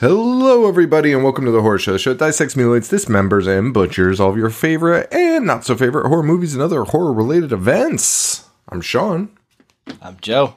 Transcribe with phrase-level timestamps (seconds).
[0.00, 1.92] Hello, everybody, and welcome to the Horror Show.
[1.92, 5.76] The show that dissects, mutilates, dismembers, and butchers all of your favorite and not so
[5.76, 8.48] favorite horror movies and other horror related events.
[8.68, 9.30] I'm Sean.
[10.00, 10.56] I'm Joe.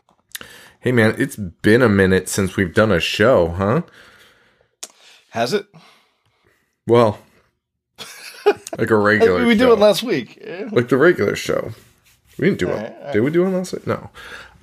[0.79, 3.81] Hey, man, it's been a minute since we've done a show, huh?
[5.31, 5.65] Has it?
[6.85, 7.17] Well,
[8.77, 9.45] like a regular.
[9.45, 9.69] we show.
[9.69, 10.39] did it last week.
[10.71, 11.71] Like the regular show.
[12.37, 12.73] We didn't do it.
[12.73, 13.13] Alright.
[13.13, 13.87] Did we do it last week?
[13.87, 14.09] No.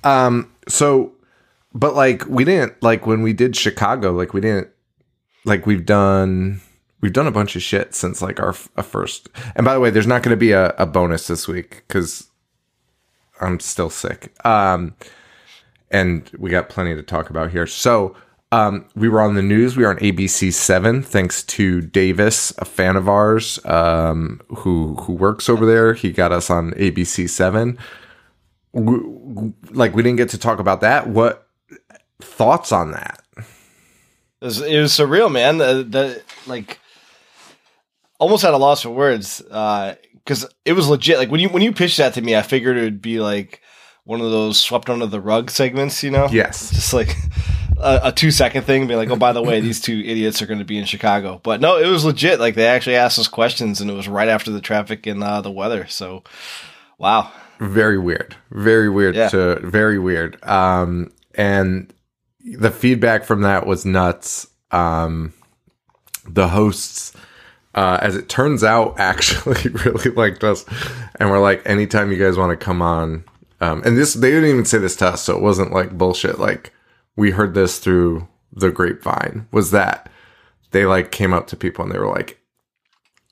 [0.03, 0.51] Um.
[0.67, 1.13] So,
[1.73, 4.11] but like we didn't like when we did Chicago.
[4.11, 4.69] Like we didn't
[5.45, 6.61] like we've done
[7.01, 9.29] we've done a bunch of shit since like our, our first.
[9.55, 12.27] And by the way, there's not going to be a, a bonus this week because
[13.41, 14.33] I'm still sick.
[14.45, 14.95] Um.
[15.91, 17.67] And we got plenty to talk about here.
[17.67, 18.15] So.
[18.51, 19.77] Um, we were on the news.
[19.77, 25.13] We were on ABC Seven, thanks to Davis, a fan of ours, um, who who
[25.13, 25.93] works over there.
[25.93, 27.77] He got us on ABC Seven.
[28.73, 31.07] W- w- Like we didn't get to talk about that.
[31.07, 31.47] What
[32.23, 33.18] thoughts on that?
[34.41, 35.57] It was, it was surreal, man.
[35.57, 36.79] The, the like
[38.19, 41.17] almost at a loss for words because it was legit.
[41.17, 43.61] Like when you when you pitched that to me, I figured it would be like
[44.03, 46.03] one of those swept under the rug segments.
[46.03, 46.27] You know?
[46.31, 46.71] Yes.
[46.71, 47.15] Just like
[47.77, 50.45] a, a two second thing, be like, oh, by the way, these two idiots are
[50.45, 51.39] going to be in Chicago.
[51.43, 52.39] But no, it was legit.
[52.39, 55.41] Like they actually asked us questions, and it was right after the traffic and uh,
[55.41, 55.87] the weather.
[55.87, 56.23] So,
[56.97, 57.31] wow.
[57.59, 58.37] Very weird.
[58.51, 59.15] Very weird.
[59.15, 59.29] Yeah.
[59.29, 60.41] To very weird.
[60.45, 61.93] Um, and
[62.43, 64.47] the feedback from that was nuts.
[64.71, 65.33] Um,
[66.27, 67.13] the hosts,
[67.75, 70.65] uh, as it turns out, actually really liked us,
[71.19, 73.23] and we're like, anytime you guys want to come on,
[73.61, 76.39] um, and this they didn't even say this to us, so it wasn't like bullshit.
[76.39, 76.71] Like
[77.15, 79.47] we heard this through the grapevine.
[79.51, 80.09] Was that
[80.71, 82.39] they like came up to people and they were like,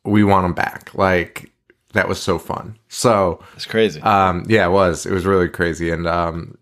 [0.03, 1.51] "We want them back." Like
[1.93, 2.77] that was so fun.
[2.89, 4.01] So It's crazy.
[4.01, 5.05] um, yeah, it was.
[5.05, 6.57] It was really crazy, and um,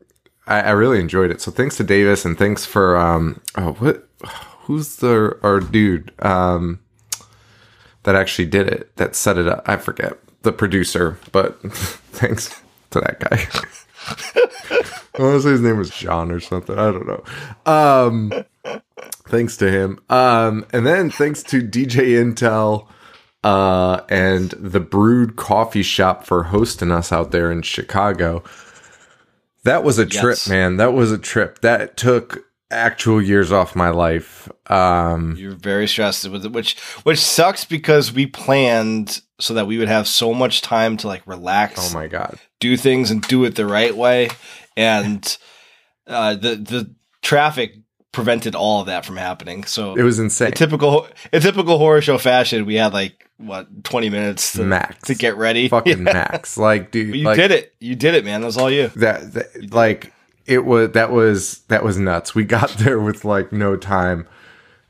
[0.48, 1.42] I, I really enjoyed it.
[1.42, 4.08] So thanks to Davis, and thanks for um, oh, what?
[4.62, 6.80] Who's the our dude um,
[8.04, 8.96] that actually did it?
[8.98, 9.64] That set it up.
[9.68, 12.62] I forget the producer, but thanks
[12.92, 13.48] to that guy.
[15.18, 16.78] I want to say his name was John or something.
[16.78, 17.24] I don't know.
[17.66, 18.32] Um,
[19.28, 20.00] thanks to him.
[20.10, 22.88] Um, and then thanks to DJ Intel
[23.44, 28.44] uh, and the Brood Coffee Shop for hosting us out there in Chicago.
[29.66, 30.78] That was a trip, man.
[30.78, 31.60] That was a trip.
[31.62, 34.50] That took actual years off my life.
[34.72, 39.78] Um, You're very stressed with it, which which sucks because we planned so that we
[39.78, 42.40] would have so much time to like relax, oh my god.
[42.60, 44.30] do things, and do it the right way.
[44.78, 45.38] And
[46.08, 47.74] uh, the the traffic
[48.12, 49.66] prevented all of that from happening.
[49.66, 50.48] So It was insane.
[50.50, 55.08] in typical in typical horror show fashion, we had like what twenty minutes to, Max.
[55.08, 55.68] to get ready.
[55.70, 56.14] Fucking Yeah.
[56.14, 56.58] max.
[56.58, 57.74] Like, dude, But you like, did it.
[57.80, 58.42] You did it, man.
[58.42, 58.88] That was all you.
[58.96, 60.14] that, that like
[60.46, 62.34] it was that was that was nuts.
[62.36, 64.28] We got there with like no time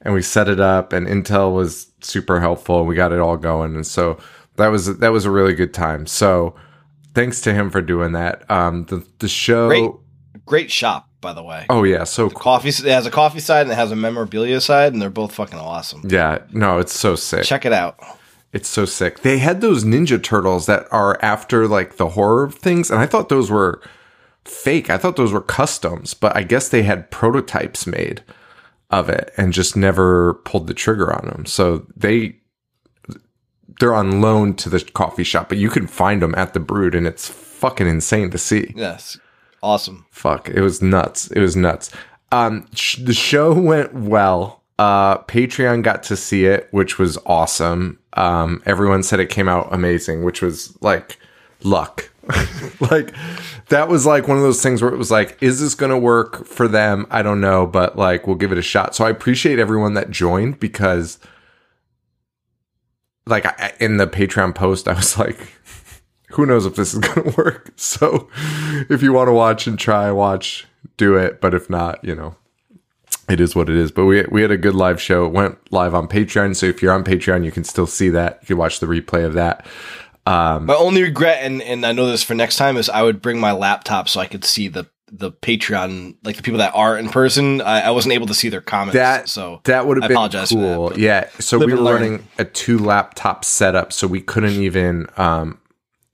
[0.02, 3.38] and we set it up and Intel was super helpful and we got it all
[3.38, 4.20] going and so
[4.58, 6.06] that was that was a really good time.
[6.06, 6.56] So
[7.14, 8.50] thanks to him for doing that.
[8.52, 9.92] Um the the show Great.
[10.46, 11.66] Great shop, by the way.
[11.72, 12.40] Oh yeah, so cool.
[12.40, 12.70] Coffee.
[12.70, 15.58] It has a coffee side and it has a memorabilia side, and they're both fucking
[15.58, 16.04] awesome.
[16.08, 17.46] Yeah, no, it's so sick.
[17.46, 17.98] Check it out.
[18.56, 19.20] It's so sick.
[19.20, 23.28] They had those Ninja Turtles that are after like the horror things, and I thought
[23.28, 23.82] those were
[24.46, 24.90] fake.
[24.90, 28.24] I thought those were customs, but I guess they had prototypes made
[28.90, 31.46] of it and just never pulled the trigger on them.
[31.46, 32.38] So they
[33.82, 36.96] they're on loan to the coffee shop, but you can find them at the Brood,
[36.96, 38.74] and it's fucking insane to see.
[38.74, 39.20] Yes,
[39.62, 40.06] awesome.
[40.12, 41.28] Fuck, it was nuts.
[41.32, 41.92] It was nuts.
[42.32, 44.62] Um, sh- the show went well.
[44.80, 48.00] Uh, Patreon got to see it, which was awesome.
[48.16, 51.20] Um, everyone said it came out amazing, which was like
[51.64, 52.10] luck.
[52.92, 53.14] like
[53.70, 55.98] that was like one of those things where it was like, is this going to
[55.98, 57.06] work for them?
[57.10, 58.96] I don't know, but like we'll give it a shot.
[58.96, 61.20] So I appreciate everyone that joined because,
[63.28, 65.52] like, I, in the Patreon post, I was like,
[66.30, 67.72] who knows if this is going to work.
[67.76, 68.30] So
[68.90, 71.42] if you want to watch and try, watch, do it.
[71.42, 72.36] But if not, you know,
[73.30, 73.92] it is what it is.
[73.92, 75.26] But we we had a good live show.
[75.26, 76.56] It went live on Patreon.
[76.56, 78.40] So if you're on Patreon, you can still see that.
[78.42, 79.66] You can watch the replay of that.
[80.28, 83.22] Um, My only regret, and, and I know this for next time, is I would
[83.22, 86.98] bring my laptop so I could see the the Patreon, like the people that are
[86.98, 87.62] in person.
[87.62, 88.96] I, I wasn't able to see their comments.
[88.96, 91.00] That so that would have been apologize for that, cool.
[91.00, 91.30] yeah.
[91.40, 92.02] So we were learn.
[92.02, 95.60] running a two laptop setup, so we couldn't even um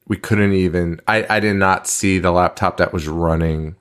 [0.07, 0.99] we couldn't even.
[1.07, 3.77] I I did not see the laptop that was running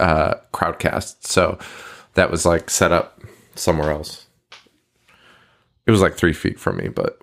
[0.00, 1.58] uh, Crowdcast, so
[2.16, 3.22] that was like set up
[3.54, 4.26] somewhere else.
[5.86, 7.16] It was like three feet from me, but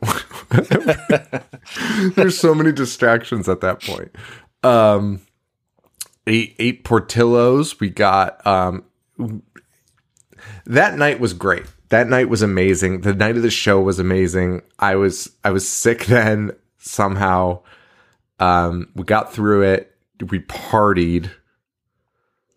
[2.15, 4.15] there's so many distractions at that point.
[4.63, 5.21] Um,
[6.25, 7.81] eight eight Portillos.
[7.81, 8.85] We got um,
[10.65, 11.65] that night was great.
[11.89, 13.01] That night was amazing.
[13.01, 14.61] The night of the show was amazing.
[14.79, 17.61] I was I was sick then somehow.
[18.39, 19.95] Um, we got through it.
[20.29, 21.29] We partied.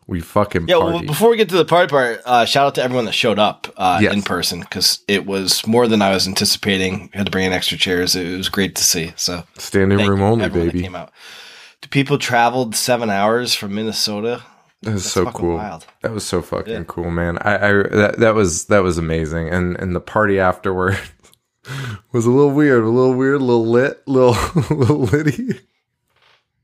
[0.08, 2.82] We fucking Yeah, well, before we get to the party part, uh, shout out to
[2.82, 4.14] everyone that showed up uh, Yes.
[4.14, 7.10] in person because it was more than I was anticipating.
[7.12, 8.14] We had to bring in extra chairs.
[8.14, 9.12] It was great to see.
[9.16, 10.82] So Standing room only, baby.
[10.82, 11.10] Came out.
[11.82, 14.42] The people traveled seven hours from Minnesota.
[14.82, 15.56] That was That's so cool.
[15.56, 15.86] wild.
[16.02, 16.84] That was so fucking Yeah.
[16.86, 17.38] cool, man.
[17.38, 20.98] I, I that, that was that was amazing, and and the party afterward
[22.12, 24.36] was a little weird, a little weird, a little lit, little
[24.70, 25.60] little litty.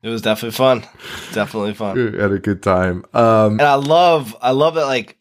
[0.02, 0.84] It was definitely fun.
[1.32, 1.96] Definitely fun.
[2.12, 3.04] We had a good time.
[3.14, 4.86] Um, And I love, I love that.
[4.86, 5.16] Like,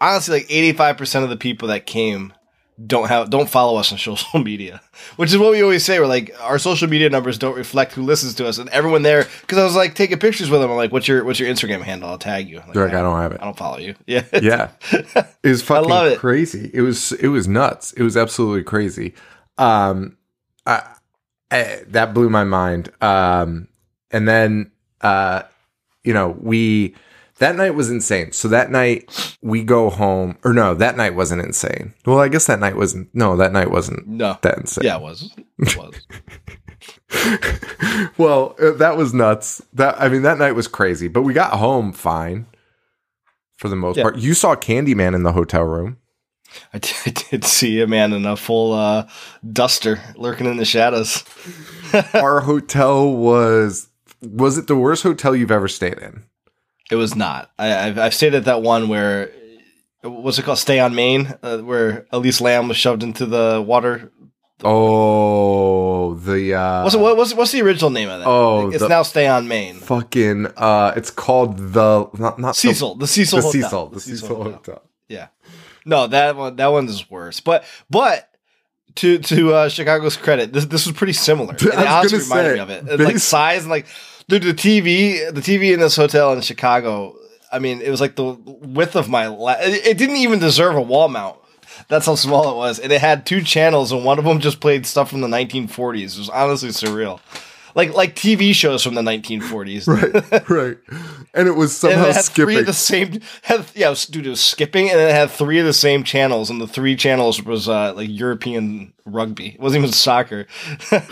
[0.00, 2.32] honestly, like eighty five percent of the people that came
[2.86, 4.82] don't have don't follow us on social media,
[5.16, 5.98] which is what we always say.
[5.98, 9.26] We're like our social media numbers don't reflect who listens to us, and everyone there.
[9.40, 10.70] Because I was like taking pictures with them.
[10.70, 12.10] I'm like, "What's your what's your Instagram handle?
[12.10, 13.40] I'll tag you." They're like, I don't have it.
[13.40, 13.94] I don't follow you.
[14.06, 16.18] Yeah, yeah it was fucking love it.
[16.18, 19.14] crazy it was it was nuts it was absolutely crazy
[19.56, 20.18] um
[20.66, 20.82] I,
[21.50, 23.68] I, that blew my mind um
[24.16, 24.70] and then
[25.02, 25.42] uh
[26.04, 26.94] you know we
[27.38, 31.40] that night was insane so that night we go home or no that night wasn't
[31.42, 34.96] insane well i guess that night wasn't no that night wasn't no, that insane yeah,
[34.96, 35.30] it was.
[35.58, 35.94] It was.
[38.18, 41.52] well uh, that was nuts that i mean that night was crazy but we got
[41.58, 42.46] home fine
[43.58, 44.04] for the most Yeah.
[44.04, 45.98] part you saw candyman in the hotel room
[46.72, 49.06] I did, I did see a man in a full uh,
[49.52, 51.24] duster lurking in the shadows.
[52.14, 53.88] our hotel was
[54.22, 56.24] was it the worst hotel you've ever stayed in?
[56.90, 57.50] It was not.
[57.58, 59.30] I, I've, I've stayed at that one where
[60.02, 60.58] what's it called?
[60.58, 64.12] Stay on Main, uh, where Elisa Lam was shoved into the water.
[64.64, 68.26] Oh, the uh What's what, what's what's the original name of that?
[68.26, 69.76] Oh, it's the- now Stay on Main.
[69.76, 73.62] fucking uh it's called the not not the- Cecil, the Cecil, the, Hotel.
[73.62, 74.82] Cecil, the Cecil hotel.
[75.08, 75.28] Yeah,
[75.84, 77.40] no, that one that one's worse.
[77.40, 78.28] But but
[78.96, 81.54] to to uh, Chicago's credit, this this was pretty similar.
[81.54, 83.86] It I was honestly reminded say, me of it, It's like size and like
[84.28, 87.16] dude, the TV, the TV in this hotel in Chicago.
[87.52, 89.28] I mean, it was like the width of my.
[89.28, 91.38] La- it, it didn't even deserve a wall mount.
[91.88, 94.60] That's how small it was, and it had two channels, and one of them just
[94.60, 96.14] played stuff from the 1940s.
[96.14, 97.20] It was honestly surreal,
[97.76, 99.86] like like TV shows from the 1940s.
[99.86, 100.76] Right, right.
[101.34, 102.58] And it was And somehow it had three skipping.
[102.58, 103.20] of the same.
[103.42, 106.02] Had, yeah, it was, dude, it was skipping, and it had three of the same
[106.02, 109.48] channels, and the three channels was uh, like European rugby.
[109.50, 110.46] It wasn't even soccer.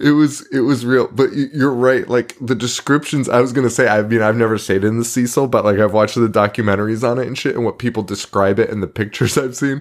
[0.00, 2.08] It was it was real, but you're right.
[2.08, 3.86] Like the descriptions, I was gonna say.
[3.86, 7.20] I mean, I've never stayed in the Cecil, but like I've watched the documentaries on
[7.20, 9.80] it and shit, and what people describe it and the pictures I've seen.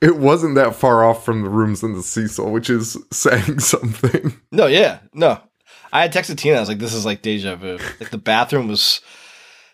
[0.00, 4.40] It wasn't that far off from the rooms in the Cecil, which is saying something.
[4.50, 5.38] no, yeah, no.
[5.92, 6.56] I had texted Tina.
[6.56, 9.00] I was like, "This is like deja vu." Like the bathroom was,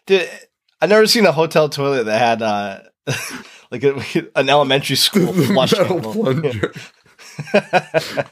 [0.07, 0.29] dude.
[0.81, 2.81] I never seen a hotel toilet that had uh,
[3.71, 6.13] like a, an elementary school flush metal handle.
[6.13, 6.73] plunger.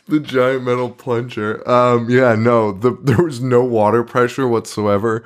[0.09, 1.69] the giant metal plunger.
[1.69, 5.25] Um, yeah, no, the there was no water pressure whatsoever.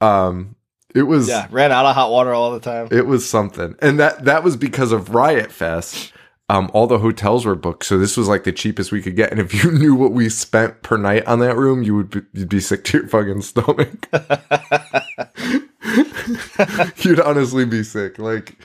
[0.00, 0.56] Um,
[0.94, 2.88] it was Yeah, ran out of hot water all the time.
[2.90, 6.12] It was something, and that that was because of Riot Fest.
[6.50, 9.30] Um, all the hotels were booked, so this was like the cheapest we could get.
[9.30, 12.22] And if you knew what we spent per night on that room, you would be,
[12.32, 14.08] you'd be sick to your fucking stomach.
[17.04, 18.18] you'd honestly be sick.
[18.18, 18.56] Like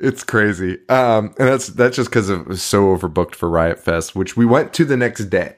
[0.00, 0.80] it's crazy.
[0.88, 4.44] Um, and that's that's just because it was so overbooked for Riot Fest, which we
[4.44, 5.54] went to the next day.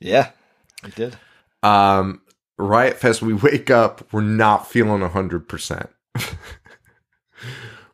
[0.00, 0.30] Yeah,
[0.82, 1.18] I did.
[1.62, 2.22] Um,
[2.56, 5.90] Riot Fest, we wake up, we're not feeling hundred percent,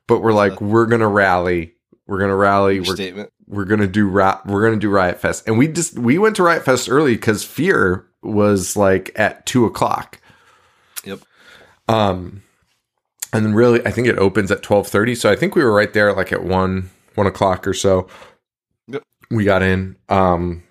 [0.07, 1.74] but we're like, we're gonna rally,
[2.07, 3.31] we're gonna rally, we're Statement.
[3.47, 6.43] we're gonna do ra- we're gonna do Riot Fest, and we just we went to
[6.43, 10.21] Riot Fest early because Fear was like at two o'clock.
[11.05, 11.21] Yep.
[11.89, 12.43] Um,
[13.33, 15.75] and then really, I think it opens at twelve thirty, so I think we were
[15.75, 18.07] right there like at one one o'clock or so.
[18.89, 19.03] Yep.
[19.31, 20.63] We got in, um,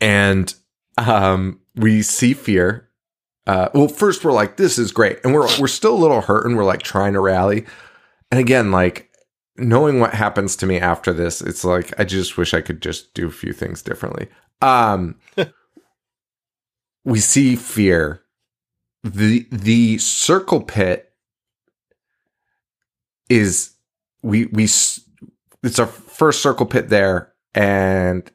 [0.00, 0.54] and
[0.98, 2.88] um, we see Fear.
[3.46, 6.46] Uh, well, first we're like, this is great, and we're we're still a little hurt,
[6.46, 7.66] and we're like trying to rally.
[8.30, 9.10] And again, like
[9.56, 13.14] knowing what happens to me after this, it's like I just wish I could just
[13.14, 14.28] do a few things differently.
[14.60, 15.16] Um,
[17.04, 18.22] we see Fear.
[19.02, 21.12] the The circle pit
[23.28, 23.72] is
[24.22, 28.30] we we it's our first circle pit there, and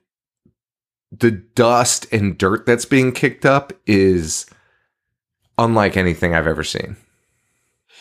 [1.11, 4.45] the dust and dirt that's being kicked up is
[5.57, 6.95] unlike anything I've ever seen.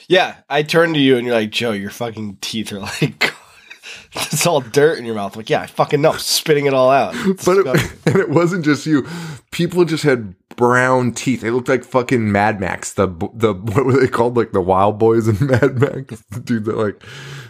[0.09, 3.33] Yeah, I turn to you and you're like, Joe, your fucking teeth are like,
[4.15, 5.37] it's all dirt in your mouth.
[5.37, 7.15] like, yeah, I fucking know, spitting it all out.
[7.15, 7.67] It's But it,
[8.07, 9.07] and it wasn't just you.
[9.51, 11.43] People just had brown teeth.
[11.43, 12.95] They looked like fucking Mad Max.
[12.95, 14.37] The the what were they called?
[14.37, 16.23] Like the Wild Boys in Mad Max.
[16.31, 17.03] The dude that like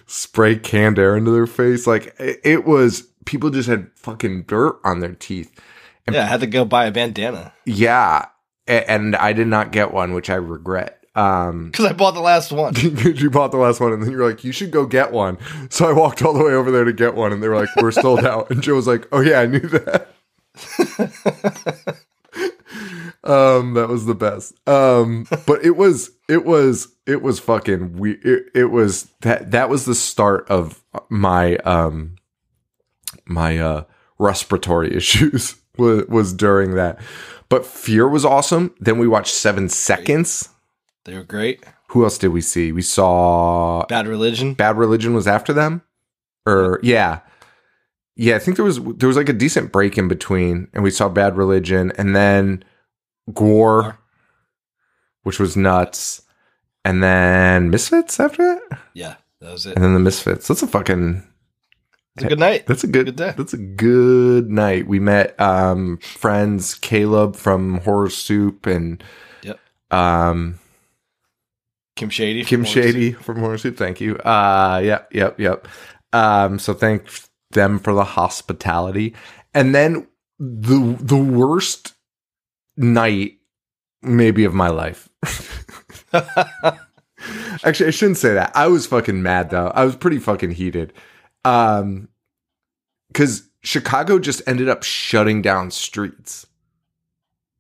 [0.07, 1.87] spray canned air into their face.
[1.87, 3.09] Like it, it was.
[3.25, 5.55] People just had fucking dirt on their teeth.
[6.11, 8.27] yeah, I had to go buy a bandana Yeah,
[8.67, 10.98] and I did not get one, which I regret.
[11.19, 12.75] Um, because I bought the last one.
[12.81, 15.39] you bought the last one, and then you're like, you should go get one.
[15.69, 17.75] So I walked all the way over there to get one, and they were like,
[17.77, 18.51] we're sold out.
[18.51, 20.09] And Joe was like, oh yeah, I knew that.
[23.25, 24.55] um, that was the best.
[24.69, 28.13] Um, but it was, it was, it was fucking we.
[28.23, 32.17] It, it was that that was the start of my um
[33.25, 33.85] my uh
[34.19, 37.01] respiratory issues was was during that.
[37.49, 38.75] But Fear was awesome.
[38.79, 40.51] Then we watched Seven Seconds.
[41.09, 41.65] They were great.
[41.89, 42.71] Who else did we see?
[42.71, 44.53] We saw Bad Religion.
[44.53, 45.81] Bad Religion was after them,
[46.45, 47.21] or yeah,
[48.15, 48.37] yeah.
[48.37, 51.09] I think there was there was like a decent break in between, and we saw
[51.09, 52.63] Bad Religion, and then
[53.31, 53.97] GWAR,
[55.23, 56.21] which was nuts,
[56.85, 59.75] and then Misfits after that, Yeah, that was it.
[59.77, 60.47] and then the Misfits.
[60.47, 61.23] That's a fucking
[62.17, 62.67] It's a good night.
[62.67, 63.33] that's a good, Good day.
[63.35, 64.87] that's a good night.
[64.87, 69.03] We met um friends Caleb from Horror Soup and
[69.43, 69.59] Yep.
[69.91, 70.59] um
[71.99, 72.45] Kim Shady.
[72.45, 72.65] Kim.
[72.65, 73.77] Shady from Horror Soup.
[73.77, 74.17] Thank you.
[74.19, 75.69] Uh, yep, yep, yep.
[76.13, 77.05] Um, so thank
[77.51, 79.15] them for the hospitality.
[79.53, 80.07] And then
[80.39, 81.95] the the worst
[82.77, 83.39] night
[84.03, 85.09] maybe of my life.
[87.65, 88.53] Actually, I shouldn't say that.
[88.55, 89.69] I was fucking mad though.
[89.75, 90.93] I was pretty fucking heated.
[91.45, 92.09] Um,
[93.09, 96.47] because Chicago just ended up shutting down streets.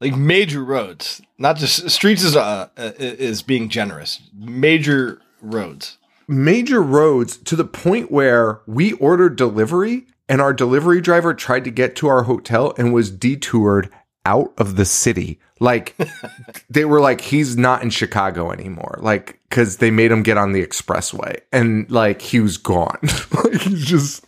[0.00, 4.21] like major roads, not just streets is uh, uh, is being generous.
[4.37, 5.99] Major roads.
[6.26, 11.71] major roads to the point where we ordered delivery and our delivery driver tried to
[11.71, 13.88] get to our hotel and was detoured
[14.26, 15.38] out of the city.
[15.59, 15.97] Like
[16.71, 18.99] they were like, he's not in Chicago anymore.
[19.00, 22.99] Like, cause they made him get on the expressway and like he was gone.
[23.45, 24.26] like he's just,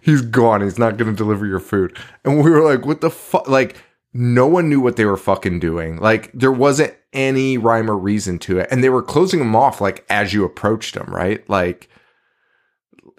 [0.00, 0.60] he's gone.
[0.60, 1.98] He's not going to deliver your food.
[2.24, 3.48] And we were like, what the fuck?
[3.48, 3.76] Like,
[4.14, 5.96] no one knew what they were fucking doing.
[5.96, 8.68] Like there wasn't any rhyme or reason to it.
[8.70, 11.48] And they were closing them off like as you approached them, right?
[11.48, 11.88] Like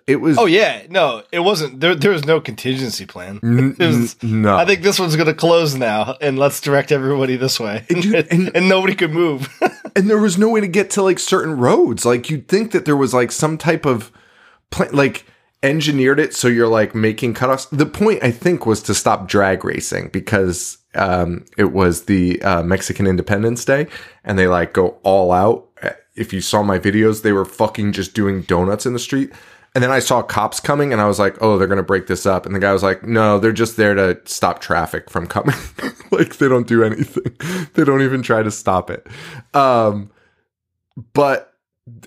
[0.06, 1.80] it was Oh yeah, no, it wasn't.
[1.80, 3.40] There, there was no contingency plan.
[3.80, 4.56] Was- no.
[4.58, 8.02] I think this one's going to close now, and let's direct everybody this way, and,
[8.02, 9.48] dude, and- nobody could move.
[9.96, 12.06] and there was no way to get to like certain roads.
[12.06, 14.12] Like you'd think that there was like some type of
[14.72, 15.26] plan, like
[15.64, 17.68] engineered it so you're like making cutoffs.
[17.76, 22.64] The point I think was to stop drag racing because um, it was the uh,
[22.64, 23.88] Mexican Independence Day,
[24.24, 25.68] and they like go all out.
[26.16, 29.32] If you saw my videos, they were fucking just doing donuts in the street.
[29.76, 32.28] And then I saw cops coming, and I was like, "Oh, they're gonna break this
[32.28, 35.56] up." And the guy was like, "No, they're just there to stop traffic from coming.
[36.12, 37.36] like they don't do anything.
[37.74, 39.08] they don't even try to stop it."
[39.56, 40.12] Um,
[41.14, 41.54] but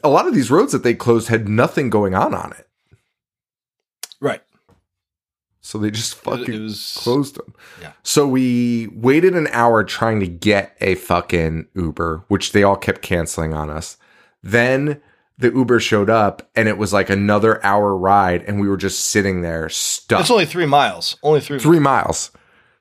[0.04, 2.68] a lot of these roads that they closed had nothing going on on it,
[4.20, 4.42] right.
[5.66, 7.52] So they just fucking was closed them.
[7.82, 7.90] Yeah.
[8.04, 13.02] So we waited an hour trying to get a fucking Uber, which they all kept
[13.02, 13.96] canceling on us.
[14.44, 15.00] Then
[15.38, 19.06] the Uber showed up and it was like another hour ride and we were just
[19.06, 20.20] sitting there stuck.
[20.20, 21.18] It's only three miles.
[21.24, 21.58] Only three.
[21.58, 22.30] three miles.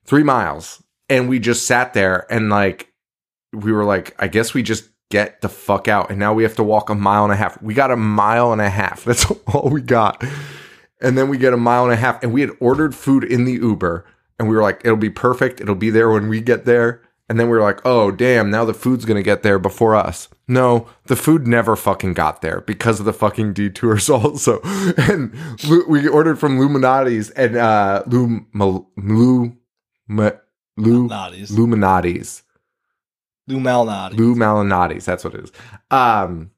[0.03, 0.83] Three miles.
[1.09, 2.93] And we just sat there and like
[3.51, 6.11] we were like, I guess we just get the fuck out.
[6.11, 7.59] And now we have to walk a mile and a half.
[7.63, 9.03] We got a mile and a half.
[9.05, 10.23] That's all we got.
[11.05, 12.21] And then we get a mile and a half.
[12.23, 14.05] And we had ordered food in the Uber.
[14.39, 15.61] And we were like, it'll be perfect.
[15.61, 17.01] It'll be there when we get there.
[17.29, 19.95] And then we were like, oh, damn, now the food's going to get there before
[19.95, 20.29] us.
[20.47, 24.61] No, the food never fucking got there because of the fucking detours also.
[24.97, 25.33] And
[25.89, 28.47] we ordered from Luminati's and uh, Lum,
[28.97, 29.55] Lu,
[30.07, 30.31] Ma-
[30.77, 31.51] Lu, Malnati's.
[31.51, 32.43] Luminati's.
[33.47, 34.17] Lou Malnati.
[34.17, 35.05] Lou Malinati's.
[35.05, 35.51] That's what it is.
[35.91, 36.51] Um,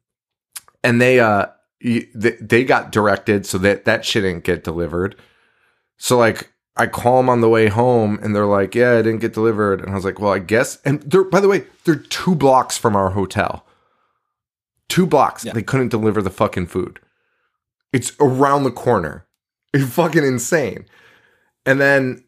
[0.84, 1.48] and they uh
[1.82, 5.16] they, they got directed so that that shit didn't get delivered.
[5.98, 9.22] So like I call them on the way home and they're like, "Yeah, it didn't
[9.22, 11.96] get delivered." And I was like, "Well, I guess." And they're by the way, they're
[11.96, 13.66] two blocks from our hotel.
[14.90, 15.44] Two blocks.
[15.44, 15.54] Yeah.
[15.54, 17.00] They couldn't deliver the fucking food.
[17.92, 19.26] It's around the corner.
[19.74, 20.86] It's fucking insane.
[21.66, 22.24] And then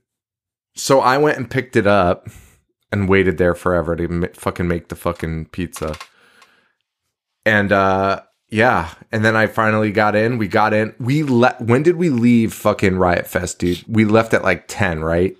[0.76, 2.28] so I went and picked it up
[2.92, 5.96] and waited there forever to m- fucking make the fucking pizza.
[7.46, 10.38] And uh yeah, and then I finally got in.
[10.38, 10.94] We got in.
[11.00, 13.84] We le- when did we leave fucking Riot Fest, dude?
[13.88, 15.36] We left at like 10, right?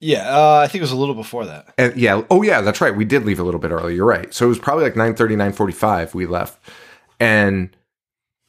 [0.00, 1.72] Yeah, uh, I think it was a little before that.
[1.78, 2.94] And yeah, oh yeah, that's right.
[2.94, 3.94] We did leave a little bit early.
[3.94, 4.34] You're right.
[4.34, 6.58] So it was probably like 9:30, 9:45 we left.
[7.18, 7.74] And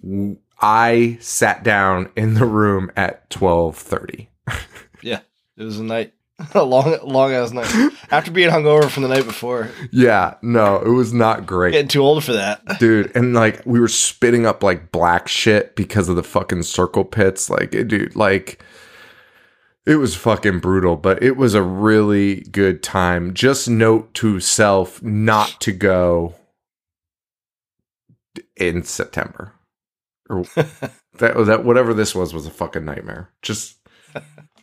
[0.03, 4.27] w- I sat down in the room at 12:30.
[5.01, 5.19] Yeah,
[5.55, 6.13] it was a night,
[6.53, 7.91] a long, long ass night.
[8.11, 11.71] After being hungover from the night before, Yeah, no, it was not great.
[11.71, 12.61] getting too old for that.
[12.79, 17.05] dude and like we were spitting up like black shit because of the fucking circle
[17.05, 18.61] pits like dude like
[19.85, 25.01] it was fucking brutal but it was a really good time just note to self
[25.03, 26.33] not to go
[28.57, 29.53] in september
[30.29, 33.74] or that that whatever this was was a fucking nightmare just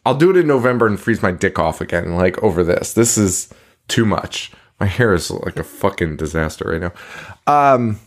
[0.07, 3.17] i'll do it in november and freeze my dick off again like over this this
[3.19, 3.53] is
[3.89, 6.93] too much my hair is like a fucking disaster right now
[7.47, 7.99] um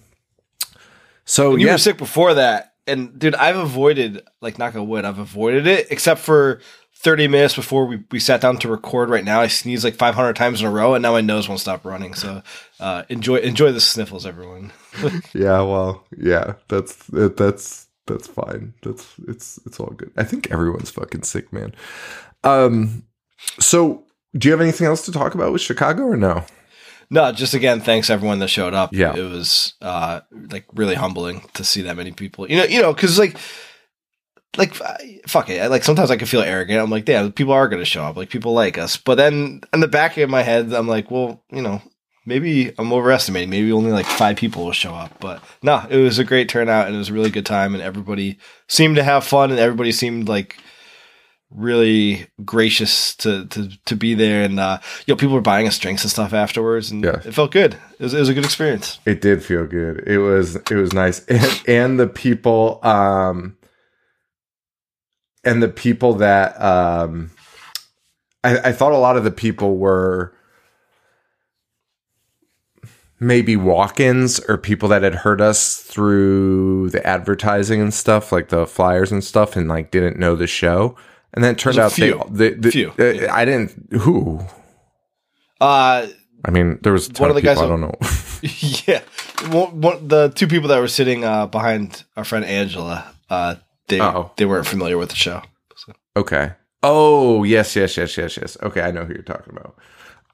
[1.25, 4.88] so When you yeah, were sick before that, and dude, I've avoided like knock on
[4.88, 6.62] wood, I've avoided it except for
[6.98, 9.10] thirty minutes before we, we sat down to record.
[9.10, 11.50] Right now, I sneezed like five hundred times in a row, and now my nose
[11.50, 12.14] won't stop running.
[12.14, 12.44] So
[12.80, 14.72] uh, enjoy enjoy the sniffles, everyone.
[15.34, 18.74] yeah, well, yeah, that's that, that's that's fine.
[18.81, 20.12] That's it's it's all good.
[20.17, 21.74] I think everyone's fucking sick, man.
[22.43, 23.03] Um,
[23.59, 24.03] so
[24.38, 26.43] do you have anything else to talk about with Chicago or no?
[27.09, 28.91] No, just again, thanks everyone that showed up.
[28.93, 29.15] Yeah.
[29.15, 32.50] it was uh, like really humbling to see that many people.
[32.50, 33.38] You know, you know, because like.
[34.57, 34.74] Like
[35.27, 36.79] fuck it, like sometimes I can feel arrogant.
[36.79, 38.15] I'm like, damn, people are gonna show up.
[38.15, 41.43] Like people like us, but then in the back of my head, I'm like, well,
[41.51, 41.81] you know,
[42.25, 43.50] maybe I'm overestimating.
[43.50, 45.20] Maybe only like five people will show up.
[45.20, 47.84] But no, it was a great turnout and it was a really good time, and
[47.84, 50.58] everybody seemed to have fun, and everybody seemed like
[51.51, 54.44] really gracious to to to be there.
[54.44, 57.22] And uh, you know, people were buying us drinks and stuff afterwards, and Yeah.
[57.24, 57.75] it felt good.
[58.00, 59.00] It was, it was a good experience.
[59.05, 60.03] It did feel good.
[60.08, 63.57] It was it was nice, and, and the people, um,
[65.44, 67.31] and the people that um,
[68.44, 70.34] I, I thought a lot of the people were
[73.25, 78.68] maybe walk-ins or people that had heard us through the advertising and stuff, like the
[78.68, 80.96] flyers and stuff, and like didn't know the show.
[81.33, 82.24] And then it turned out they, few.
[82.29, 83.33] they, they Few, uh, yeah.
[83.33, 84.40] I didn't who.
[85.59, 86.07] Uh,
[86.46, 87.96] I mean, there was a ton One of of the people, guys I don't know.
[88.88, 89.01] yeah,
[89.53, 93.55] one, one, the two people that were sitting uh, behind our friend Angela, uh,
[93.88, 94.31] they Uh-oh.
[94.38, 95.42] they weren't familiar with the show.
[95.75, 95.94] So.
[96.16, 96.51] Okay.
[96.83, 98.57] Oh, yes, yes, yes, yes, yes.
[98.61, 99.75] Okay, I know who you're talking about.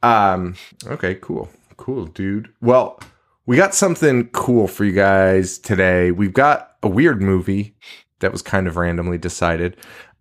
[0.04, 1.50] Um, okay, cool.
[1.82, 2.54] Cool, dude.
[2.62, 3.00] Well,
[3.48, 6.12] we got something cool for you guys today.
[6.12, 7.76] We've got a weird movie
[8.20, 9.78] that was kind of randomly decided.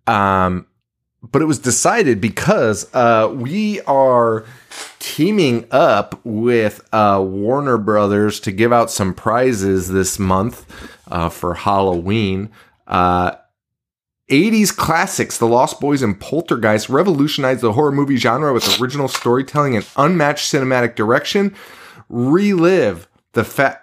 [0.07, 0.65] Um,
[1.21, 4.43] but it was decided because uh, we are
[4.97, 10.65] teaming up with uh, Warner Brothers to give out some prizes this month
[11.11, 12.49] uh, for Halloween.
[12.87, 13.33] Uh,
[14.31, 19.75] 80s classics, The Lost Boys and Poltergeist revolutionized the horror movie genre with original storytelling
[19.75, 21.53] and unmatched cinematic direction.
[22.07, 23.81] Relive the fa-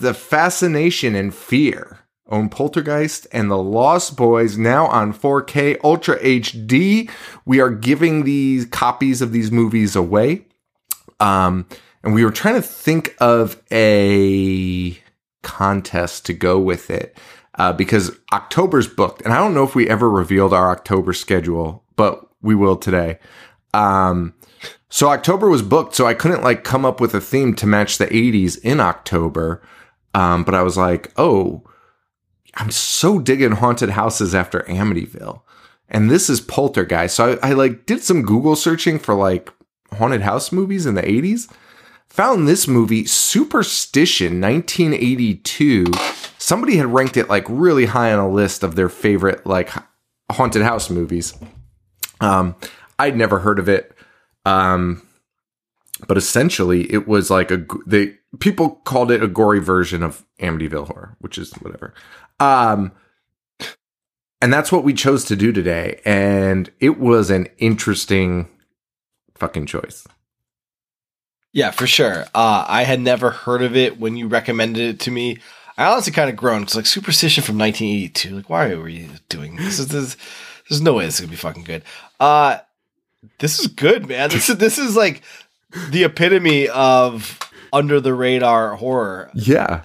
[0.00, 1.98] the fascination and fear.
[2.30, 7.10] Own Poltergeist and The Lost Boys now on 4K Ultra HD.
[7.44, 10.46] We are giving these copies of these movies away.
[11.20, 11.68] Um,
[12.02, 14.98] and we were trying to think of a
[15.42, 17.18] contest to go with it
[17.62, 21.84] uh, because October's booked, and I don't know if we ever revealed our October schedule,
[21.94, 23.20] but we will today.
[23.72, 24.34] Um,
[24.88, 27.98] so October was booked, so I couldn't like come up with a theme to match
[27.98, 29.62] the 80s in October.
[30.12, 31.62] Um, but I was like, oh,
[32.54, 35.42] I'm so digging haunted houses after Amityville,
[35.88, 37.14] and this is Poltergeist.
[37.14, 39.52] So I, I like did some Google searching for like
[39.92, 41.48] haunted house movies in the 80s
[42.08, 45.84] found this movie superstition 1982
[46.42, 49.70] somebody had ranked it like really high on a list of their favorite like
[50.30, 51.34] haunted house movies
[52.20, 52.56] um
[52.98, 53.96] i'd never heard of it
[54.44, 55.06] um
[56.08, 60.88] but essentially it was like a they people called it a gory version of amityville
[60.88, 61.94] horror which is whatever
[62.40, 62.90] um
[64.40, 68.48] and that's what we chose to do today and it was an interesting
[69.36, 70.06] fucking choice
[71.54, 72.24] Yeah, for sure.
[72.34, 75.36] Uh, I had never heard of it when you recommended it to me.
[75.76, 78.36] I honestly kind of groaned because like Superstition from 1982.
[78.36, 79.78] Like, why were you doing this?
[79.78, 80.16] Is this?
[80.68, 81.82] There's no way this is gonna be fucking good.
[82.20, 82.58] Uh,
[83.38, 84.30] this is good, man.
[84.30, 85.22] This is this is like
[85.90, 87.38] the epitome of
[87.72, 89.30] under the radar horror.
[89.34, 89.82] yeah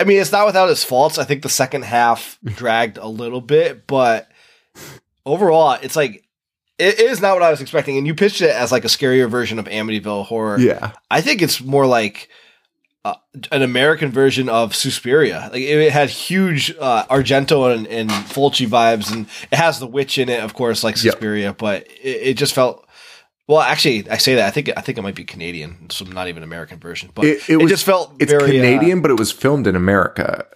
[0.00, 1.16] I mean, it's not without its faults.
[1.18, 4.28] I think the second half dragged a little bit, but
[5.24, 6.24] overall, it's like
[6.78, 7.96] it is not what I was expecting.
[7.98, 10.58] And you pitched it as like a scarier version of Amityville horror.
[10.58, 12.28] yeah I think it's more like
[13.04, 13.14] uh,
[13.50, 15.50] an American version of Suspiria.
[15.52, 20.18] Like it, had huge uh, Argento and, and Fulci vibes, and it has the witch
[20.18, 21.14] in it, of course, like Yep.
[21.14, 21.52] Suspiria.
[21.52, 22.86] But it, it just felt
[23.48, 26.28] Well, actually, I say that I think I think it might be Canadian, so not
[26.28, 27.10] even American version.
[27.14, 29.74] But It, it, was just felt it's very, uh, Canadian, but it was filmed in
[29.74, 30.46] America,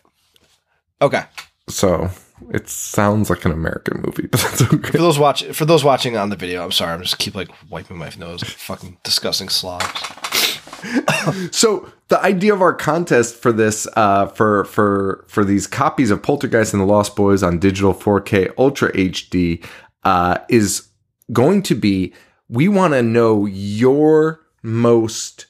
[1.02, 1.24] okay,
[1.68, 2.10] so
[2.52, 6.30] it sounds like an American movie, but that's for those watch for those watching on
[6.30, 9.84] the video, I'm sorry, I'm just keep like wiping my nose, fucking disgusting slobs.
[11.50, 16.22] So the idea of our contest for this, uh, for for for these copies of
[16.22, 19.64] Poltergeist and the Lost Boys on digital 4K Ultra HD,
[20.04, 20.88] uh, is
[21.32, 22.14] going to be
[22.48, 25.46] we want to know your most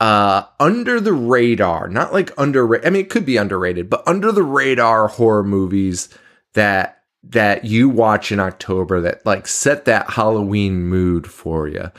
[0.00, 4.30] uh under the radar not like underrated i mean it could be underrated but under
[4.30, 6.08] the radar horror movies
[6.52, 11.90] that that you watch in october that like set that halloween mood for you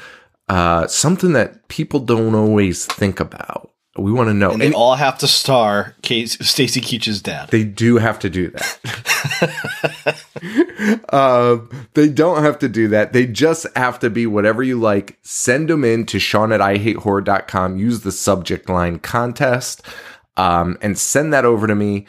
[0.49, 4.75] uh something that people don't always think about we want to know And they And
[4.75, 7.49] all have to star Stacy Keach's dad.
[7.49, 10.23] they do have to do that
[11.09, 13.13] um, they don't have to do that.
[13.13, 15.17] They just have to be whatever you like.
[15.21, 17.77] Send them in to Sean at IHateHorror.com.
[17.77, 19.81] Use the subject line contest
[20.35, 22.05] um, and send that over to me.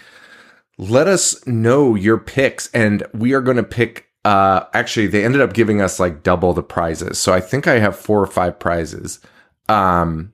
[0.77, 4.08] Let us know your picks, and we are going to pick.
[4.25, 7.19] Uh, actually, they ended up giving us like double the prizes.
[7.19, 9.21] So I think I have four or five prizes.
[9.69, 10.33] Um,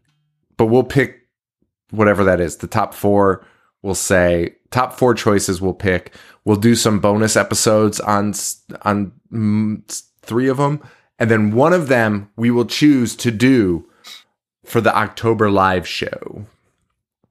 [0.57, 1.29] but we'll pick
[1.91, 2.57] whatever that is.
[2.57, 3.47] The top four,
[3.83, 5.61] we'll say top four choices.
[5.61, 6.15] We'll pick.
[6.45, 8.35] We'll do some bonus episodes on
[8.83, 10.83] on mm, three of them,
[11.19, 13.89] and then one of them we will choose to do
[14.65, 16.47] for the October live show.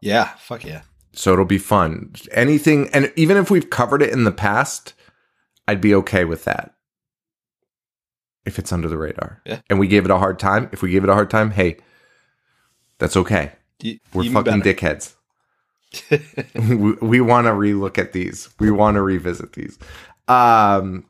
[0.02, 0.82] Yeah, fuck yeah.
[1.14, 2.14] So it'll be fun.
[2.32, 4.94] Anything, and even if we've covered it in the past,
[5.68, 6.74] I'd be okay with that.
[8.46, 9.62] If it's under the radar, Yeah.
[9.70, 10.70] and we gave it a hard time.
[10.74, 11.78] If we gave it a hard time, hey,
[13.00, 13.54] that's okay.
[13.82, 14.74] Y- We're fucking better.
[14.74, 15.16] dickheads.
[16.56, 18.50] we we want to relook at these.
[18.60, 19.78] We want to revisit these.
[20.28, 21.06] Um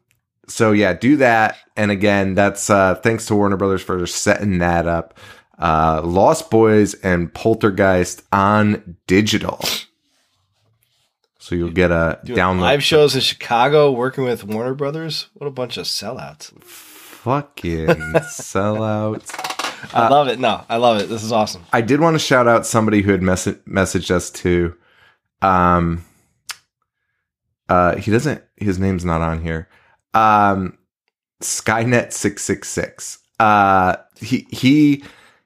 [0.48, 1.58] so yeah, do that.
[1.78, 5.18] And again, that's uh thanks to Warner Brothers for setting that up.
[5.58, 9.60] Uh Lost Boys and Poltergeist on digital.
[11.44, 12.62] So you'll get a Doing download.
[12.62, 15.28] live shows in Chicago, working with Warner Brothers.
[15.34, 16.58] What a bunch of sellouts!
[16.64, 19.34] Fucking sellouts.
[19.94, 20.40] Uh, I love it.
[20.40, 21.10] No, I love it.
[21.10, 21.66] This is awesome.
[21.74, 24.74] I did want to shout out somebody who had mess- messaged us too.
[25.42, 26.06] Um,
[27.68, 28.42] uh, he doesn't.
[28.56, 29.68] His name's not on here.
[30.14, 30.78] Um,
[31.42, 33.20] Skynet six six six.
[33.38, 35.04] Uh, he he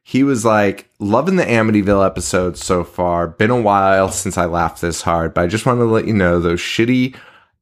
[0.10, 3.28] he was like loving the Amityville episodes so far.
[3.28, 6.14] Been a while since I laughed this hard, but I just wanted to let you
[6.14, 7.14] know those shitty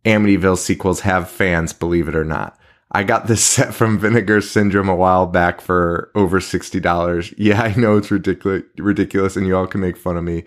[0.05, 2.55] Amityville sequels have fans, believe it or not.
[2.91, 7.33] I got this set from Vinegar Syndrome a while back for over sixty dollars.
[7.35, 10.43] Yeah, I know it's ridiculous, ridiculous, and you all can make fun of me,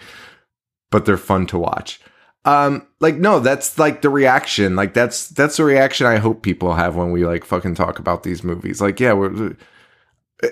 [0.93, 2.01] but they're fun to watch.
[2.45, 4.77] Um, like no, that's like the reaction.
[4.77, 8.23] Like that's that's the reaction I hope people have when we like fucking talk about
[8.23, 8.81] these movies.
[8.81, 9.57] Like, yeah, we're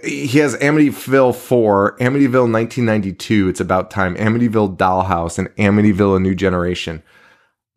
[0.04, 6.34] he has Amityville 4, Amityville 1992, It's About Time, Amityville Dollhouse, and Amityville A New
[6.34, 7.02] Generation.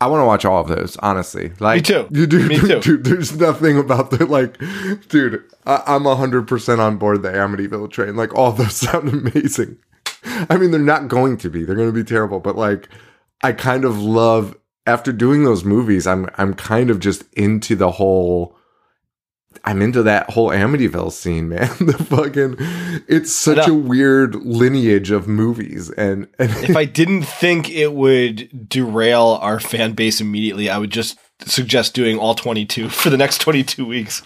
[0.01, 1.51] I want to watch all of those, honestly.
[1.59, 2.07] Like, Me too.
[2.09, 2.79] You do, Me too.
[2.79, 4.57] Dude, there's nothing about the, like,
[5.09, 8.15] dude, I, I'm 100% on board the Amityville train.
[8.15, 9.77] Like, all those sound amazing.
[10.23, 12.89] I mean, they're not going to be, they're going to be terrible, but like,
[13.43, 17.91] I kind of love, after doing those movies, I'm, I'm kind of just into the
[17.91, 18.57] whole,
[19.63, 21.69] I'm into that whole Amityville scene, man.
[21.79, 22.55] The fucking,
[23.07, 28.69] it's such a weird lineage of movies, and, and if I didn't think it would
[28.69, 33.39] derail our fan base immediately, I would just suggest doing all 22 for the next
[33.39, 34.21] 22 weeks.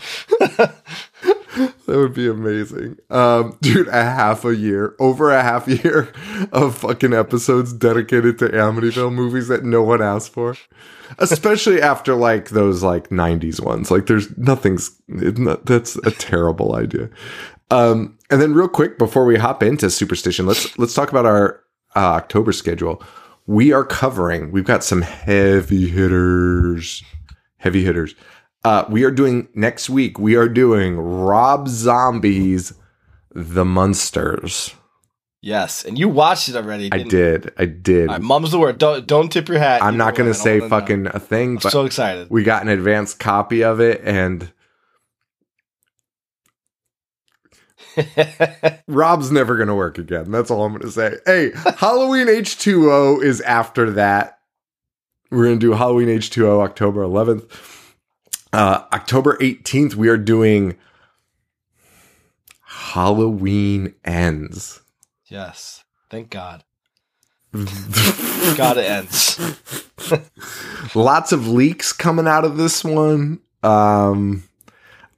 [1.86, 3.88] that would be amazing, um, dude.
[3.88, 6.12] A half a year, over a half year
[6.52, 10.56] of fucking episodes dedicated to Amityville movies that no one asked for,
[11.20, 13.92] especially after like those like '90s ones.
[13.92, 15.00] Like, there's nothing's.
[15.08, 17.10] Not, that's a terrible idea.
[17.70, 21.62] Um, and then real quick before we hop into superstition, let's let's talk about our
[21.96, 23.02] uh, October schedule.
[23.46, 24.52] We are covering.
[24.52, 27.04] We've got some heavy hitters.
[27.58, 28.16] Heavy hitters.
[28.64, 30.18] Uh, we are doing next week.
[30.18, 32.74] We are doing Rob Zombie's
[33.32, 34.74] The Munsters.
[35.42, 36.90] Yes, and you watched it already.
[36.94, 37.52] I did.
[37.58, 38.08] I did.
[38.08, 38.78] Right, mom's the word.
[38.78, 39.84] Don't don't tip your hat.
[39.84, 41.62] I'm not going to say fucking a thing, know.
[41.66, 42.30] I'm so excited.
[42.30, 44.54] we got an advanced copy of it, and
[48.88, 50.32] Rob's never going to work again.
[50.32, 51.18] That's all I'm going to say.
[51.26, 54.40] Hey, Halloween H2O is after that.
[55.30, 57.52] We're going to do Halloween H2O October 11th.
[58.54, 60.78] Uh, October 18th, we are doing
[62.62, 64.82] Halloween Ends.
[65.26, 66.64] yes, thank God.
[67.54, 69.40] God, it ends.
[70.96, 73.40] Lots of leaks coming out of this one.
[73.62, 74.44] Um,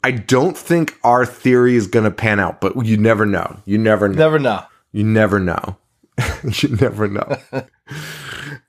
[0.04, 3.58] I don't think our theory is going to pan out, but you never know.
[3.66, 4.16] You never know.
[4.16, 4.64] Never know.
[4.92, 5.78] You never know.
[6.44, 7.38] you never know.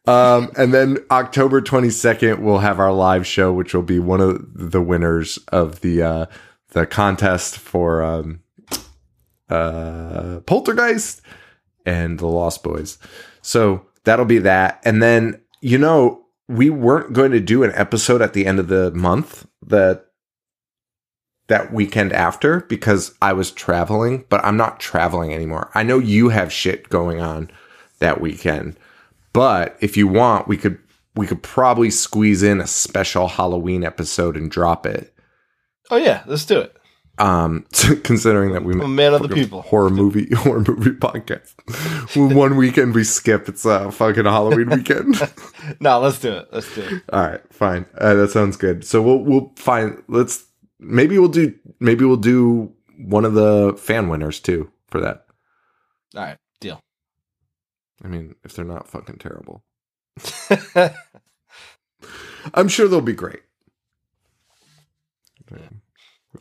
[0.07, 4.45] um, and then October 22nd, we'll have our live show, which will be one of
[4.55, 6.27] the winners of the uh,
[6.71, 8.41] the contest for um,
[9.49, 11.23] uh, Poltergeist
[11.85, 12.99] and the Lost Boys.
[13.43, 14.83] So that'll be that.
[14.85, 18.69] And then, you know, we weren't going to do an episode at the end of
[18.69, 20.06] the month that
[21.49, 25.71] that weekend after because I was traveling, but I'm not traveling anymore.
[25.75, 27.51] I know you have shit going on
[28.01, 28.77] that weekend.
[29.33, 30.79] But if you want, we could
[31.15, 35.15] we could probably squeeze in a special Halloween episode and drop it.
[35.91, 36.73] Oh yeah, let's do it.
[37.19, 37.65] Um,
[38.03, 39.63] considering that we I'm a man of the people.
[39.63, 41.55] horror movie horror movie podcast.
[42.35, 43.49] One weekend we skip.
[43.49, 45.17] It's a fucking Halloween weekend.
[45.81, 46.49] No, let's do it.
[46.53, 47.03] Let's do it.
[47.13, 47.87] All right, fine.
[47.99, 48.85] Uh, that sounds good.
[48.85, 50.03] So we'll we'll find.
[50.09, 50.45] Let's
[50.79, 55.27] maybe we'll do maybe we'll do one of the fan winners too for that.
[56.15, 56.81] All right, deal.
[58.05, 59.63] I mean, if they're not fucking terrible,
[62.55, 63.43] I'm sure they'll be great.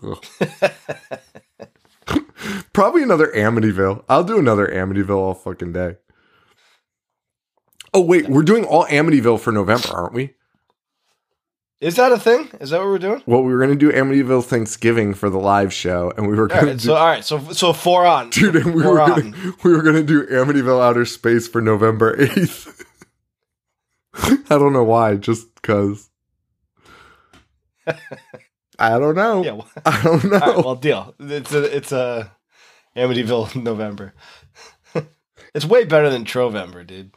[2.74, 4.04] Probably another Amityville.
[4.10, 5.96] I'll do another Amityville all fucking day.
[7.94, 10.34] Oh wait, we're doing all Amityville for November, aren't we?
[11.82, 12.50] Is that a thing?
[12.62, 13.22] Is that what we're doing?
[13.26, 16.68] Well, we were gonna do Amityville Thanksgiving for the live show, and we were gonna
[16.68, 16.74] right.
[16.74, 17.24] do, So all right.
[17.24, 18.30] So so four on.
[18.30, 19.32] dude, and we four were on.
[19.32, 22.84] gonna, we were gonna do Amityville Outer Space for November eighth.
[24.16, 26.10] I don't know why, just because.
[28.80, 29.44] I don't know.
[29.46, 29.52] Yeah.
[29.54, 30.38] Well, I don't know.
[30.40, 31.14] right, well, deal.
[31.20, 32.32] It's a it's a
[32.96, 34.14] Amityville November.
[35.54, 37.12] it's way better than Trovember, dude.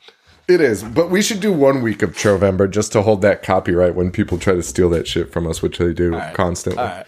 [0.48, 3.94] It is, but we should do one week of Trovember just to hold that copyright
[3.94, 6.34] when people try to steal that shit from us, which they do right.
[6.34, 6.82] constantly.
[6.82, 7.06] Right.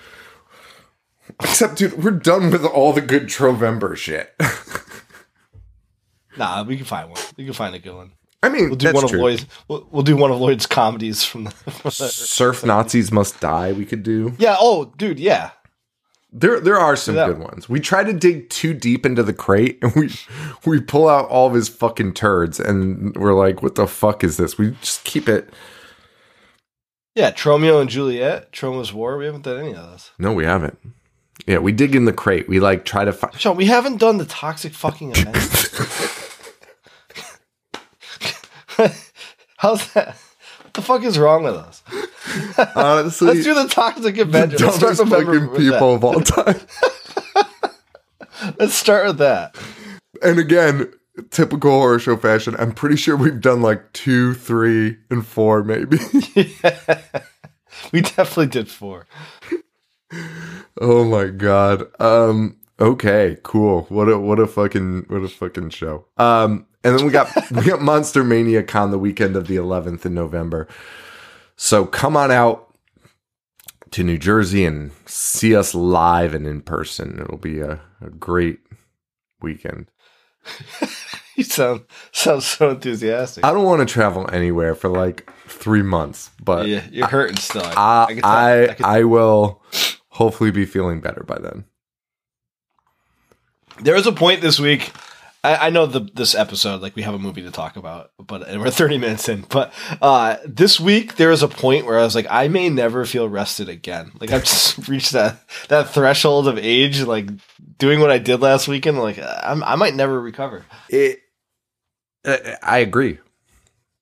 [1.43, 4.35] Except, dude, we're done with all the good Trovember shit.
[6.37, 7.21] Nah, we can find one.
[7.37, 8.13] We can find a good one.
[8.43, 9.21] I mean, We'll do one of true.
[9.21, 9.47] Lloyd's.
[9.69, 11.51] We'll, we'll do one of Lloyd's comedies from the.
[11.51, 13.73] From the Surf Nazis must die.
[13.73, 14.35] We could do.
[14.39, 14.57] yeah.
[14.59, 15.19] Oh, dude.
[15.21, 15.51] Yeah.
[16.33, 17.69] There, there are some good ones.
[17.69, 20.11] We try to dig too deep into the crate, and we
[20.65, 24.37] we pull out all of his fucking turds, and we're like, "What the fuck is
[24.37, 25.53] this?" We just keep it.
[27.17, 27.33] Yeah.
[27.33, 28.53] Tromeo and Juliet.
[28.53, 29.19] Troma's War.
[29.19, 30.13] We haven't done any of those.
[30.19, 30.79] No, we haven't.
[31.47, 32.49] Yeah, we dig in the crate.
[32.49, 33.39] We like try to find.
[33.39, 35.37] Sean, we haven't done the toxic fucking event.
[39.57, 40.17] How's that?
[40.63, 41.83] What the fuck is wrong with us?
[42.77, 44.59] Honestly, Let's do the toxic the Avenger.
[44.59, 46.61] Let's start dumbest fucking with people of all time.
[48.59, 49.57] Let's start with that.
[50.23, 50.93] and again,
[51.31, 52.57] typical horror show fashion.
[52.59, 55.99] I'm pretty sure we've done like two, three, and four, maybe.
[57.93, 59.07] We definitely did four.
[60.81, 61.85] oh my god.
[62.01, 62.57] Um.
[62.81, 63.37] Okay.
[63.43, 63.83] Cool.
[63.89, 66.07] What a what a fucking what a fucking show.
[66.17, 66.67] Um.
[66.83, 70.15] And then we got we got Monster Mania Con the weekend of the 11th in
[70.15, 70.67] November.
[71.63, 72.75] So come on out
[73.91, 77.21] to New Jersey and see us live and in person.
[77.21, 78.61] It'll be a, a great
[79.43, 79.91] weekend.
[81.37, 83.45] You sound sound so enthusiastic.
[83.45, 87.63] I don't want to travel anywhere for like three months, but yeah, you're hurting still.
[87.65, 88.25] I tell.
[88.25, 89.63] I, can- I will
[90.11, 91.65] hopefully be feeling better by then.
[93.81, 94.93] there was a point this week.
[95.43, 98.47] I, I know the this episode, like we have a movie to talk about, but
[98.47, 99.43] and we're 30 minutes in.
[99.43, 99.73] But
[100.03, 103.29] uh, this week there was a point where I was like, I may never feel
[103.29, 104.13] rested again.
[104.21, 107.29] Like I've just reached that that threshold of age, like
[107.79, 108.99] doing what I did last weekend.
[108.99, 110.65] Like I'm, I might never recover.
[110.89, 111.21] It,
[112.25, 113.19] uh, I agree.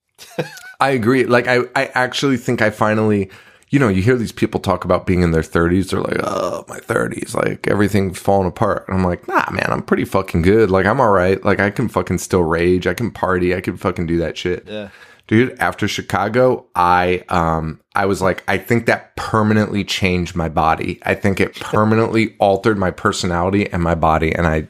[0.80, 1.24] I agree.
[1.24, 3.30] Like I, I actually think I finally,
[3.70, 5.90] you know, you hear these people talk about being in their 30s.
[5.90, 8.86] They're like, oh, my 30s, like everything's falling apart.
[8.88, 10.70] And I'm like, nah, man, I'm pretty fucking good.
[10.70, 11.42] Like I'm all right.
[11.44, 12.86] Like I can fucking still rage.
[12.86, 13.54] I can party.
[13.54, 14.64] I can fucking do that shit.
[14.66, 14.88] Yeah.
[15.26, 20.98] dude after chicago i um i was like i think that permanently changed my body
[21.04, 24.66] i think it permanently altered my personality and my body and I,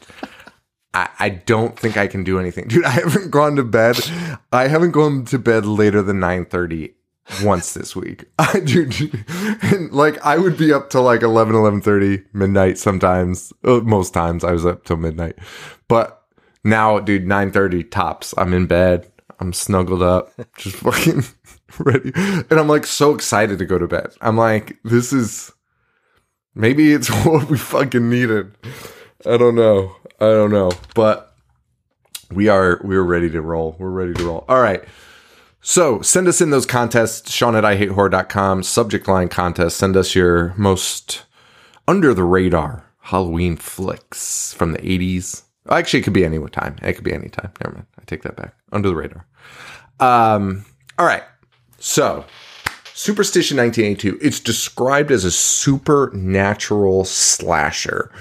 [0.95, 3.97] I i don't think i can do anything dude i haven't gone to bed
[4.53, 6.47] i haven't gone to bed later than 9
[7.43, 8.25] once this week.
[8.39, 9.25] I dude
[9.63, 13.53] and like i would be up till like 11 11 midnight sometimes.
[13.65, 15.39] Uh, most times i was up till midnight.
[15.89, 16.23] But
[16.65, 18.35] now dude 9 tops.
[18.37, 19.11] I'm in bed.
[19.41, 21.23] I'm snuggled up just fucking
[21.79, 22.13] ready.
[22.15, 24.09] And i'm like so excited to go to bed.
[24.21, 25.53] I'm like this is
[26.55, 28.57] maybe it's what we fucking needed.
[29.27, 29.95] I don't know.
[30.21, 30.73] I don't know.
[30.95, 31.35] But
[32.31, 33.77] we are we're ready to roll.
[33.79, 34.45] We're ready to roll.
[34.49, 34.85] All right
[35.61, 39.97] so send us in those contests sean at i hate horror.com subject line contest send
[39.97, 41.25] us your most
[41.87, 45.43] under the radar Halloween flicks from the 80s.
[45.71, 46.77] Actually, it could be any time.
[46.83, 47.51] It could be any time.
[47.65, 47.87] Never mind.
[47.99, 48.55] I take that back.
[48.71, 49.27] Under the radar.
[49.99, 50.67] Um,
[50.99, 51.23] all right.
[51.79, 52.27] So,
[52.93, 54.19] Superstition 1982.
[54.21, 58.13] It's described as a supernatural slasher.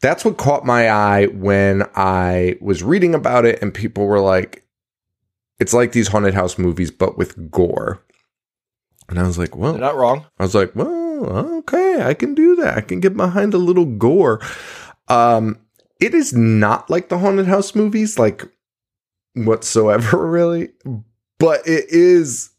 [0.00, 4.64] That's what caught my eye when I was reading about it, and people were like,
[5.60, 8.02] it's like these haunted house movies, but with gore.
[9.08, 10.26] And I was like, well, They're not wrong.
[10.38, 12.76] I was like, well, okay, I can do that.
[12.76, 14.40] I can get behind a little gore.
[15.08, 15.58] Um,
[16.00, 18.44] it is not like the haunted house movies, like
[19.34, 20.70] whatsoever, really,
[21.38, 22.50] but it is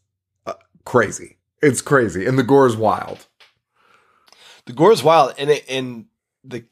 [0.46, 1.36] uh, crazy.
[1.62, 3.26] It's crazy, and the gore is wild.
[4.66, 6.06] The gore is wild, and it, and
[6.42, 6.64] the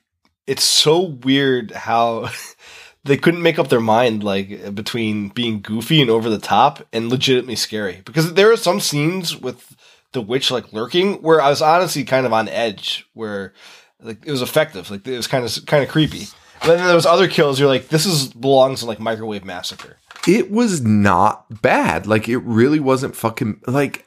[0.47, 2.31] it's so weird how
[3.05, 7.09] they couldn't make up their mind like between being goofy and over the top and
[7.09, 8.03] legitimately scary.
[8.05, 9.77] Because there are some scenes with
[10.13, 13.53] the witch like lurking where I was honestly kind of on edge, where
[14.01, 16.27] like it was effective, like it was kind of kind of creepy.
[16.61, 17.61] But then there was other kills.
[17.61, 19.99] You're like, this is belongs in like microwave massacre.
[20.27, 22.07] It was not bad.
[22.07, 24.05] Like it really wasn't fucking like.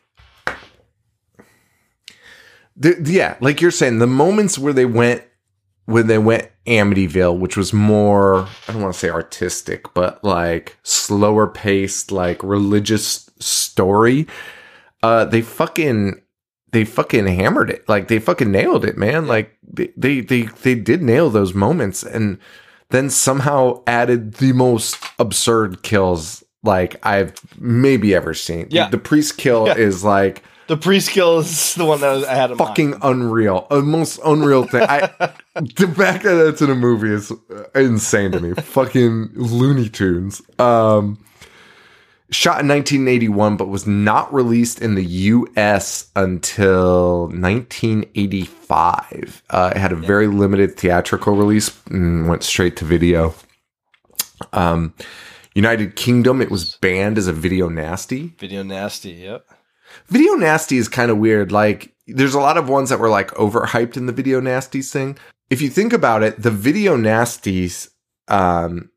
[2.77, 5.23] The, yeah, like you're saying, the moments where they went
[5.91, 10.77] when they went Amityville, which was more, I don't want to say artistic, but like
[10.83, 14.27] slower paced, like religious story,
[15.03, 16.21] uh, they fucking,
[16.71, 17.87] they fucking hammered it.
[17.89, 19.27] Like they fucking nailed it, man.
[19.27, 22.37] Like they, they, they, they did nail those moments and
[22.89, 28.67] then somehow added the most absurd kills like I've maybe ever seen.
[28.69, 28.89] Yeah.
[28.89, 29.77] The priest kill Yeah.
[29.77, 32.69] is like, The priest kill is the one that I had in mind.
[32.69, 33.67] fucking unreal.
[33.69, 34.83] A most unreal thing.
[34.83, 35.01] I
[35.55, 37.29] the fact that it's in a movie is
[37.75, 38.53] insane to me.
[38.53, 40.41] fucking Looney Tunes.
[40.59, 41.17] Um
[42.29, 49.43] shot in 1981 but was not released in the US until 1985.
[49.49, 53.33] Uh, it had a very limited theatrical release and went straight to video.
[54.53, 54.93] Um
[55.53, 58.27] United Kingdom it was banned as a video nasty.
[58.39, 59.11] Video nasty.
[59.11, 59.45] Yep.
[60.07, 61.51] Video nasty is kind of weird.
[61.51, 65.17] Like, there's a lot of ones that were like overhyped in the video nasties thing.
[65.49, 67.89] If you think about it, the video nasties
[68.27, 68.89] um,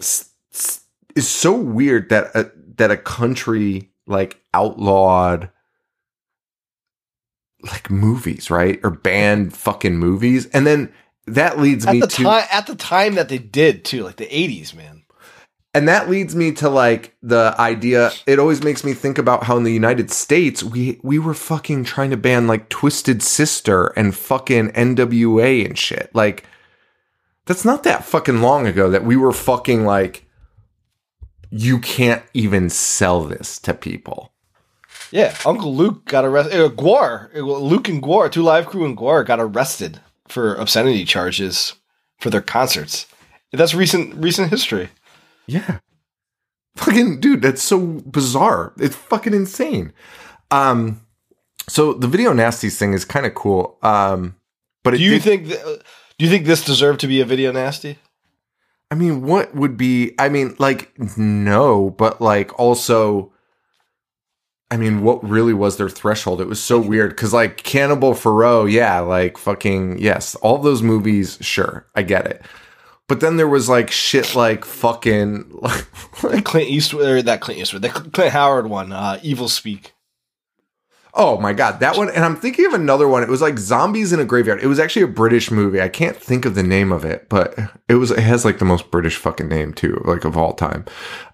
[0.00, 0.82] s- s-
[1.14, 5.50] is so weird that a, that a country like outlawed
[7.62, 10.92] like movies, right, or banned fucking movies, and then
[11.26, 14.26] that leads At me the to at the time that they did too, like the
[14.26, 15.02] '80s, man.
[15.72, 19.56] And that leads me to like the idea it always makes me think about how
[19.56, 24.16] in the united states we we were fucking trying to ban like twisted sister and
[24.16, 26.44] fucking nwa and shit like
[27.46, 30.26] that's not that fucking long ago that we were fucking like
[31.50, 34.32] you can't even sell this to people
[35.12, 36.60] Yeah, Uncle Luke got arrested.
[36.60, 41.04] Uh, GWAR, uh, Luke and GWAR, two live crew and GWAR got arrested for obscenity
[41.04, 41.74] charges
[42.18, 43.06] for their concerts.
[43.52, 44.88] That's recent recent history.
[45.46, 45.78] Yeah.
[46.76, 48.72] Fucking dude, that's so bizarre.
[48.78, 49.92] It's fucking insane.
[50.50, 51.00] Um
[51.68, 53.78] so the video nasties thing is kind of cool.
[53.82, 54.36] Um
[54.82, 55.46] but Do you did- think?
[55.48, 55.60] Th-
[56.18, 57.98] do you think this deserved to be a video nasty?
[58.90, 63.32] I mean, what would be I mean, like no, but like also
[64.72, 66.40] I mean, what really was their threshold?
[66.40, 71.38] It was so weird cuz like Cannibal Ferox, yeah, like fucking yes, all those movies,
[71.40, 72.42] sure, I get it.
[73.10, 75.50] But then there was like shit like fucking
[76.22, 79.86] like Clint Eastwood, or that Clint Eastwood, the Clint Howard one, uh, Evilspeak.
[81.12, 82.08] Oh my god, that one!
[82.08, 83.24] And I'm thinking of another one.
[83.24, 84.62] It was like zombies in a graveyard.
[84.62, 85.80] It was actually a British movie.
[85.80, 88.12] I can't think of the name of it, but it was.
[88.12, 90.84] It has like the most British fucking name too, like of all time.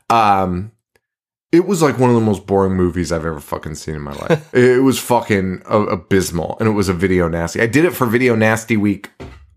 [0.08, 0.72] Um,
[1.52, 4.14] it was like one of the most boring movies I've ever fucking seen in my
[4.14, 4.48] life.
[4.54, 7.60] it was fucking abysmal, and it was a video nasty.
[7.60, 9.10] I did it for Video Nasty Week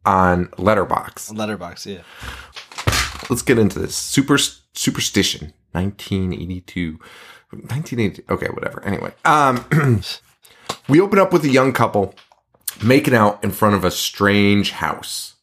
[0.05, 1.31] on Letterboxd.
[1.31, 3.29] Letterboxd, yeah.
[3.29, 3.95] Let's get into this.
[3.95, 4.37] Super
[4.73, 6.99] Superstition, 1982.
[7.51, 8.23] 1980.
[8.29, 8.83] Okay, whatever.
[8.83, 9.65] Anyway, um,
[10.89, 12.15] we open up with a young couple
[12.83, 15.35] making out in front of a strange house.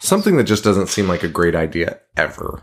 [0.00, 2.62] Something that just doesn't seem like a great idea ever.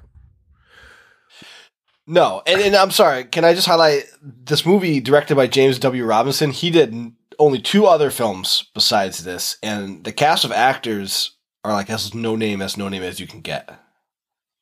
[2.07, 3.25] No, and, and I'm sorry.
[3.25, 6.05] Can I just highlight this movie directed by James W.
[6.05, 6.51] Roberson?
[6.51, 6.93] He did
[7.39, 11.31] only two other films besides this, and the cast of actors
[11.63, 13.69] are like as no name as no name as you can get.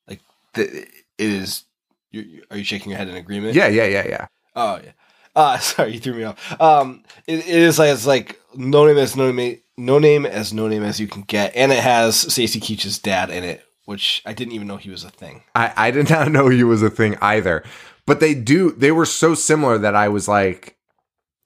[0.08, 0.20] Like
[0.54, 1.64] the, it is.
[2.10, 3.54] You, are you shaking your head in agreement?
[3.54, 4.26] Yeah, yeah, yeah, yeah.
[4.54, 4.92] Oh yeah.
[5.34, 6.60] Uh sorry, you threw me off.
[6.60, 10.52] Um, it, it is like it's like no name as no name, no name as
[10.52, 14.22] no name as you can get, and it has Stacy Keach's dad in it, which
[14.24, 15.42] I didn't even know he was a thing.
[15.54, 17.64] I, I did not know he was a thing either.
[18.06, 20.76] But they do, they were so similar that I was like,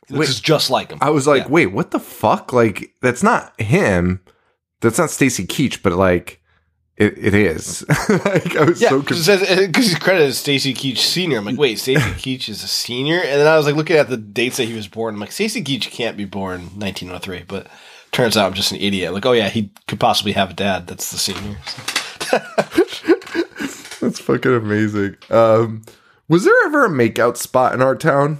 [0.08, 0.98] He looks just like him.
[1.00, 1.48] I was like, Yeah.
[1.50, 2.52] wait, what the fuck?
[2.52, 4.20] Like, that's not him.
[4.80, 6.40] That's not Stacy Keach, but like,
[6.96, 7.84] it, it is.
[8.08, 11.38] like, I was Yeah, so because he's credited as Stacy Keach Senior.
[11.38, 14.08] I'm like, wait, Stacy Keach is a senior, and then I was like looking at
[14.08, 15.14] the dates that he was born.
[15.14, 17.66] I'm like, Stacy Keach can't be born 1903, but
[18.10, 19.12] turns out I'm just an idiot.
[19.12, 21.58] Like, oh yeah, he could possibly have a dad that's the senior.
[24.00, 25.16] That's fucking amazing.
[25.28, 25.82] Um,
[26.28, 28.38] was there ever a makeout spot in our town?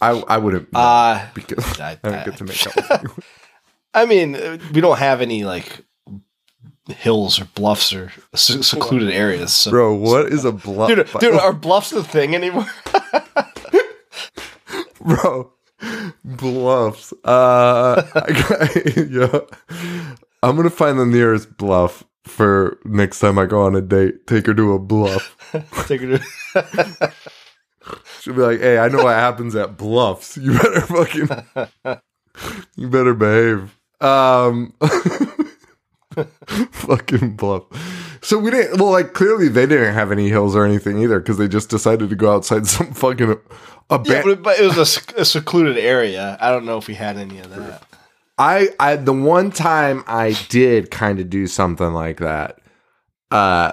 [0.00, 3.10] I I wouldn't Uh, because I- I don't get to make you.
[3.94, 4.32] I mean,
[4.72, 5.84] we don't have any like
[6.88, 9.52] hills or bluffs or secluded areas.
[9.52, 9.70] So.
[9.70, 10.88] Bro, what is a bluff?
[10.88, 12.66] Dude, dude, are bluffs the thing anymore?
[15.00, 15.52] bro
[16.24, 19.38] bluffs uh I yeah
[20.42, 24.46] i'm gonna find the nearest bluff for next time i go on a date take
[24.46, 25.36] her to a bluff
[25.86, 27.12] Take her to-
[28.20, 31.28] she'll be like hey i know what happens at bluffs you better fucking
[32.76, 34.72] you better behave um
[36.70, 37.64] fucking bluff
[38.22, 41.38] so we didn't well like clearly they didn't have any hills or anything either because
[41.38, 43.34] they just decided to go outside some fucking yeah,
[43.90, 46.36] abandoned but, but it was a a, secluded area.
[46.40, 47.84] I don't know if we had any of that.
[48.36, 52.58] I I the one time I did kind of do something like that.
[53.30, 53.72] Uh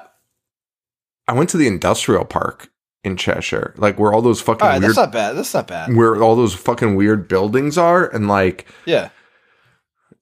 [1.27, 2.69] I went to the industrial park
[3.05, 5.33] in Cheshire, like where all those fucking All right, weird that's not bad.
[5.33, 5.95] That's not bad.
[5.95, 9.09] where all those fucking weird buildings are and like Yeah.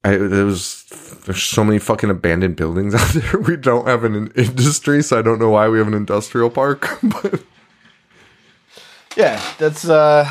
[0.05, 0.83] I, there was
[1.25, 3.39] there's so many fucking abandoned buildings out there.
[3.39, 6.89] We don't have an industry, so I don't know why we have an industrial park.
[7.03, 7.41] but
[9.15, 10.29] Yeah, that's uh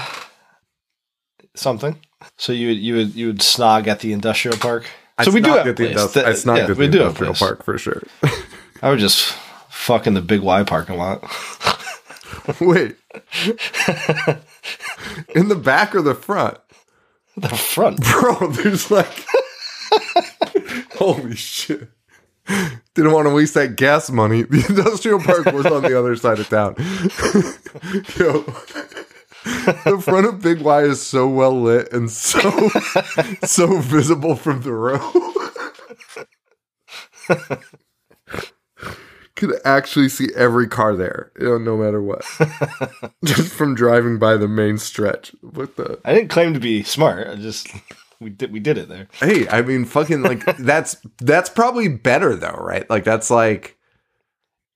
[1.54, 1.98] something.
[2.36, 4.86] So you would you would you would snog at the industrial park.
[5.18, 5.96] I so we do have at the place.
[5.96, 8.02] industri- That- I yeah, at the we do have a industrial park for sure.
[8.82, 9.32] I would just
[9.70, 11.22] fuck in the big Y parking lot.
[12.60, 12.96] Wait,
[15.34, 16.58] in the back or the front?
[17.36, 18.00] the front.
[18.02, 19.26] Bro, there's like
[20.96, 21.88] Holy shit.
[22.94, 24.42] Didn't want to waste that gas money.
[24.42, 26.74] The industrial park was on the other side of town.
[28.18, 28.42] Yo.
[29.84, 32.40] The front of Big Y is so well lit and so
[33.44, 35.00] so visible from the road.
[39.42, 42.24] Could actually see every car there, you know, no matter what.
[43.24, 45.34] Just from driving by the main stretch.
[45.40, 47.26] What the I didn't claim to be smart.
[47.26, 47.66] I just
[48.20, 49.08] we did we did it there.
[49.14, 52.88] Hey, I mean, fucking like that's that's probably better though, right?
[52.88, 53.76] Like that's like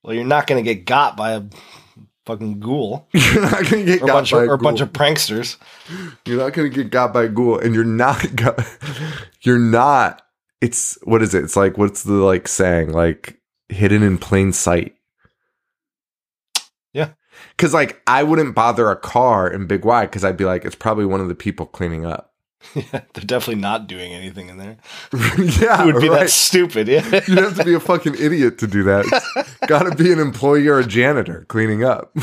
[0.03, 1.43] Well, you're not gonna get got by a
[2.25, 4.59] fucking ghoul you're not gonna get or a got bunch by of, a or a
[4.59, 5.59] bunch of pranksters.
[6.25, 8.35] You're not gonna get got by a ghoul, and you're not.
[8.35, 8.57] Go-
[9.43, 10.23] you're not.
[10.61, 11.45] It's what is it?
[11.45, 12.91] It's like what's the like saying?
[12.91, 13.39] Like
[13.69, 14.97] hidden in plain sight.
[16.93, 17.11] Yeah.
[17.57, 20.75] Because like I wouldn't bother a car in Big Y because I'd be like, it's
[20.75, 22.33] probably one of the people cleaning up.
[22.75, 24.77] Yeah, they're definitely not doing anything in there.
[25.39, 26.89] yeah, It would be that stupid.
[26.89, 27.05] Yeah.
[27.29, 29.47] You'd have to be a fucking idiot to do that.
[29.69, 32.17] Got to be an employee or a janitor cleaning up.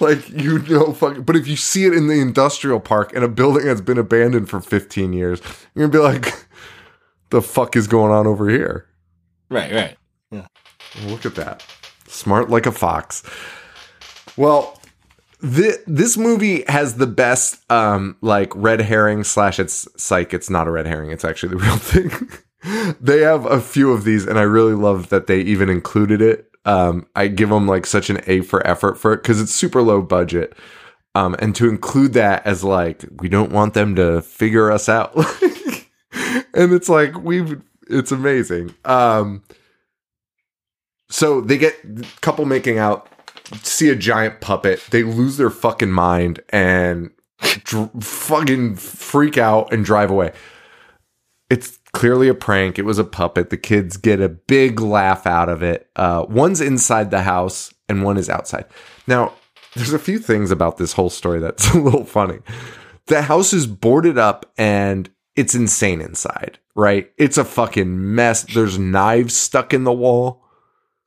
[0.00, 1.22] like you know, fucking.
[1.22, 4.48] But if you see it in the industrial park in a building that's been abandoned
[4.48, 5.40] for 15 years,
[5.74, 6.45] you're gonna be like,
[7.30, 8.86] "The fuck is going on over here?"
[9.50, 9.72] right.
[9.72, 9.96] Right.
[10.30, 10.46] Yeah.
[11.06, 11.64] Look at that,
[12.06, 13.22] smart like a fox.
[14.36, 14.80] Well,
[15.42, 19.58] thi- this movie has the best, um, like red herring slash.
[19.58, 20.34] It's psych.
[20.34, 21.10] It's not a red herring.
[21.10, 22.96] It's actually the real thing.
[23.00, 26.50] they have a few of these, and I really love that they even included it.
[26.64, 29.82] Um, I give them like such an A for effort for it because it's super
[29.82, 30.54] low budget.
[31.14, 35.12] Um, and to include that as like we don't want them to figure us out,
[36.56, 38.74] and it's like we've it's amazing.
[38.84, 39.42] Um,
[41.08, 41.74] so they get
[42.20, 43.08] couple making out,
[43.62, 49.84] see a giant puppet, they lose their fucking mind and dr- fucking freak out and
[49.84, 50.32] drive away.
[51.48, 52.78] It's clearly a prank.
[52.78, 53.50] It was a puppet.
[53.50, 55.88] The kids get a big laugh out of it.
[55.94, 58.64] Uh, one's inside the house and one is outside.
[59.06, 59.32] Now,
[59.74, 62.40] there's a few things about this whole story that's a little funny.
[63.06, 67.10] The house is boarded up and it's insane inside, right?
[67.18, 68.42] It's a fucking mess.
[68.44, 70.42] There's knives stuck in the wall.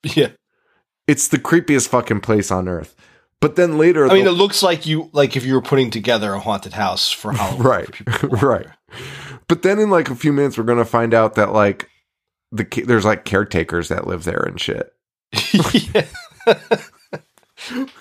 [0.03, 0.29] Yeah.
[1.07, 2.95] It's the creepiest fucking place on earth.
[3.41, 5.89] But then later, I mean, the- it looks like you like if you were putting
[5.89, 7.63] together a haunted house for Halloween.
[7.63, 8.47] right, for people to wander.
[8.47, 8.67] right.
[9.47, 11.89] But then in like a few minutes, we're gonna find out that like
[12.51, 14.93] the there's like caretakers that live there and shit.
[15.73, 16.05] yeah.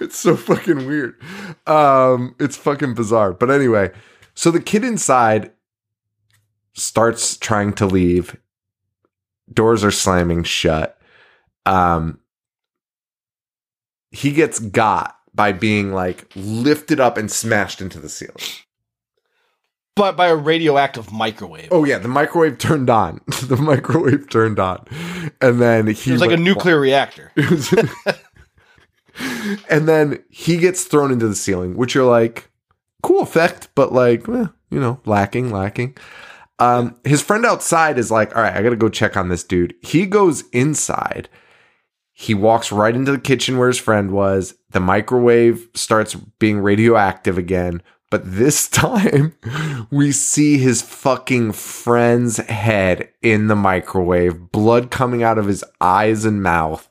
[0.01, 1.17] It's so fucking weird.
[1.67, 3.33] Um, it's fucking bizarre.
[3.33, 3.91] But anyway,
[4.35, 5.51] so the kid inside
[6.79, 8.37] starts trying to leave.
[9.53, 10.99] Doors are slamming shut.
[11.67, 12.21] Um,
[14.11, 18.37] he gets got by being like lifted up and smashed into the ceiling.
[19.95, 21.69] But by a radioactive microwave.
[21.71, 23.21] Oh yeah, the microwave turned on.
[23.45, 24.87] the microwave turned on,
[25.41, 27.33] and then he it was like a nuclear reactor.
[29.69, 32.51] And then he gets thrown into the ceiling, which you're like,
[33.03, 35.97] cool effect, but like, eh, you know, lacking, lacking.
[36.59, 39.75] Um, his friend outside is like, all right, I gotta go check on this dude.
[39.81, 41.29] He goes inside.
[42.13, 44.55] He walks right into the kitchen where his friend was.
[44.71, 47.81] The microwave starts being radioactive again.
[48.11, 49.35] But this time,
[49.91, 56.25] we see his fucking friend's head in the microwave, blood coming out of his eyes
[56.25, 56.89] and mouth.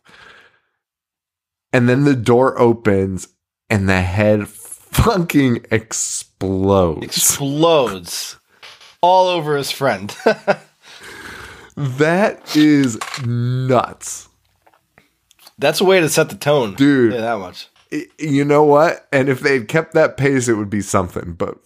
[1.74, 3.28] And then the door opens
[3.70, 7.04] and the head fucking explodes.
[7.04, 8.38] Explodes
[9.02, 10.16] all over his friend.
[11.76, 14.30] that is nuts.
[15.60, 17.14] That's a way to set the tone, Dude.
[17.14, 17.68] Yeah, that much.
[17.92, 19.08] I- You know what?
[19.12, 21.34] And if they'd kept that pace, it would be something.
[21.34, 21.58] But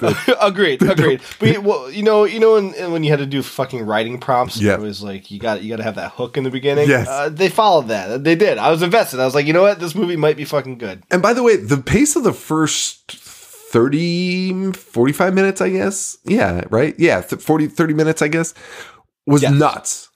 [0.40, 1.20] agreed, agreed.
[1.40, 4.18] But you- well, you know, you know, when, when you had to do fucking writing
[4.18, 4.74] prompts, Yeah.
[4.74, 6.88] it was like you got you got to have that hook in the beginning.
[6.88, 7.08] Yes.
[7.08, 8.22] uh, they followed that.
[8.24, 8.58] They did.
[8.58, 9.20] I was invested.
[9.20, 11.02] I was like, you know what, this movie might be fucking good.
[11.10, 13.10] And by the way, the pace of the first
[13.74, 16.16] 30, 45 minutes, I guess.
[16.24, 16.94] Yeah, right?
[16.96, 18.54] Yeah, th- 40, 30 minutes, I guess,
[19.26, 19.52] was Yes.
[19.52, 20.08] nuts.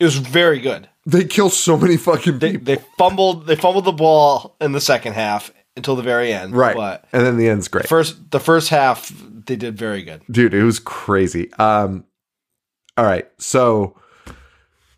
[0.00, 0.88] It was very good.
[1.06, 2.64] They killed so many fucking They, people.
[2.74, 3.46] they fumbled.
[3.46, 6.56] They fumbled the ball in the second half until the very end.
[6.56, 6.74] right.
[6.74, 7.86] but and then the end's great.
[7.88, 9.12] first the first half
[9.46, 10.22] they did very good.
[10.30, 11.52] Dude, it was crazy.
[11.54, 12.04] Um,
[12.96, 13.28] all right.
[13.38, 13.96] So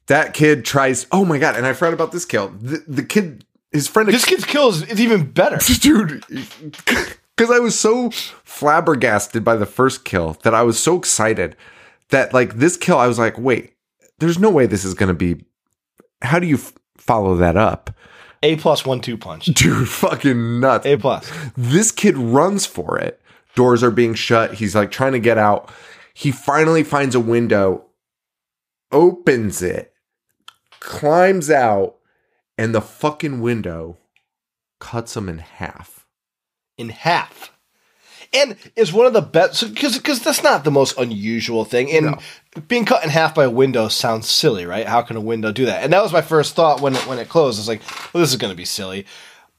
[0.07, 1.07] that kid tries.
[1.13, 1.55] Oh my God.
[1.57, 2.49] And I forgot about this kill.
[2.49, 5.59] The, the kid, his friend, This kid's kill is, is even better.
[5.81, 6.25] dude
[7.41, 11.57] because i was so flabbergasted by the first kill that i was so excited
[12.11, 13.75] that like this kill i was like wait
[14.19, 15.45] there's no way this is gonna be
[16.23, 17.91] how do you f- follow that up?
[18.43, 19.45] A plus one two punch.
[19.55, 20.87] dude fucking nuts.
[20.87, 21.31] A plus.
[21.57, 23.21] this kid runs for it.
[23.55, 24.55] Doors are being shut.
[24.55, 25.71] He's like trying to get out.
[26.15, 27.87] He finally finds a window
[28.93, 29.95] opens it
[30.81, 31.97] climbs out
[32.59, 33.97] and the fucking window
[34.81, 36.00] cuts him in half
[36.81, 37.53] in half.
[38.33, 41.91] And is one of the best because because that's not the most unusual thing.
[41.91, 42.17] And
[42.69, 44.87] being cut in half by a window sounds silly, right?
[44.87, 45.83] How can a window do that?
[45.83, 47.59] And that was my first thought when it, when it closed.
[47.59, 47.83] I was like,
[48.15, 49.05] well, this is going to be silly.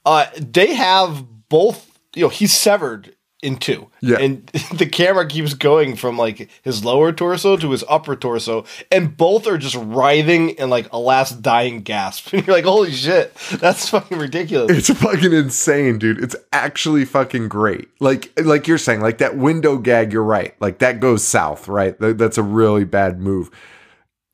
[0.05, 1.99] Uh, they have both.
[2.15, 3.89] You know, he's severed in two.
[4.01, 4.17] Yeah.
[4.17, 9.15] And the camera keeps going from like his lower torso to his upper torso, and
[9.15, 12.33] both are just writhing in like a last dying gasp.
[12.41, 14.89] And you're like, holy shit, that's fucking ridiculous.
[14.89, 16.23] It's fucking insane, dude.
[16.23, 17.89] It's actually fucking great.
[17.99, 20.55] Like like you're saying, like that window gag, you're right.
[20.61, 21.95] Like that goes south, right?
[21.99, 23.51] That's a really bad move.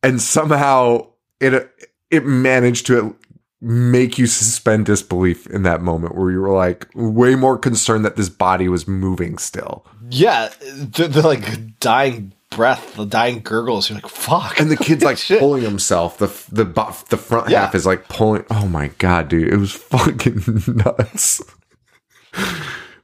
[0.03, 1.07] And somehow
[1.39, 1.69] it
[2.11, 3.15] it managed to
[3.59, 8.15] make you suspend disbelief in that moment where you were like way more concerned that
[8.15, 9.85] this body was moving still.
[10.09, 13.89] Yeah, the, the like dying breath, the dying gurgles.
[13.89, 14.59] You're like, fuck.
[14.59, 16.17] And the kid's like pulling himself.
[16.19, 16.65] The the
[17.09, 17.61] the front Yeah.
[17.61, 18.45] half is like pulling.
[18.51, 19.51] Oh my god, dude!
[19.51, 21.41] It was fucking nuts.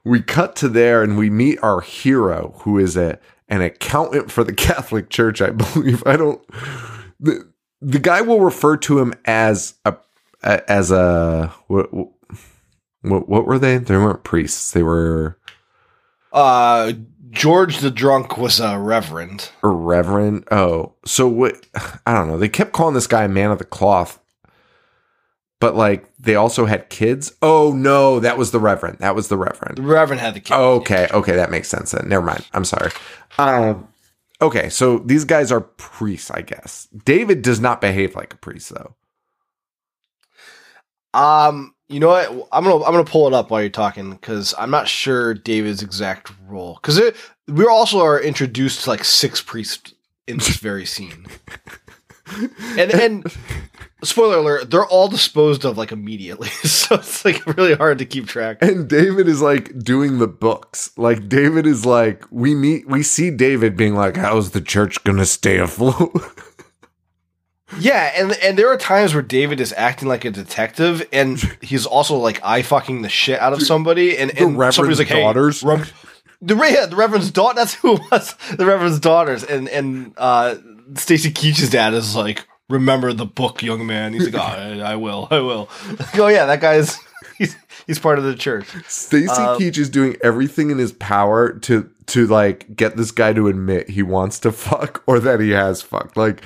[0.03, 4.43] we cut to there and we meet our hero, who is a an accountant for
[4.43, 6.03] the Catholic Church, I believe.
[6.05, 6.41] I don't.
[7.19, 7.49] The,
[7.81, 9.97] the guy will refer to him as a, a
[10.43, 13.77] as a what, what what were they?
[13.77, 14.71] They weren't priests.
[14.71, 15.37] They were
[16.31, 16.93] uh,
[17.29, 19.49] George the drunk was a reverend.
[19.63, 20.47] a reverend.
[20.51, 21.65] Oh, so what?
[22.05, 22.37] I don't know.
[22.37, 24.19] They kept calling this guy a man of the cloth,
[25.59, 27.33] but like they also had kids.
[27.41, 28.99] Oh no, that was the reverend.
[28.99, 29.77] That was the reverend.
[29.77, 30.53] The reverend had the kid.
[30.53, 32.07] Okay, okay, that makes sense then.
[32.07, 32.45] Never mind.
[32.53, 32.91] I'm sorry.
[33.37, 33.87] Um,
[34.41, 36.87] okay, so these guys are priests, I guess.
[37.05, 38.95] David does not behave like a priest, though.
[41.13, 42.29] Um, you know what?
[42.51, 45.83] I'm gonna I'm gonna pull it up while you're talking because I'm not sure David's
[45.83, 46.99] exact role because
[47.47, 49.93] we also are introduced to like six priests
[50.27, 51.27] in this very scene.
[52.77, 53.25] and and
[54.03, 58.27] spoiler alert, they're all disposed of like immediately, so it's like really hard to keep
[58.27, 58.57] track.
[58.61, 60.91] And David is like doing the books.
[60.97, 65.25] Like David is like we meet we see David being like, How's the church gonna
[65.25, 66.11] stay afloat?
[67.79, 71.85] Yeah, and and there are times where David is acting like a detective, and he's
[71.85, 75.21] also like eye fucking the shit out of somebody, and, and Reverend's somebody's like, "Hey,
[75.21, 75.63] daughters?
[75.63, 75.93] Rev-
[76.41, 77.55] the yeah, the Reverend's daughter.
[77.55, 78.35] That's who it was.
[78.57, 80.55] The Reverend's daughters, and and uh,
[80.95, 84.95] Stacy Keach's dad is like, "Remember the book, young man." He's like, "Oh, I, I
[84.95, 85.69] will, I will."
[86.15, 86.99] oh yeah, that guy's
[87.37, 87.55] he's
[87.87, 88.67] he's part of the church.
[88.87, 93.33] Stacy Um, Keach is doing everything in his power to to like get this guy
[93.33, 96.17] to admit he wants to fuck or that he has fucked.
[96.17, 96.43] Like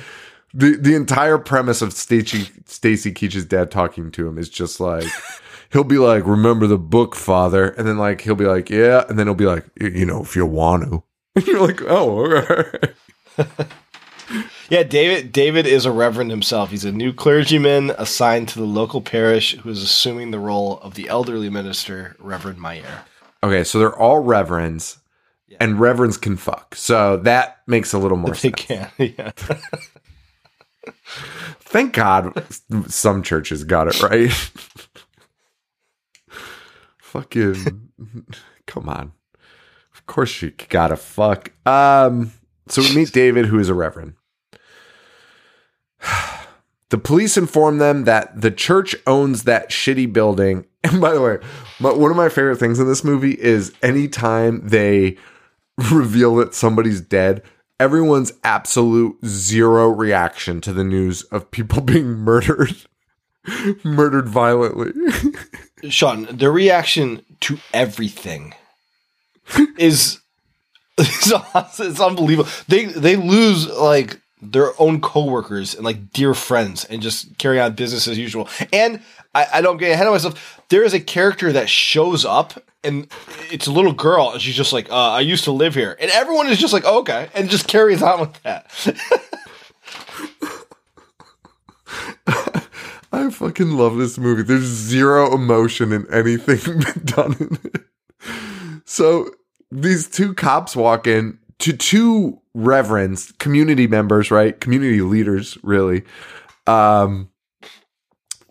[0.58, 5.06] the the entire premise of Stacy Stacy Keach's dad talking to him is just like
[5.72, 9.18] he'll be like, "Remember the book, Father," and then like he'll be like, "Yeah," and
[9.20, 11.04] then he'll be like, "Y- "You know, if you want to,"
[11.36, 12.94] and you're like, "Oh, right."
[14.70, 15.32] Yeah, David.
[15.32, 16.72] David is a reverend himself.
[16.72, 20.96] He's a new clergyman assigned to the local parish, who is assuming the role of
[20.96, 23.06] the elderly minister, Reverend Meyer.
[23.42, 24.98] Okay, so they're all reverends,
[25.62, 28.56] and reverends can fuck, so that makes a little more They sense.
[28.56, 28.92] can.
[28.98, 29.32] Yeah.
[31.60, 32.46] Thank God,
[32.88, 34.32] some churches got it right.
[37.00, 37.90] Fucking,
[38.66, 39.12] come on.
[39.94, 41.52] Of course you gotta fuck.
[41.66, 42.32] Um,
[42.68, 44.14] so we meet David, who is a reverend.
[46.90, 50.66] The police inform them that the church owns that shitty building.
[50.86, 51.40] And by the way,
[51.82, 55.18] my, one of my favorite things in this movie is anytime they
[55.92, 57.44] reveal that somebody's dead,
[57.80, 62.76] everyone's absolute zero reaction to the news of people being murdered,
[63.84, 64.92] murdered violently.
[65.90, 68.54] Sean, their reaction to everything
[69.78, 70.20] is
[70.98, 71.34] is
[71.80, 72.50] it's unbelievable.
[72.68, 77.74] They they lose like their own coworkers and like dear friends and just carry on
[77.74, 78.48] business as usual.
[78.72, 79.02] And
[79.34, 80.62] I, I don't get ahead of myself.
[80.70, 83.08] There is a character that shows up and
[83.52, 85.98] it's a little girl and she's just like, uh, I used to live here.
[86.00, 88.72] And everyone is just like, oh, okay, and just carries on with that.
[93.12, 94.44] I fucking love this movie.
[94.44, 97.86] There's zero emotion in anything done in it.
[98.86, 99.32] So
[99.72, 104.60] these two cops walk in to two reverends, community members, right?
[104.60, 106.04] Community leaders, really.
[106.66, 107.30] Um,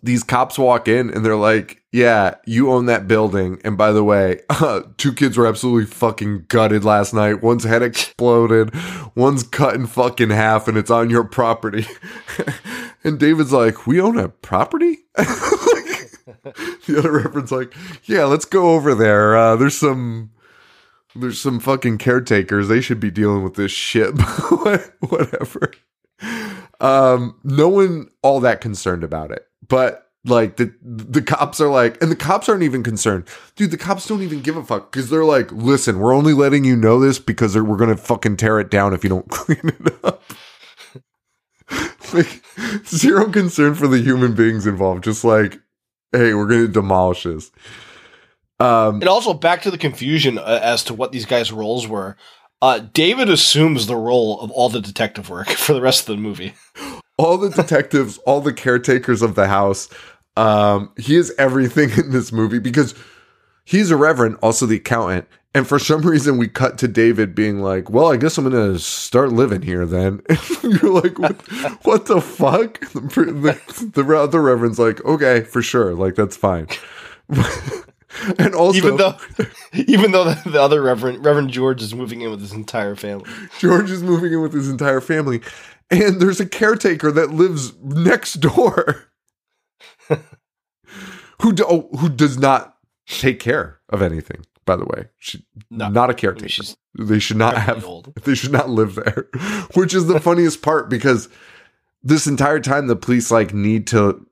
[0.01, 4.03] these cops walk in and they're like, "Yeah, you own that building." And by the
[4.03, 7.43] way, uh, two kids were absolutely fucking gutted last night.
[7.43, 8.73] One's head exploded,
[9.15, 11.85] one's cut in fucking half, and it's on your property.
[13.03, 17.73] and David's like, "We own a property." the other reverend's like,
[18.05, 19.35] "Yeah, let's go over there.
[19.35, 20.31] Uh, there's some."
[21.19, 22.67] There's some fucking caretakers.
[22.67, 24.19] They should be dealing with this shit.
[24.99, 25.71] Whatever
[26.79, 32.01] um no one all that concerned about it but like the the cops are like
[32.01, 33.23] and the cops aren't even concerned
[33.55, 36.63] dude the cops don't even give a fuck because they're like listen we're only letting
[36.63, 39.93] you know this because we're gonna fucking tear it down if you don't clean it
[40.03, 40.23] up
[42.13, 42.43] like
[42.85, 45.59] zero concern for the human beings involved just like
[46.11, 47.51] hey we're gonna demolish this
[48.59, 52.15] um And also back to the confusion uh, as to what these guys' roles were.
[52.61, 56.21] Uh, David assumes the role of all the detective work for the rest of the
[56.21, 56.53] movie.
[57.17, 59.89] all the detectives, all the caretakers of the house.
[60.35, 62.93] Um, he is everything in this movie because
[63.65, 65.27] he's a reverend, also the accountant.
[65.55, 68.77] And for some reason, we cut to David being like, "Well, I guess I'm gonna
[68.77, 70.21] start living here then."
[70.61, 71.41] You're like, "What?
[71.83, 76.67] what the fuck?" The, the, the other reverend's like, "Okay, for sure, like that's fine."
[78.39, 79.15] and also, Even though,
[79.73, 83.29] even though the, the other Reverend Reverend George is moving in with his entire family.
[83.59, 85.41] George is moving in with his entire family,
[85.91, 89.05] and there's a caretaker that lives next door,
[91.41, 92.77] who do, oh, who does not
[93.07, 94.45] take care of anything.
[94.65, 95.87] By the way, she No.
[95.89, 96.49] not a caretaker.
[96.49, 97.85] she's they should not have.
[97.85, 98.13] old.
[98.23, 99.27] They should not live there,
[99.75, 101.29] which is the funniest part because
[102.03, 104.25] this entire time the police like need to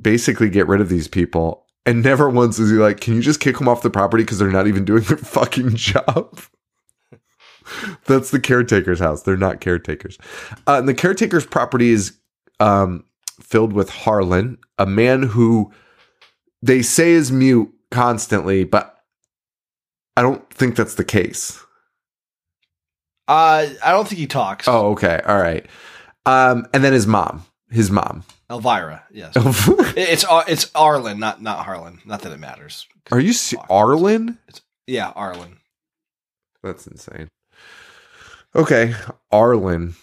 [0.00, 3.40] basically get rid of these people, and never once is he like, "Can you just
[3.40, 6.38] kick them off the property because they're not even doing their fucking job."
[8.04, 9.22] That's the caretaker's house.
[9.22, 10.18] They're not caretakers.
[10.66, 12.18] Uh, and the caretaker's property is
[12.60, 13.04] um,
[13.40, 15.72] filled with Harlan, a man who
[16.62, 18.96] they say is mute constantly, but
[20.16, 21.58] I don't think that's the case.
[23.28, 24.66] Uh, I don't think he talks.
[24.68, 25.20] Oh, okay.
[25.24, 25.64] All right.
[26.26, 28.24] Um, and then his mom, his mom.
[28.50, 29.34] Elvira, yes.
[29.96, 32.00] It's it's Arlen, not not Harlan.
[32.04, 32.86] Not that it matters.
[33.10, 34.38] Are you se- Arlen?
[34.86, 35.58] Yeah, Arlen.
[36.62, 37.28] That's insane.
[38.54, 38.94] Okay,
[39.30, 39.94] Arlen.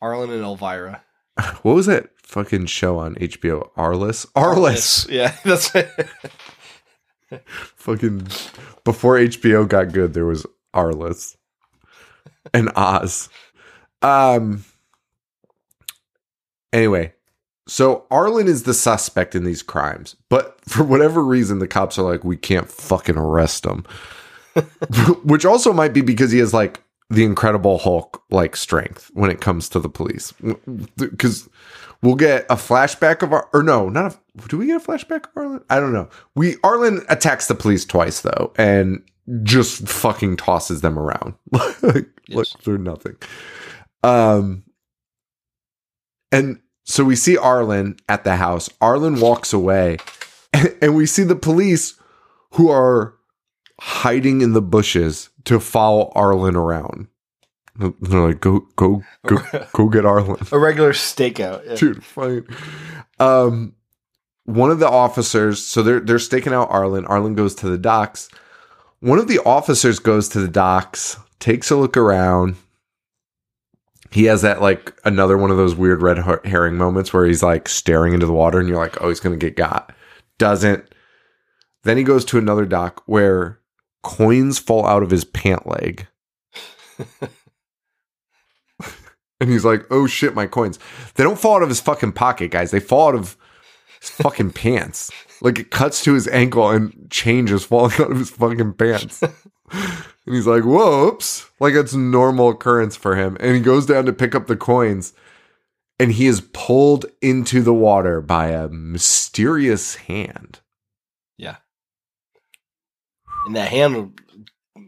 [0.00, 1.02] Arlen and Elvira.
[1.62, 3.68] What was that fucking show on HBO?
[3.76, 4.26] Arliss?
[4.32, 5.06] Arliss.
[5.10, 5.90] Yeah, that's it.
[7.76, 8.26] fucking
[8.84, 11.36] before HBO got good, there was Arliss
[12.54, 13.28] and Oz.
[14.02, 14.64] Um.
[16.76, 17.14] Anyway,
[17.66, 22.02] so Arlen is the suspect in these crimes, but for whatever reason, the cops are
[22.02, 23.84] like, we can't fucking arrest him.
[25.24, 29.40] Which also might be because he has like the Incredible Hulk like strength when it
[29.40, 30.32] comes to the police.
[30.96, 31.48] Because
[32.02, 34.48] we'll get a flashback of our, or no, not a.
[34.48, 35.64] Do we get a flashback of Arlen?
[35.70, 36.08] I don't know.
[36.34, 39.02] We Arlen attacks the police twice though, and
[39.42, 41.34] just fucking tosses them around
[41.82, 42.54] like, Yes.
[42.54, 43.16] like they're nothing.
[44.02, 44.62] Um,
[46.32, 48.70] and so we see Arlen at the house.
[48.80, 49.98] Arlen walks away,
[50.80, 51.94] and we see the police
[52.52, 53.14] who are
[53.80, 57.08] hiding in the bushes to follow Arlen around.
[57.76, 59.38] They're like, go, go, go,
[59.72, 60.38] go get Arlen.
[60.52, 61.66] A regular stakeout.
[61.66, 61.74] Yeah.
[61.74, 62.46] Dude, fine.
[63.18, 63.74] Um,
[64.44, 67.04] one of the officers, so they're they're staking out Arlen.
[67.06, 68.30] Arlen goes to the docks.
[69.00, 72.56] One of the officers goes to the docks, takes a look around.
[74.10, 77.42] He has that like another one of those weird red her- herring moments where he's
[77.42, 79.92] like staring into the water, and you're like, oh, he's gonna get got.
[80.38, 80.88] Doesn't.
[81.84, 83.60] Then he goes to another dock where
[84.02, 86.06] coins fall out of his pant leg.
[89.40, 90.78] and he's like, oh shit, my coins.
[91.14, 92.70] They don't fall out of his fucking pocket, guys.
[92.70, 93.36] They fall out of
[94.00, 95.10] his fucking pants.
[95.40, 99.22] Like it cuts to his ankle and change is falling out of his fucking pants.
[100.26, 101.48] and he's like, whoops.
[101.60, 103.36] Like it's normal occurrence for him.
[103.40, 105.14] And he goes down to pick up the coins
[105.98, 110.60] and he is pulled into the water by a mysterious hand.
[111.38, 111.56] Yeah.
[113.46, 114.20] And that hand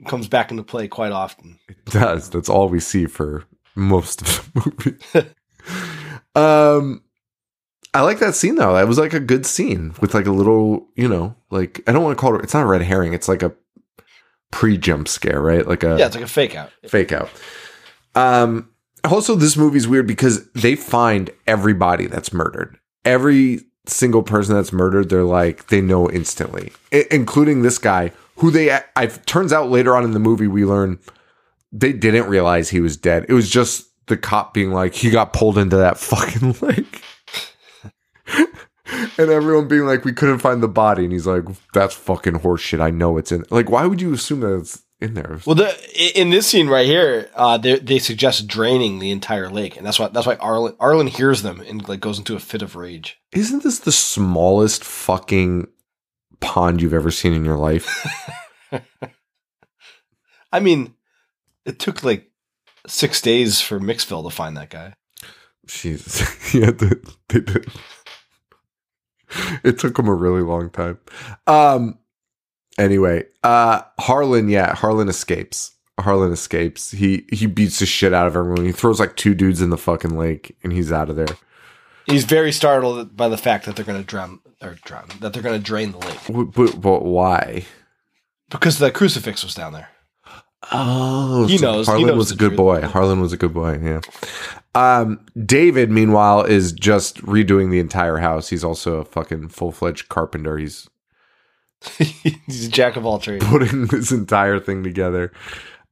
[0.07, 1.59] comes back into play quite often.
[1.69, 2.29] It does.
[2.31, 3.45] That's all we see for
[3.77, 5.31] most of the movie.
[6.35, 7.03] um
[7.95, 8.75] I like that scene though.
[8.75, 12.03] That was like a good scene with like a little, you know, like I don't
[12.03, 13.55] want to call it it's not a red herring, it's like a
[14.51, 15.67] pre jump scare, right?
[15.67, 16.71] Like a Yeah, it's like a fake out.
[16.87, 17.31] fake out.
[18.15, 18.71] Um
[19.05, 22.77] also this movie's weird because they find everybody that's murdered.
[23.05, 28.51] Every single person that's murdered, they're like they know instantly, I- including this guy who
[28.51, 30.99] they I turns out later on in the movie we learn
[31.73, 33.27] they didn't realize he was dead.
[33.29, 37.03] It was just the cop being like he got pulled into that fucking lake.
[39.19, 42.81] and everyone being like we couldn't find the body and he's like that's fucking horseshit.
[42.81, 45.39] I know it's in like why would you assume that it's in there?
[45.47, 49.77] Well, the, in this scene right here, uh, they they suggest draining the entire lake,
[49.77, 52.63] and that's why that's why Arlen Arlen hears them and like goes into a fit
[52.63, 53.21] of rage.
[53.33, 55.69] Isn't this the smallest fucking
[56.41, 58.07] pond you've ever seen in your life?
[60.53, 60.95] I mean,
[61.65, 62.31] it took like
[62.87, 64.95] six days for Mixville to find that guy.
[65.67, 66.55] Jesus.
[66.55, 66.91] yeah, they,
[67.29, 67.71] they did.
[69.63, 70.99] It took him a really long time.
[71.47, 71.99] Um
[72.79, 75.73] anyway, uh Harlan, yeah, Harlan escapes.
[76.01, 76.91] Harlan escapes.
[76.93, 78.65] He he beats the shit out of everyone.
[78.65, 81.37] He throws like two dudes in the fucking lake and he's out of there.
[82.07, 85.43] He's very startled by the fact that they're going to drown or drown that they're
[85.43, 87.65] going to drain the lake But, but, but why?
[88.51, 89.89] because the crucifix was down there.
[90.73, 92.57] Oh, He knows- he Harlan knows was a good truth.
[92.57, 92.81] boy.
[92.81, 93.79] Harlan was a good boy.
[93.83, 94.01] Yeah.
[94.75, 98.49] Um, David, meanwhile, is just redoing the entire house.
[98.49, 100.59] He's also a fucking full fledged carpenter.
[100.59, 100.89] He's
[101.99, 103.45] He's a jack of all trades.
[103.47, 105.33] putting this entire thing together.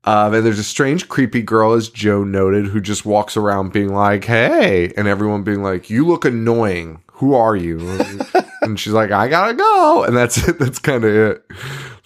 [0.05, 3.93] Um, and there's a strange, creepy girl, as Joe noted, who just walks around being
[3.93, 7.03] like, "Hey," and everyone being like, "You look annoying.
[7.15, 7.79] Who are you?"
[8.63, 10.59] and she's like, "I gotta go," and that's it.
[10.61, 11.45] That's kind of it.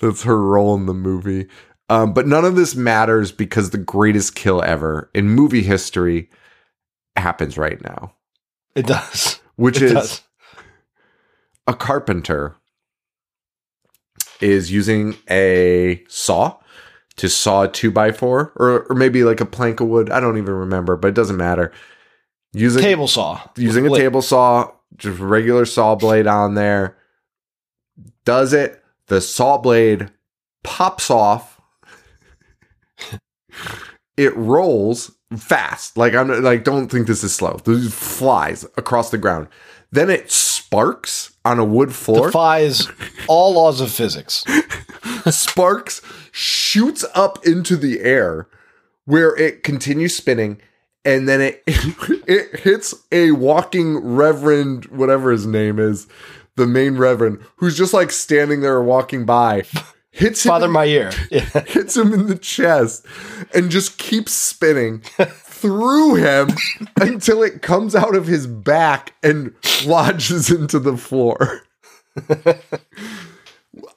[0.00, 1.48] That's her role in the movie.
[1.90, 6.30] Um, but none of this matters because the greatest kill ever in movie history
[7.20, 8.14] happens right now,
[8.74, 9.40] It does.
[9.56, 10.22] which It is does.
[11.66, 12.56] a carpenter
[14.40, 16.56] is using a saw
[17.16, 20.10] to saw a two by four or, or maybe like a plank of wood.
[20.10, 21.72] I don't even remember, but it doesn't matter.
[22.52, 23.40] Using a Table saw.
[23.56, 26.96] using a table saw, just regular saw blade on there.
[28.24, 28.82] Does it?
[29.06, 30.10] The saw blade
[30.64, 31.60] pops off.
[34.16, 35.96] it rolls fast.
[35.96, 37.60] Like I'm like, don't think this is slow.
[37.64, 39.48] This flies across the ground.
[39.92, 42.26] Then it sparks on a wood floor.
[42.26, 42.88] Defies
[43.28, 44.44] all laws of physics.
[45.30, 46.00] sparks
[46.32, 48.46] shoots up into the air
[49.04, 50.60] where it continues spinning
[51.04, 56.06] and then it it hits a walking reverend whatever his name is
[56.56, 59.62] the main reverend who's just like standing there walking by
[60.12, 61.10] hits him, Father Mayer.
[61.30, 61.40] Yeah.
[61.66, 63.06] hits him in the chest
[63.54, 66.48] and just keeps spinning through him
[67.00, 69.54] until it comes out of his back and
[69.86, 71.62] lodges into the floor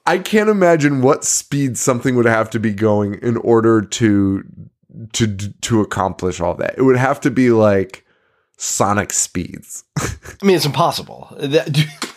[0.06, 4.44] I can't imagine what speed something would have to be going in order to
[5.14, 6.76] to to accomplish all that.
[6.78, 8.06] It would have to be like
[8.56, 9.82] sonic speeds.
[9.98, 11.34] I mean, it's impossible.
[11.38, 12.13] That-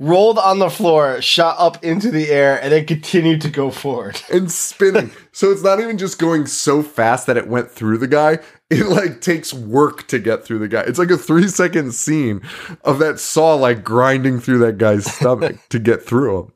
[0.00, 4.20] rolled on the floor, shot up into the air, and then continued to go forward.
[4.32, 5.10] and spinning.
[5.32, 8.38] so it's not even just going so fast that it went through the guy.
[8.70, 10.82] It like takes work to get through the guy.
[10.82, 12.42] It's like a 3 second scene
[12.84, 16.52] of that saw like grinding through that guy's stomach to get through him.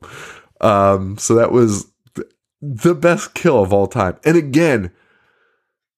[0.61, 2.27] Um so that was th-
[2.61, 4.17] the best kill of all time.
[4.23, 4.91] And again,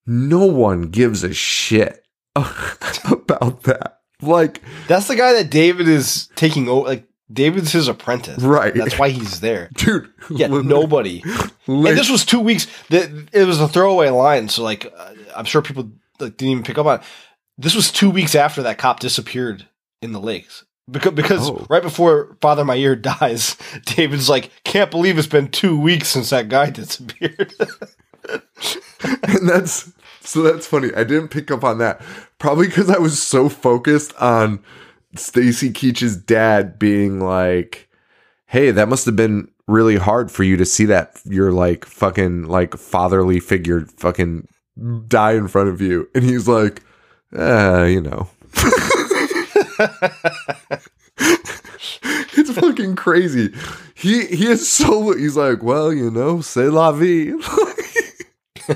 [0.06, 4.00] no one gives a shit about that.
[4.22, 6.88] Like That's the guy that David is taking over.
[6.88, 8.43] Like David's his apprentice.
[8.43, 8.73] Right.
[8.76, 9.69] That's why he's there.
[9.76, 10.11] dude.
[10.30, 11.23] Yeah, literally- nobody.
[11.67, 12.67] and this was two weeks.
[12.89, 16.78] It was a throwaway line, so like uh, I'm sure people like, didn't even pick
[16.78, 16.99] up on.
[16.99, 17.05] it.
[17.57, 19.67] This was two weeks after that cop disappeared
[20.01, 21.65] in the lakes because because Oh.
[21.69, 26.47] right before Father Mayer dies, David's like, "Can't believe it's been two weeks since that
[26.49, 27.53] guy disappeared."
[29.23, 30.89] and that's so that's funny.
[30.95, 32.01] I didn't pick up on that.
[32.39, 34.63] Probably because I was so focused on
[35.18, 37.89] Stacy Keach's dad being like,
[38.47, 42.43] "Hey, that must have been really hard for you to see that your like fucking
[42.43, 44.47] like fatherly figure fucking
[45.07, 46.82] die in front of you." And he's like,
[47.36, 48.30] "Uh, you know."
[52.38, 53.53] it's fucking crazy.
[53.93, 57.34] He he is so he's like, well, you know, c'est la vie.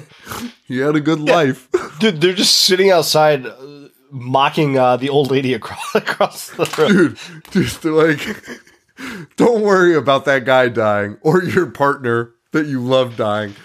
[0.65, 1.67] he had a good life.
[1.99, 3.78] Dude, they're just sitting outside, uh,
[4.11, 7.17] mocking uh, the old lady across across the road.
[7.51, 8.21] Dude, just like,
[9.35, 13.55] don't worry about that guy dying or your partner that you love dying.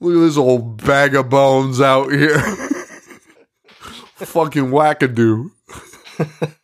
[0.00, 2.38] Look at this old bag of bones out here.
[4.16, 5.50] Fucking wackadoo.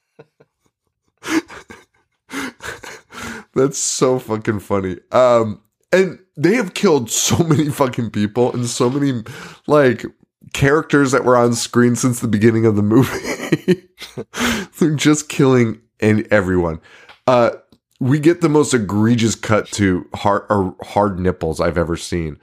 [3.54, 4.96] That's so fucking funny.
[5.10, 5.60] Um,
[5.92, 9.22] and they have killed so many fucking people and so many
[9.66, 10.04] like
[10.52, 13.88] characters that were on screen since the beginning of the movie.
[14.78, 16.80] They're just killing and everyone.
[17.26, 17.50] Uh,
[18.00, 22.38] we get the most egregious cut to hard hard nipples I've ever seen.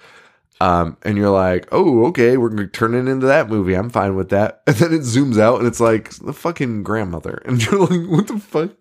[0.61, 3.75] Um, and you're like, oh, okay, we're gonna turn it into that movie.
[3.75, 4.61] I'm fine with that.
[4.67, 7.41] And then it zooms out and it's like the fucking grandmother.
[7.45, 8.71] And you're like, what the fuck?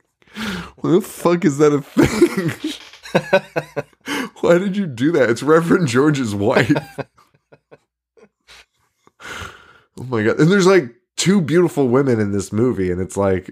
[0.77, 2.75] What the fuck is that a thing?
[4.41, 5.31] Why did you do that?
[5.31, 6.73] It's Reverend George's wife.
[9.99, 10.39] Oh my god.
[10.39, 13.51] And there's like two beautiful women in this movie, and it's like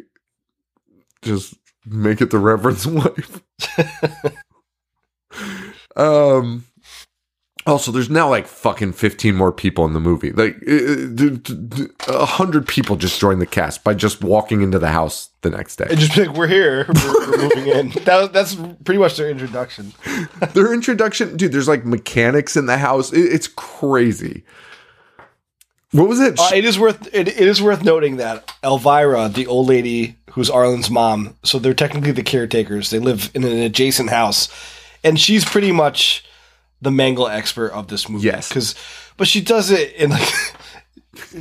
[1.22, 3.42] just make it the Reverend's wife.
[5.96, 6.64] um
[7.66, 10.30] also, there's now like fucking 15 more people in the movie.
[10.30, 10.56] Like,
[12.08, 15.74] a hundred people just joined the cast by just walking into the house the next
[15.74, 15.86] day.
[15.90, 17.88] And just like, we're here, we're, we're moving in.
[18.04, 19.92] That, was- that's pretty much their introduction.
[20.54, 23.12] Their introduction, dude, there's like mechanics in the house.
[23.12, 24.44] It- it's crazy.
[25.96, 26.38] What was it?
[26.38, 30.50] Uh, it is worth it, it is worth noting that Elvira, the old lady who's
[30.50, 32.90] Arlen's mom, so they're technically the caretakers.
[32.90, 34.48] They live in an adjacent house,
[35.02, 36.24] and she's pretty much
[36.82, 38.26] the mangle expert of this movie.
[38.26, 38.48] Yes.
[38.48, 38.74] because
[39.16, 40.28] but she does it in like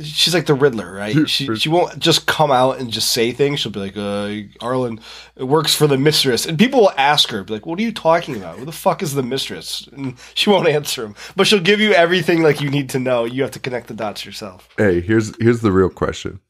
[0.02, 1.28] she's like the Riddler, right?
[1.28, 3.60] She she won't just come out and just say things.
[3.60, 5.00] She'll be like, uh, "Arlen
[5.36, 8.36] works for the mistress," and people will ask her, be like, "What are you talking
[8.36, 8.58] about?
[8.58, 11.92] Who the fuck is the mistress?" And she won't answer them, but she'll give you
[11.92, 13.24] everything like you need to know.
[13.24, 14.68] You have to connect the dots yourself.
[14.78, 16.40] hey, here's here's the real question.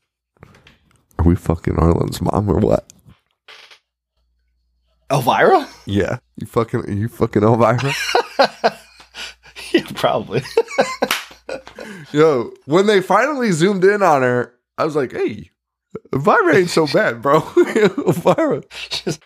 [1.19, 2.93] Are we fucking Arlen's mom or what?
[5.11, 5.69] Elvira?
[5.87, 6.19] Yeah.
[6.37, 7.93] You fucking you fucking Elvira?
[9.73, 10.43] Yeah, probably.
[12.13, 15.51] Yo, when they finally zoomed in on her, I was like, hey,
[16.13, 17.37] Elvira ain't so bad, bro.
[18.07, 18.63] Elvira.
[18.71, 19.19] she's,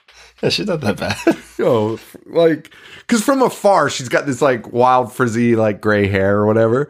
[0.42, 1.36] yeah, she's not that bad.
[1.58, 6.46] Yo, like, because from afar she's got this like wild frizzy like gray hair or
[6.46, 6.88] whatever,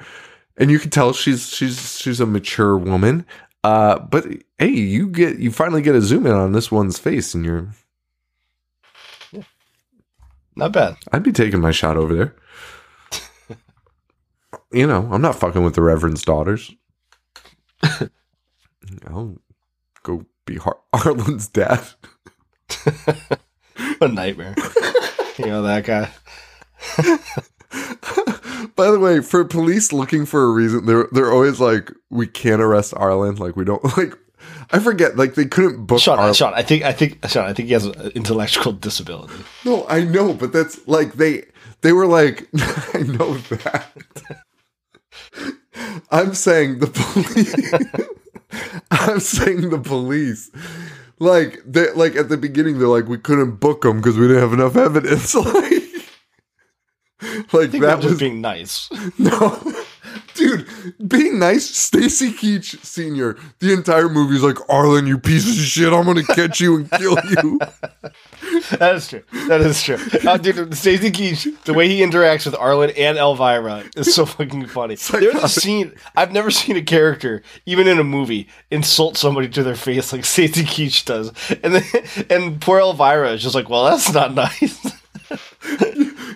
[0.57, 3.27] and you can tell she's she's she's a mature woman.
[3.65, 4.27] Uh, but
[4.59, 7.69] hey, you get you finally get a zoom in on this one's face, and you're
[10.57, 10.97] Not bad.
[11.13, 12.35] I'd be taking my shot over there.
[14.73, 16.71] You know, I'm not fucking with the Reverend's daughters.
[19.07, 19.37] I'll
[20.03, 21.83] go be Har- Arlen's dad.
[24.01, 24.55] A nightmare.
[25.39, 26.11] you know that guy.
[28.77, 32.61] By the way, for police looking for a reason, they're they're always like, we can't
[32.63, 33.37] arrest Arlen.
[33.37, 34.15] Like we don't like.
[34.71, 35.17] I forget.
[35.17, 36.35] Like they couldn't book Sean, Arlen.
[36.35, 39.35] Sean, I think, I think, Sean, I think he has an intellectual disability.
[39.65, 41.45] No, I know, but that's like they
[41.83, 42.49] they were like,
[42.95, 43.91] I know that.
[46.11, 48.09] I'm saying the police.
[48.91, 50.51] I'm saying the police.
[51.19, 54.43] Like they like at the beginning, they're like, we couldn't book them because we didn't
[54.43, 55.35] have enough evidence.
[57.53, 58.89] Like, like that was being nice.
[59.19, 59.61] no,
[60.41, 60.67] dude.
[61.09, 63.37] Being nice, Stacy Keach Senior.
[63.61, 65.93] The entire movie is like, Arlen, you piece of shit.
[65.93, 67.61] I'm gonna catch you and kill you.
[68.79, 69.23] That is true.
[69.49, 69.99] That is true.
[70.27, 74.67] Uh, dude, Stacy Keach, the way he interacts with Arlen and Elvira is so fucking
[74.67, 74.95] funny.
[74.97, 79.63] There's a scene I've never seen a character, even in a movie, insult somebody to
[79.63, 81.29] their face like Stacy Keach does,
[81.63, 81.85] and then
[82.31, 84.85] and poor Elvira is just like, "Well, that's not nice."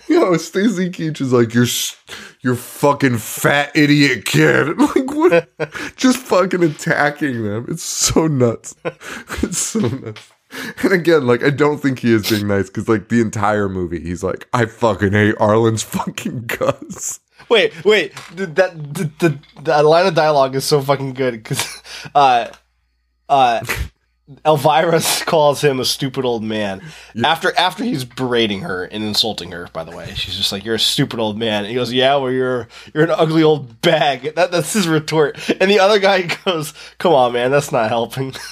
[0.08, 1.96] you know, Stacy Keach is like, you're, s-
[2.44, 4.76] you're fucking fat idiot kid.
[4.84, 5.96] Like, what?
[5.96, 7.64] Just fucking attacking them.
[7.68, 8.76] It's so nuts.
[9.42, 10.30] It's so nuts.
[10.82, 14.00] And again, like I don't think he is being nice because like the entire movie,
[14.00, 17.20] he's like, I fucking hate Arlen's fucking guts.
[17.48, 18.14] Wait, wait.
[18.34, 21.82] That the, the, the line of dialogue is so fucking good because
[22.14, 22.48] uh,
[23.28, 23.64] uh,
[24.46, 26.82] Elvira calls him a stupid old man
[27.22, 29.68] after after he's berating her and insulting her.
[29.72, 32.16] By the way, she's just like, "You're a stupid old man." And he goes, "Yeah,
[32.16, 35.38] well, you're you're an ugly old bag." That, that's his retort.
[35.60, 38.34] And the other guy goes, "Come on, man, that's not helping."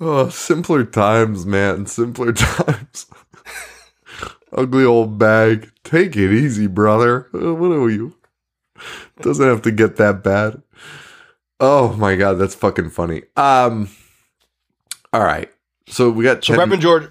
[0.00, 1.86] Oh, simpler times, man.
[1.86, 3.06] Simpler times.
[4.52, 5.72] Ugly old bag.
[5.82, 7.26] Take it easy, brother.
[7.34, 8.14] Uh, what are you?
[9.20, 10.62] Doesn't have to get that bad.
[11.60, 13.22] Oh my god, that's fucking funny.
[13.36, 13.88] Um
[15.12, 15.50] all right.
[15.90, 17.08] So we got So Ted- Reverend George,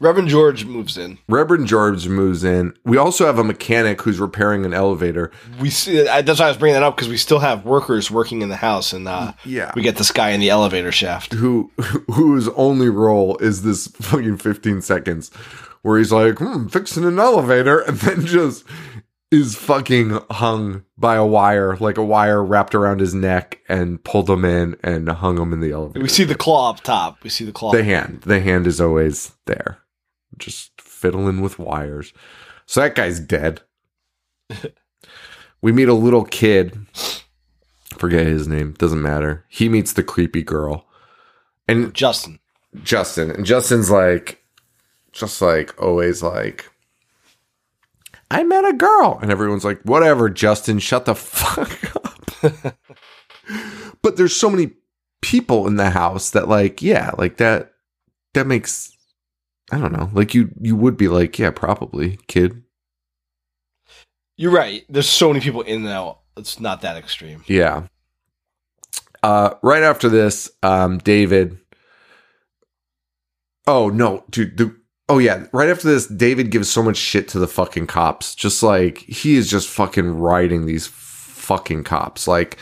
[0.00, 1.18] Reverend George moves in.
[1.28, 2.74] Reverend George moves in.
[2.84, 5.30] We also have a mechanic who's repairing an elevator.
[5.60, 8.42] We see that's why I was bringing that up because we still have workers working
[8.42, 9.70] in the house, and uh, Yeah.
[9.76, 11.34] we get this guy in the elevator shaft.
[11.34, 11.70] who
[12.12, 15.30] whose only role is this fucking 15 seconds
[15.82, 18.64] where he's like, hmm, fixing an elevator, and then just
[19.30, 24.28] is fucking hung by a wire, like a wire wrapped around his neck, and pulled
[24.28, 26.02] him in and hung him in the elevator.
[26.02, 27.22] We see the claw up top.
[27.22, 27.72] We see the claw.
[27.72, 28.22] the hand.
[28.22, 29.78] The hand is always there,
[30.36, 32.12] just fiddling with wires.
[32.66, 33.62] So that guy's dead.
[35.62, 36.86] we meet a little kid.
[37.96, 38.74] Forget his name.
[38.78, 39.44] Doesn't matter.
[39.48, 40.86] He meets the creepy girl.
[41.68, 42.40] And Justin.
[42.82, 43.30] Justin.
[43.30, 44.42] And Justin's like,
[45.12, 46.69] just like always like,
[48.30, 49.18] I met a girl.
[49.20, 52.76] And everyone's like, whatever, Justin, shut the fuck up.
[54.02, 54.72] but there's so many
[55.20, 57.72] people in the house that like, yeah, like that,
[58.34, 58.96] that makes,
[59.72, 62.62] I don't know, like you, you would be like, yeah, probably kid.
[64.36, 64.84] You're right.
[64.88, 66.14] There's so many people in there.
[66.36, 67.42] It's not that extreme.
[67.46, 67.88] Yeah.
[69.22, 71.58] Uh, right after this, um, David.
[73.66, 74.56] Oh no, dude.
[74.56, 74.79] The,
[75.10, 78.34] oh yeah, right after this, David gives so much shit to the fucking cops.
[78.34, 82.58] Just like he is just fucking riding these fucking cops, like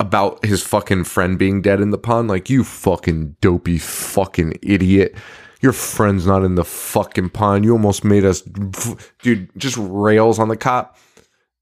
[0.00, 2.28] about his fucking friend being dead in the pond.
[2.28, 5.14] Like you fucking dopey fucking idiot.
[5.60, 7.64] Your friend's not in the fucking pond.
[7.64, 8.42] You almost made us,
[9.22, 9.48] dude.
[9.56, 10.98] Just rails on the cop.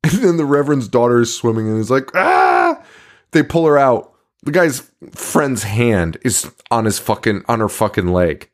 [0.05, 2.79] And then the Reverend's daughter is swimming and is like, ah!
[3.31, 4.13] They pull her out.
[4.43, 8.51] The guy's friend's hand is on his fucking, on her fucking leg.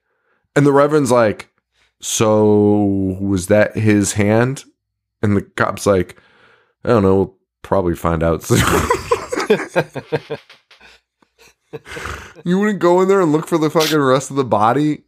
[0.54, 1.49] And the Reverend's like,
[2.00, 4.64] so was that his hand?
[5.22, 6.18] And the cop's like,
[6.84, 7.16] I don't know.
[7.16, 8.58] We'll probably find out soon.
[12.44, 15.02] you wouldn't go in there and look for the fucking rest of the body?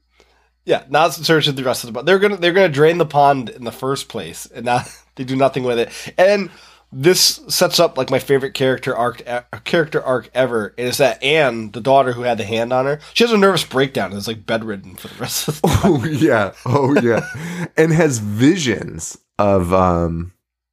[0.64, 2.06] Yeah, not searching the rest of the body.
[2.06, 4.84] They're gonna they're gonna drain the pond in the first place, and now
[5.16, 6.14] they do nothing with it.
[6.16, 6.50] And
[6.92, 9.22] this sets up like my favorite character arc
[9.64, 10.74] character arc ever.
[10.76, 13.64] is that Anne, the daughter who had the hand on her, she has a nervous
[13.64, 15.80] breakdown and is like bedridden for the rest of the time.
[15.84, 16.52] Oh yeah.
[16.66, 17.26] Oh yeah.
[17.78, 20.32] and has visions of um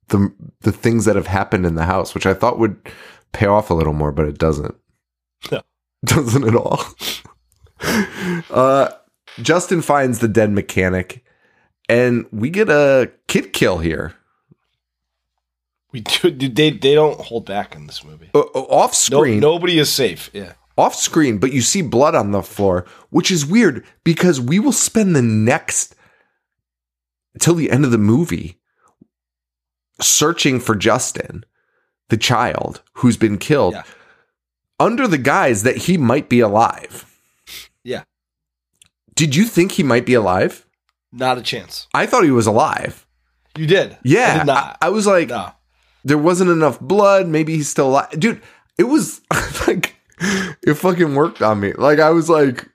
[0.10, 2.76] the the things that have happened in the house, which I thought would
[3.32, 4.76] pay off a little more, but it doesn't.
[5.52, 5.62] No.
[6.06, 6.84] Doesn't at all.
[8.52, 8.90] uh
[9.42, 11.24] Justin finds the dead mechanic
[11.88, 14.16] and we get a kid kill here.
[15.92, 18.30] We do, they they don't hold back in this movie.
[18.36, 19.40] Uh, off No, screen.
[19.40, 20.30] nobody is safe.
[20.34, 20.54] Yeah.
[20.78, 24.72] off screen, but you see blood on the floor, which is weird because we will
[24.72, 25.96] spend the next
[27.40, 28.60] till the end of the movie
[30.02, 31.44] searching for Justin,
[32.10, 33.84] the child who's been killed, Yeah.
[34.80, 37.06] under the guise that he might be alive.
[37.84, 38.04] Yeah.
[39.16, 40.66] Did you think he might be alive?
[41.12, 41.88] Not a chance.
[41.94, 43.06] I thought he was alive.
[43.58, 43.94] You did.
[43.94, 44.38] I Yeah.
[44.38, 44.78] did not.
[44.82, 45.52] I, I was like, no.
[46.04, 47.28] There wasn't enough blood.
[47.28, 48.10] Maybe he's still alive.
[48.20, 48.42] Dude,
[48.78, 49.22] it was
[49.68, 51.74] like, it fucking worked on me.
[51.74, 52.68] Like, I was like,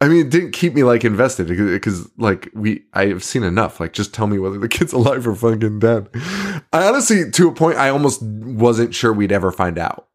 [0.00, 3.78] I mean, it didn't keep me like invested because, like, we, I have seen enough.
[3.78, 6.08] Like, just tell me whether the kid's alive or fucking dead.
[6.72, 10.08] I honestly, to a point, I almost wasn't sure we'd ever find out.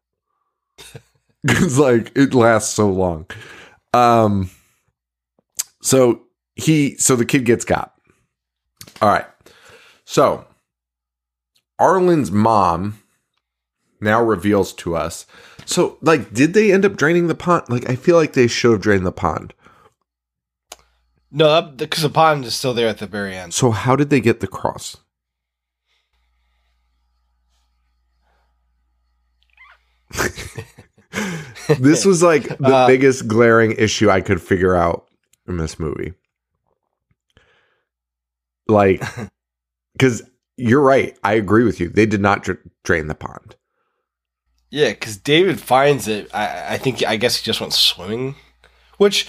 [1.46, 3.26] Cause, like, it lasts so long.
[3.94, 4.50] Um,
[5.80, 6.22] so
[6.56, 7.94] he, so the kid gets got.
[9.00, 9.24] All right.
[10.04, 10.44] So,
[11.80, 13.02] Arlen's mom
[14.00, 15.26] now reveals to us.
[15.64, 17.64] So, like, did they end up draining the pond?
[17.68, 19.54] Like, I feel like they should have drained the pond.
[21.30, 23.52] No, because the pond is still there at the very end.
[23.52, 24.96] So, how did they get the cross?
[31.78, 35.06] this was like the Uh, biggest glaring issue I could figure out
[35.46, 36.14] in this movie.
[38.66, 39.02] Like,
[39.92, 40.22] because
[40.58, 41.16] you're right.
[41.24, 41.88] I agree with you.
[41.88, 43.56] They did not dr- drain the pond.
[44.70, 46.28] Yeah, because David finds it.
[46.34, 48.34] I, I think I guess he just went swimming.
[48.98, 49.26] Which,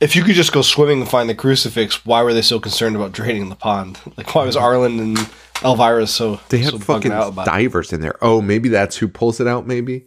[0.00, 2.96] if you could just go swimming and find the crucifix, why were they so concerned
[2.96, 4.00] about draining the pond?
[4.16, 5.18] Like, why was Arlen and
[5.62, 7.38] Elvira so They so have fucking about?
[7.38, 7.44] it?
[7.44, 8.16] divers in there.
[8.22, 9.66] Oh, maybe that's who pulls it out.
[9.66, 10.06] Maybe.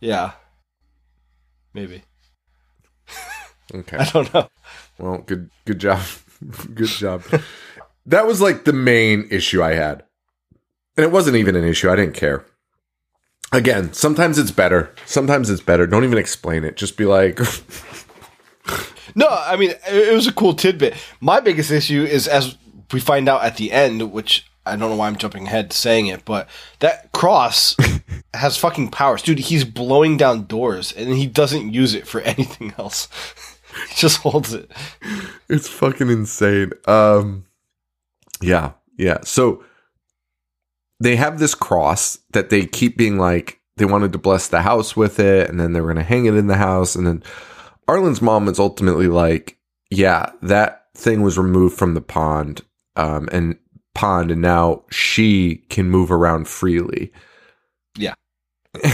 [0.00, 0.32] Yeah,
[1.74, 2.02] maybe
[3.74, 3.96] Okay.
[3.96, 4.48] I don't know.
[4.98, 6.00] Well, good good job.
[6.74, 7.22] good job.
[8.06, 10.04] That was like the main issue I had.
[10.96, 11.90] And it wasn't even an issue.
[11.90, 12.44] I didn't care.
[13.52, 14.92] Again, sometimes it's better.
[15.06, 15.86] Sometimes it's better.
[15.86, 16.76] Don't even explain it.
[16.76, 17.38] Just be like,
[19.14, 20.94] No, I mean it was a cool tidbit.
[21.20, 22.56] My biggest issue is as
[22.92, 25.76] we find out at the end, which I don't know why I'm jumping ahead to
[25.76, 26.48] saying it, but
[26.80, 27.76] that cross
[28.34, 29.38] has fucking powers, dude.
[29.38, 33.08] He's blowing down doors, and he doesn't use it for anything else.
[33.88, 34.70] he just holds it.
[35.48, 36.72] it's fucking insane.
[36.86, 37.44] Um
[38.40, 39.18] yeah, yeah.
[39.24, 39.64] So
[41.00, 44.96] they have this cross that they keep being like they wanted to bless the house
[44.96, 47.22] with it and then they were going to hang it in the house and then
[47.88, 49.58] Arlen's mom was ultimately like,
[49.90, 52.62] yeah, that thing was removed from the pond
[52.96, 53.56] um and
[53.94, 57.12] pond and now she can move around freely.
[57.98, 58.14] Yeah.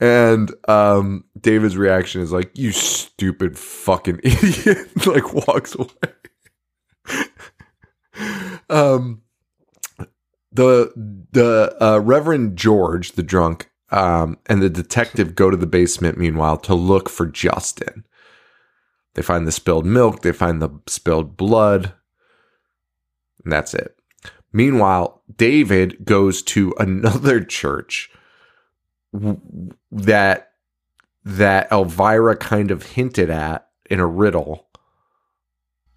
[0.00, 5.88] and um David's reaction is like, "You stupid fucking idiot!" like walks away.
[8.72, 9.22] Um,
[10.52, 10.92] the
[11.32, 16.18] the uh, Reverend George, the drunk, um, and the detective go to the basement.
[16.18, 18.04] Meanwhile, to look for Justin.
[19.14, 20.22] They find the spilled milk.
[20.22, 21.92] They find the spilled blood.
[23.44, 23.96] And that's it.
[24.52, 28.10] Meanwhile, David goes to another church
[29.90, 30.52] that
[31.24, 34.66] that Elvira kind of hinted at in a riddle.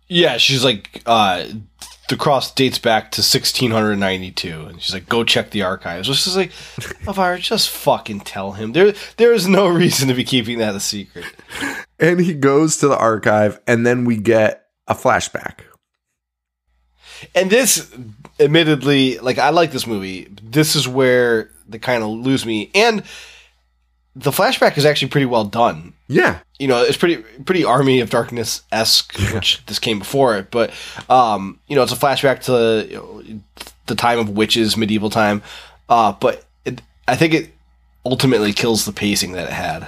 [0.07, 1.45] Yeah, she's like, uh,
[2.07, 6.07] the cross dates back to 1692, and she's like, go check the archives.
[6.07, 6.51] Which is like,
[7.07, 8.73] Elvira, just fucking tell him.
[8.73, 11.25] There, there is no reason to be keeping that a secret.
[11.99, 15.61] And he goes to the archive, and then we get a flashback.
[17.33, 17.91] And this,
[18.39, 20.27] admittedly, like I like this movie.
[20.43, 23.03] This is where they kind of lose me, and
[24.15, 25.94] the flashback is actually pretty well done.
[26.07, 26.39] Yeah.
[26.59, 30.51] You know, it's pretty pretty Army of Darkness esque, which this came before it.
[30.51, 30.71] But
[31.09, 33.41] um, you know, it's a flashback to you know,
[33.87, 35.41] the time of witches, medieval time.
[35.89, 37.51] Uh, but it, I think it
[38.05, 39.87] ultimately kills the pacing that it had.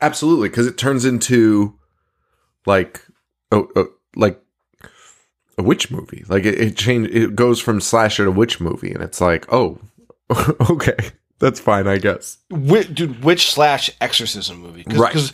[0.00, 1.74] Absolutely, because it turns into
[2.66, 3.04] like
[3.52, 4.40] oh, oh like
[5.58, 6.24] a witch movie.
[6.28, 9.78] Like it, it change it goes from slasher to witch movie, and it's like, oh,
[10.70, 10.96] okay,
[11.44, 12.38] that's fine, I guess.
[12.50, 15.12] Dude, witch slash exorcism movie, Cause, Right.
[15.12, 15.32] 'cause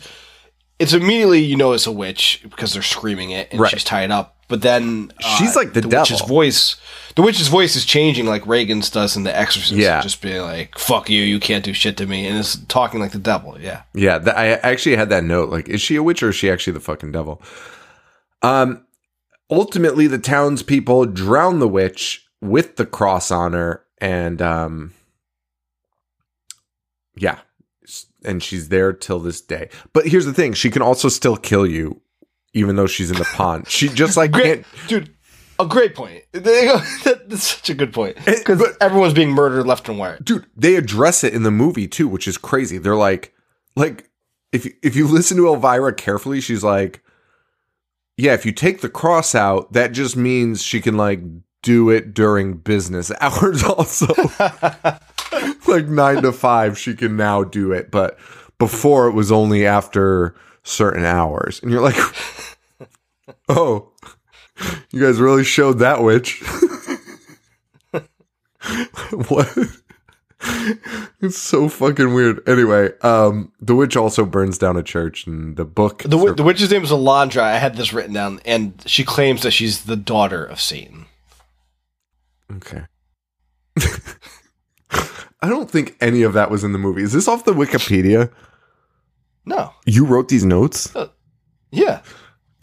[0.77, 3.71] it's immediately you know it's a witch because they're screaming it and Right.
[3.71, 4.35] she's tied up.
[4.47, 6.27] But then uh, She's like the witch's devil.
[6.27, 6.75] voice.
[7.15, 9.73] The witch's voice is changing like Regan's does in The Exorcist.
[9.79, 10.01] Yeah.
[10.01, 13.11] just being like "fuck you, you can't do shit to me," and it's talking like
[13.13, 13.57] the devil.
[13.59, 15.49] Yeah, Yeah, th- I actually had that note.
[15.49, 17.41] Like, is she a witch or is she actually the fucking devil?
[18.41, 18.85] Um,
[19.49, 24.93] ultimately, the townspeople drown the witch with the cross on her, and um,
[27.15, 27.39] yeah,
[28.23, 29.69] and she's there till this day.
[29.93, 32.01] But here's the thing: she can also still kill you,
[32.53, 33.67] even though she's in the pond.
[33.67, 35.13] She just like great, dude.
[35.59, 36.23] A great point.
[36.31, 36.79] There you go.
[37.31, 40.23] That's such a good point because everyone's being murdered left and right.
[40.23, 43.33] dude they address it in the movie too which is crazy they're like
[43.75, 44.09] like
[44.51, 47.01] if if you listen to elvira carefully she's like
[48.17, 51.21] yeah if you take the cross out that just means she can like
[51.61, 54.07] do it during business hours also
[55.67, 58.17] like 9 to 5 she can now do it but
[58.57, 61.97] before it was only after certain hours and you're like
[63.49, 63.91] oh
[64.91, 66.43] you guys really showed that witch
[69.27, 69.47] what
[71.21, 72.47] it's so fucking weird.
[72.47, 76.03] Anyway, um, the witch also burns down a church, and the book.
[76.03, 77.41] The, the witch's name is Alondra.
[77.41, 81.05] I had this written down, and she claims that she's the daughter of Satan.
[82.57, 82.85] Okay.
[85.43, 87.01] I don't think any of that was in the movie.
[87.03, 88.31] Is this off the Wikipedia?
[89.45, 90.93] No, You wrote these notes,
[91.71, 92.01] yeah,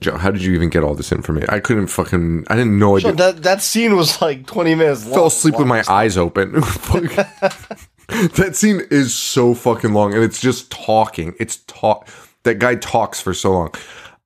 [0.00, 0.16] Joe.
[0.16, 1.48] How did you even get all this information?
[1.50, 2.44] I couldn't fucking.
[2.48, 2.96] I didn't know.
[2.96, 3.18] I So did.
[3.18, 5.04] that that scene was like twenty minutes.
[5.04, 5.14] long.
[5.14, 6.52] fell asleep with my eyes open.
[8.08, 11.34] that scene is so fucking long, and it's just talking.
[11.40, 12.08] It's talk.
[12.44, 13.74] That guy talks for so long.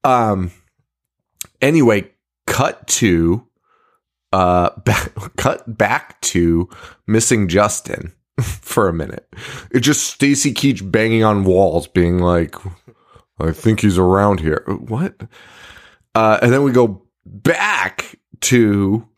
[0.05, 0.51] Um.
[1.63, 2.11] Anyway,
[2.47, 3.47] cut to,
[4.33, 6.69] uh, back, cut back to
[7.07, 9.29] missing Justin for a minute.
[9.71, 12.57] It's just Stacy Keach banging on walls, being like,
[13.39, 15.21] "I think he's around here." What?
[16.15, 19.09] Uh, and then we go back to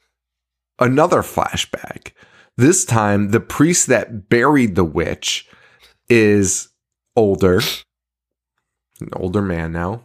[0.78, 2.12] another flashback.
[2.56, 5.48] This time, the priest that buried the witch
[6.08, 6.68] is
[7.16, 7.60] older,
[9.00, 10.02] an older man now.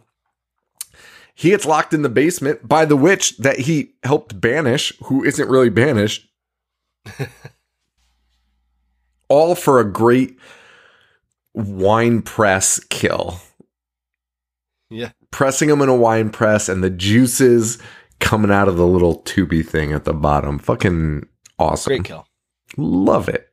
[1.40, 5.48] He gets locked in the basement by the witch that he helped banish, who isn't
[5.48, 6.28] really banished.
[9.30, 10.38] All for a great
[11.54, 13.40] wine press kill.
[14.90, 15.12] Yeah.
[15.30, 17.78] Pressing them in a wine press and the juices
[18.18, 20.58] coming out of the little tubey thing at the bottom.
[20.58, 21.26] Fucking
[21.58, 21.90] awesome.
[21.90, 22.26] Great kill.
[22.76, 23.48] Love it.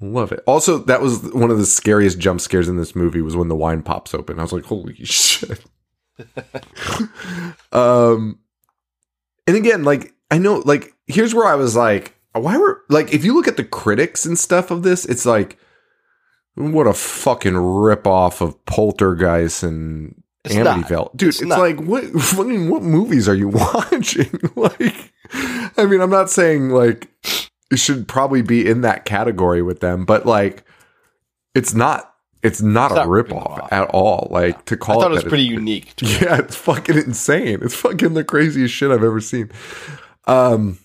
[0.00, 0.42] Love it.
[0.46, 3.54] Also, that was one of the scariest jump scares in this movie was when the
[3.54, 4.38] wine pops open.
[4.38, 5.62] I was like, holy shit.
[7.72, 8.38] Um
[9.46, 13.24] and again, like I know like here's where I was like, why were like if
[13.24, 15.58] you look at the critics and stuff of this, it's like
[16.54, 20.78] what a fucking rip off of Poltergeist and It's not.
[20.78, 21.16] Amityville.
[21.16, 24.38] Dude, It's it's, like what fucking what movies are you watching?
[24.56, 25.12] like
[25.76, 27.08] I mean, I'm not saying like
[27.70, 30.64] it should probably be in that category with them, but like
[31.54, 32.13] it's not
[32.44, 33.72] it's not It's a not rip ripping off off.
[33.72, 34.28] at all.
[34.30, 35.94] Like to I call thought it it was pretty unique.
[36.02, 37.58] yeah, it's fucking insane.
[37.62, 39.50] It's fucking the craziest shit I've ever seen.
[40.26, 40.78] Um,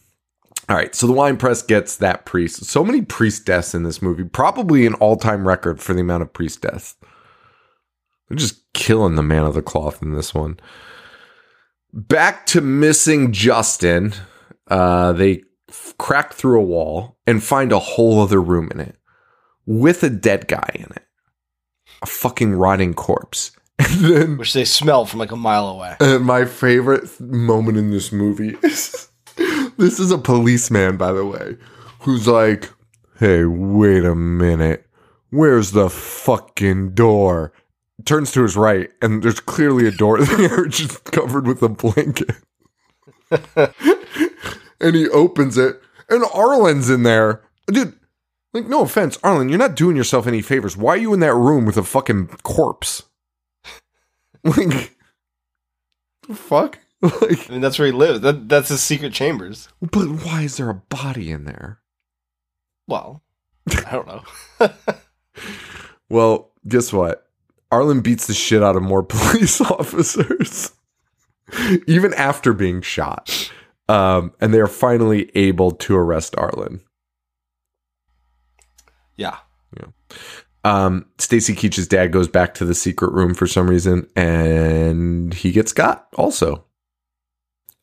[0.68, 2.66] all right, so the wine press gets that priest.
[2.66, 4.24] So many priest deaths in this movie.
[4.24, 6.96] Probably an all-time record for the amount of priest deaths.
[8.28, 10.60] They're just killing the man of the cloth in this one.
[11.92, 14.14] Back to missing Justin.
[14.68, 18.96] Uh, they f- crack through a wall and find a whole other room in it
[19.66, 21.04] with a dead guy in it.
[22.02, 23.52] A fucking rotting corpse.
[23.80, 25.96] And then Which they smell from like a mile away.
[26.02, 29.08] and my favorite moment in this movie is
[29.78, 31.56] this is a policeman, by the way,
[32.02, 32.70] who's like,
[33.20, 34.86] hey, wait a minute.
[35.30, 37.54] Where's the fucking door?
[38.06, 42.32] Turns to his right, and there's clearly a door there, just covered with a blanket.
[44.82, 47.42] and he opens it, and Arlen's in there.
[47.68, 47.94] Dude,
[48.54, 50.76] like, no offense, Arlen, you're not doing yourself any favors.
[50.78, 53.04] Why are you in that room with a fucking corpse?
[54.44, 54.96] Like,
[56.28, 56.80] the fuck?
[57.02, 58.22] Like, I mean, that's where he lives.
[58.22, 59.68] That, that's his secret chambers.
[59.82, 61.80] but why is there a body in there?
[62.88, 63.22] Well,
[63.86, 64.24] I don't know.
[66.10, 67.28] Well, guess what?
[67.72, 70.72] Arlen beats the shit out of more police officers,
[71.88, 73.52] even after being shot.
[73.88, 76.82] Um, and they are finally able to arrest Arlen.
[79.20, 79.38] Yeah.
[80.66, 85.52] Um, Stacy Keach's dad goes back to the secret room for some reason, and he
[85.52, 86.66] gets got also.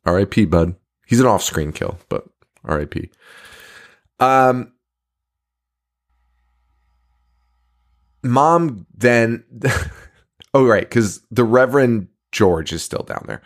[0.05, 0.45] R.I.P.
[0.45, 0.77] Bud.
[1.07, 2.27] He's an off-screen kill, but
[2.65, 3.11] R.I.P.
[4.21, 4.73] Um,
[8.23, 9.45] mom then.
[10.55, 13.43] oh right, because the Reverend George is still down there,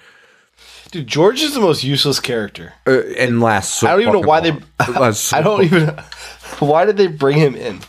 [0.90, 2.72] Dude, George is the most useless character.
[2.86, 3.78] uh, and lasts.
[3.78, 4.50] So I don't even know why they.
[4.50, 4.62] long.
[4.80, 5.96] It lasts so I don't even.
[6.58, 7.80] Why did they bring him in?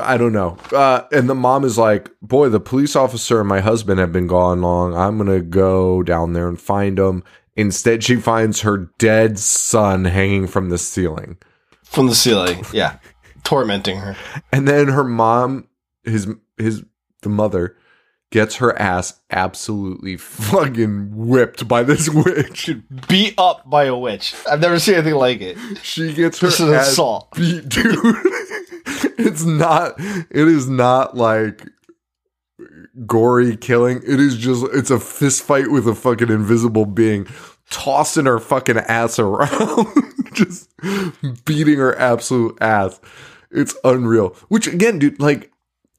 [0.00, 0.58] I don't know.
[0.72, 4.26] Uh, and the mom is like, "Boy, the police officer and my husband have been
[4.26, 4.94] gone long.
[4.94, 7.22] I'm gonna go down there and find them."
[7.56, 11.38] Instead, she finds her dead son hanging from the ceiling,
[11.82, 12.64] From the ceiling.
[12.72, 12.98] Yeah.
[13.44, 14.16] Tormenting her.
[14.52, 15.68] and then her mom,
[16.04, 16.28] his
[16.58, 16.84] his
[17.22, 17.76] the mother,
[18.30, 22.70] gets her ass absolutely fucking whipped by this witch.
[23.08, 24.34] Beat up by a witch.
[24.50, 25.56] I've never seen anything like it.
[25.82, 27.30] She gets her This is ass assault.
[27.34, 27.94] beat, dude.
[29.18, 29.94] it's not.
[29.98, 31.66] It is not like
[33.06, 33.98] gory killing.
[34.06, 34.66] It is just.
[34.74, 37.26] It's a fist fight with a fucking invisible being,
[37.70, 39.86] tossing her fucking ass around,
[40.34, 40.70] just
[41.44, 43.00] beating her absolute ass.
[43.50, 44.36] It's unreal.
[44.48, 45.50] Which again, dude, like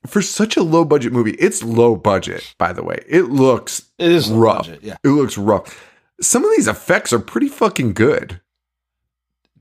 [0.08, 2.54] for such a low budget movie, it's low budget.
[2.58, 4.68] By the way, it looks It is rough.
[4.68, 4.98] budget, yeah.
[5.04, 5.88] It looks rough.
[6.22, 8.42] Some of these effects are pretty fucking good.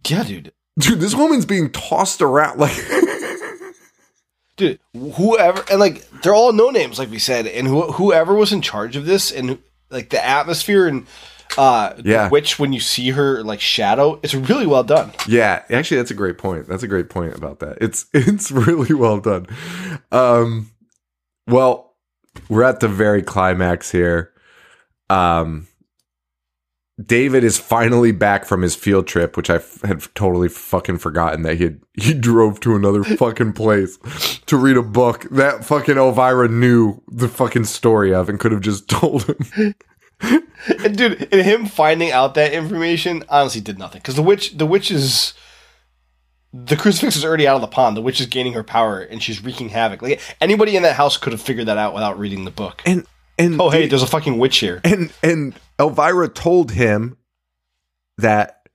[0.07, 0.53] Yeah, dude.
[0.79, 2.77] Dude, this woman's being tossed around like
[4.57, 4.81] Dude,
[5.15, 8.61] whoever and like they're all no names, like we said, and who, whoever was in
[8.61, 9.59] charge of this and
[9.91, 11.07] like the atmosphere and
[11.57, 12.29] uh Yeah.
[12.29, 15.13] which when you see her like shadow, it's really well done.
[15.27, 16.69] Yeah, actually that's a great point.
[16.69, 17.79] That's a great point about that.
[17.81, 19.47] It's it's really well done.
[20.13, 20.71] Um
[21.47, 21.95] well,
[22.49, 24.33] we're at the very climax here.
[25.09, 25.67] Um
[27.05, 31.43] David is finally back from his field trip, which I f- had totally fucking forgotten
[31.43, 33.99] that he had, he drove to another fucking place
[34.47, 38.63] to read a book that fucking Elvira knew the fucking story of and could have
[38.63, 39.75] just told him.
[40.21, 44.67] And dude, and him finding out that information honestly did nothing because the witch, the
[44.67, 45.35] witch is
[46.53, 47.97] the crucifix is already out of the pond.
[47.97, 50.03] The witch is gaining her power and she's wreaking havoc.
[50.03, 52.83] Like anybody in that house could have figured that out without reading the book.
[52.85, 53.07] And
[53.39, 54.81] and oh, hey, there's a fucking witch here.
[54.85, 57.17] and and Elvira told him
[58.19, 58.67] that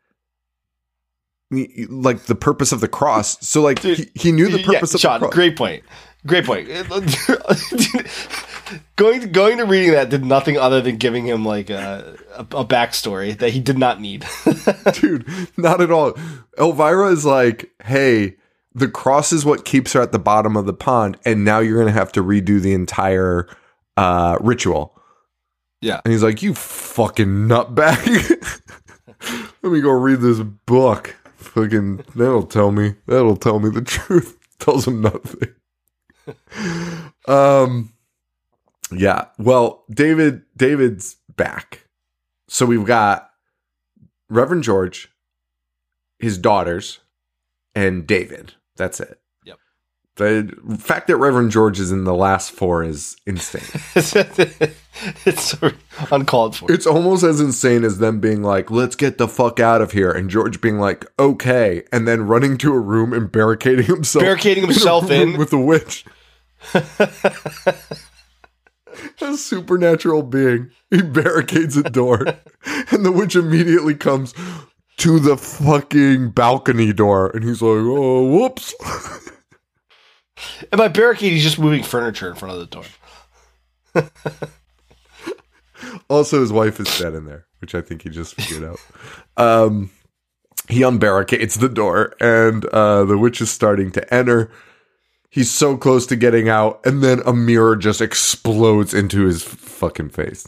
[1.89, 3.45] like the purpose of the cross.
[3.45, 5.33] So like he, he knew the purpose yeah, of Sean, the cross.
[5.33, 5.83] great point.
[6.25, 6.69] Great point.
[8.95, 12.65] going going to reading that did nothing other than giving him like a, a, a
[12.65, 14.25] backstory that he did not need.
[14.93, 15.27] Dude,
[15.57, 16.13] not at all.
[16.57, 18.35] Elvira is like, hey,
[18.73, 21.79] the cross is what keeps her at the bottom of the pond, and now you're
[21.79, 23.47] gonna have to redo the entire
[23.97, 24.99] uh, ritual.
[25.81, 25.99] Yeah.
[26.05, 28.61] And he's like, you fucking nutbag.
[29.61, 31.15] Let me go read this book.
[31.35, 32.95] Fucking that'll tell me.
[33.05, 34.37] That'll tell me the truth.
[34.59, 35.49] Tells him nothing.
[37.27, 37.92] um
[38.97, 39.25] yeah.
[39.37, 41.87] Well, David David's back.
[42.47, 43.29] So we've got
[44.29, 45.09] Reverend George,
[46.19, 46.99] his daughters,
[47.75, 48.53] and David.
[48.75, 49.19] That's it.
[49.45, 49.57] Yep.
[50.15, 53.63] The fact that Reverend George is in the last four is insane.
[55.25, 55.55] it's
[56.11, 56.71] uncalled for.
[56.71, 60.11] it's almost as insane as them being like, let's get the fuck out of here.
[60.11, 61.83] And George being like, okay.
[61.91, 64.23] And then running to a room and barricading himself.
[64.23, 65.37] Barricading himself room in.
[65.37, 66.05] With the witch.
[69.21, 70.71] a supernatural being.
[70.89, 72.25] He barricades a door.
[72.91, 74.33] and the witch immediately comes
[74.97, 77.29] to the fucking balcony door.
[77.29, 78.73] And he's like, oh, whoops.
[80.71, 82.83] And by barricade, he's just moving furniture in front of the
[83.95, 84.43] door.
[86.09, 88.79] Also, his wife is dead in there, which I think he just figured out.
[89.37, 89.91] Um,
[90.69, 94.51] he unbarricades the door, and uh, the witch is starting to enter.
[95.33, 100.09] He's so close to getting out, and then a mirror just explodes into his fucking
[100.09, 100.47] face.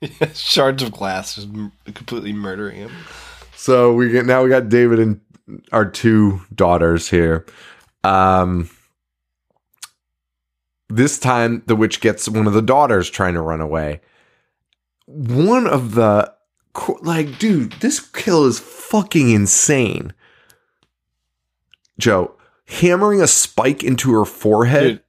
[0.32, 2.92] Shards of glass just m- completely murdering him.
[3.56, 5.20] So we get now we got David and
[5.72, 7.44] our two daughters here.
[8.04, 8.70] Um,
[10.88, 14.02] this time the witch gets one of the daughters trying to run away.
[15.06, 16.32] One of the
[17.00, 20.12] like, dude, this kill is fucking insane.
[21.98, 22.36] Joe
[22.72, 25.02] hammering a spike into her forehead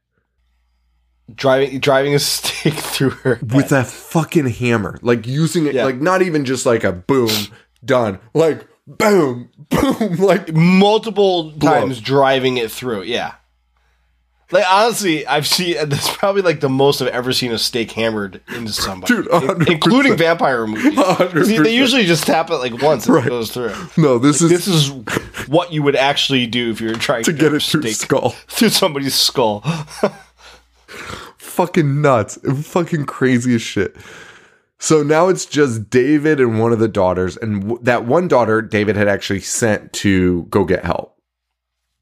[1.27, 5.85] Dude, driving driving a stake through her with a fucking hammer, like using it, Yeah.
[5.85, 7.29] like not even just like a boom,
[7.83, 13.03] done, like boom, boom, like multiple times driving it through.
[13.03, 13.33] Yeah.
[14.53, 18.41] Like honestly, I've seen that's probably like the most I've ever seen a stake hammered
[18.55, 19.69] into somebody, Dude, 100%.
[19.71, 20.83] including vampire movies.
[20.95, 21.63] They 100%.
[21.63, 23.25] they usually just tap it like once and Right.
[23.25, 23.73] it goes through.
[23.97, 24.89] no, this is This is
[25.47, 28.29] what you would actually do if you're trying to to, get it through skull.
[28.47, 29.61] through somebody's skull.
[31.37, 32.37] Fucking nuts.
[32.63, 33.95] Fucking crazy as shit.
[34.79, 38.61] So now it's just David and one of the daughters, and w- that one daughter
[38.61, 41.17] David had actually sent to go get help.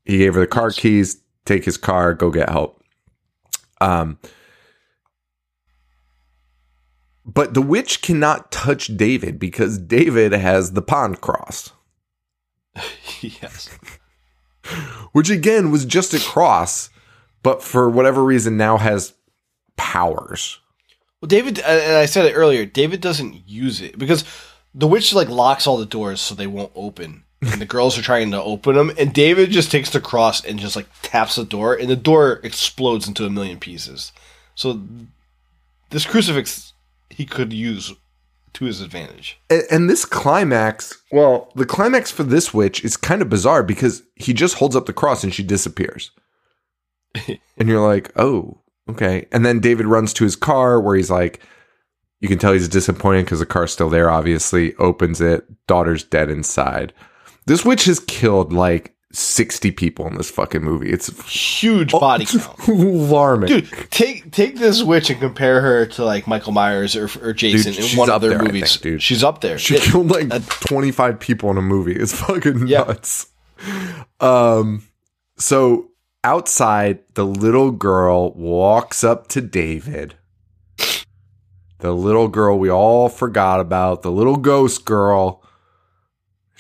[0.05, 2.83] He gave her the car keys, take his car, go get help.
[3.79, 4.19] Um,
[7.25, 11.71] but the witch cannot touch David because David has the pond cross,
[13.21, 13.69] yes.
[15.11, 16.89] which again was just a cross,
[17.43, 19.13] but for whatever reason now has
[19.75, 20.59] powers.
[21.21, 22.65] Well, David, uh, and I said it earlier.
[22.65, 24.23] David doesn't use it because
[24.73, 28.03] the witch like locks all the doors so they won't open, and the girls are
[28.03, 28.91] trying to open them.
[28.97, 32.39] And David just takes the cross and just like taps the door, and the door
[32.43, 34.11] explodes into a million pieces.
[34.55, 34.81] So
[35.89, 36.73] this crucifix
[37.09, 37.93] he could use
[38.53, 39.39] to his advantage.
[39.49, 44.03] and, and this climax well the climax for this witch is kind of bizarre because
[44.15, 46.11] he just holds up the cross and she disappears
[47.27, 48.59] and you're like oh
[48.89, 51.39] okay and then david runs to his car where he's like
[52.19, 56.29] you can tell he's disappointed because the car's still there obviously opens it daughter's dead
[56.29, 56.91] inside
[57.45, 62.67] this witch has killed like 60 people in this fucking movie it's Huge body count.
[62.69, 67.33] alarming Dude, take take this witch and compare her to like Michael Myers or, or
[67.33, 68.71] Jason Dude, in one of their there, movies.
[68.71, 69.01] think, dude.
[69.03, 69.57] She's up there.
[69.57, 71.93] She It- killed like 25 people in a movie.
[71.95, 72.83] It's fucking Yeah.
[72.83, 73.27] nuts.
[74.21, 74.83] Um
[75.37, 75.89] so
[76.23, 80.15] outside the little girl walks up to David.
[81.79, 85.40] The little girl we all forgot about, the little ghost girl.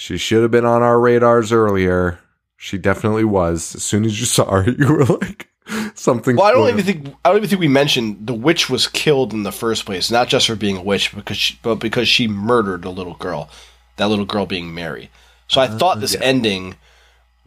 [0.01, 2.17] She should have been on our radars earlier.
[2.57, 3.75] She definitely was.
[3.75, 5.47] As soon as you saw her, you were like
[5.93, 6.37] something.
[6.37, 9.31] Well, I don't even think I don't even think we mentioned the witch was killed
[9.31, 12.27] in the first place, not just for being a witch, because she, but because she
[12.27, 13.51] murdered a little girl.
[13.97, 15.11] That little girl being Mary.
[15.47, 16.77] So I thought this ending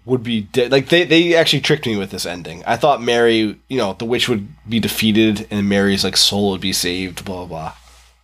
[0.04, 2.62] would be de- like they they actually tricked me with this ending.
[2.68, 6.60] I thought Mary, you know, the witch would be defeated and Mary's like soul would
[6.60, 7.24] be saved.
[7.24, 7.74] Blah blah blah.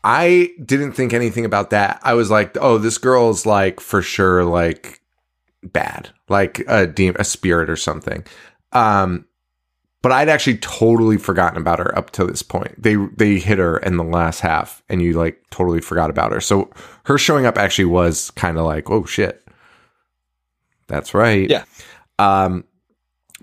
[0.04, 2.00] I didn't think anything about that.
[2.02, 5.00] I was like, oh, this girl's like for sure like
[5.62, 8.24] bad, like a de- a spirit or something.
[8.72, 9.26] Um,
[10.02, 12.82] but I'd actually totally forgotten about her up to this point.
[12.82, 16.40] They they hit her in the last half, and you like totally forgot about her.
[16.40, 16.70] So
[17.04, 19.44] her showing up actually was kind of like, oh shit,
[20.88, 21.48] That's right.
[21.50, 21.64] Yeah.
[22.18, 22.64] Um,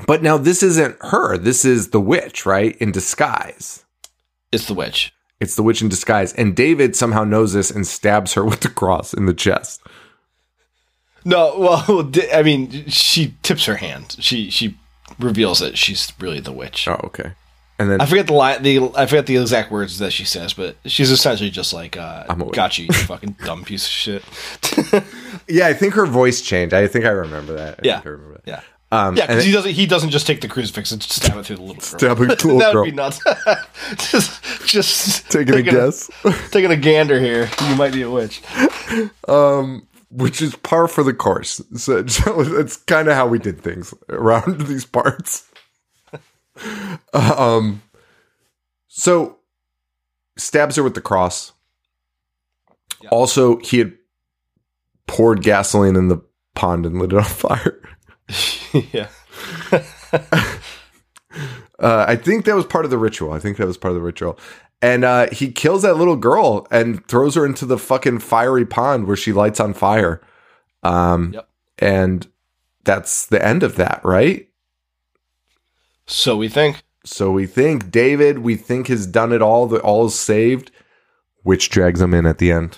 [0.07, 1.37] but now this isn't her.
[1.37, 2.75] This is the witch, right?
[2.77, 3.85] In disguise.
[4.51, 5.13] It's the witch.
[5.39, 6.33] It's the witch in disguise.
[6.33, 9.81] And David somehow knows this and stabs her with the cross in the chest.
[11.25, 14.15] No, well, I mean, she tips her hand.
[14.19, 14.77] She she
[15.19, 16.87] reveals that she's really the witch.
[16.87, 17.33] Oh, okay.
[17.79, 18.63] And then I forget the line.
[18.63, 22.23] The I forget the exact words that she says, but she's essentially just like, uh,
[22.27, 22.55] I'm a witch.
[22.55, 24.23] "Got you, you fucking dumb piece of shit."
[25.47, 26.73] yeah, I think her voice changed.
[26.73, 27.79] I think I remember that.
[27.79, 27.95] I Yeah.
[27.97, 28.47] think I remember that.
[28.47, 29.71] yeah, Um, yeah, because he doesn't.
[29.73, 31.99] He doesn't just take the crucifix and stab it through the little girl.
[31.99, 32.83] Stabbing the little that girl.
[32.83, 33.19] would be nuts.
[34.11, 36.09] just, just Taking a guess.
[36.51, 37.49] taking a gander here.
[37.67, 38.41] You might be a witch.
[39.27, 41.61] Um, which is par for the course.
[41.75, 45.45] So, so it's kind of how we did things around these parts.
[47.13, 47.81] um,
[48.87, 49.37] so
[50.37, 51.51] stabs her with the cross.
[53.11, 53.93] Also, he had
[55.05, 56.17] poured gasoline in the
[56.55, 57.79] pond and lit it on fire.
[58.93, 59.09] yeah,
[61.79, 63.31] Uh, I think that was part of the ritual.
[63.31, 64.39] I think that was part of the ritual.
[64.81, 69.05] And uh, he kills that little girl and throws her into the fucking fiery pond
[69.05, 70.21] where she lights on fire.
[70.83, 71.49] Um, Yep.
[71.79, 72.27] And
[72.83, 74.47] that's the end of that, right?
[76.07, 76.81] so we think.
[77.05, 79.67] So we think David, we think has done it all.
[79.67, 80.71] The all is saved,
[81.43, 82.77] which drags him in at the end.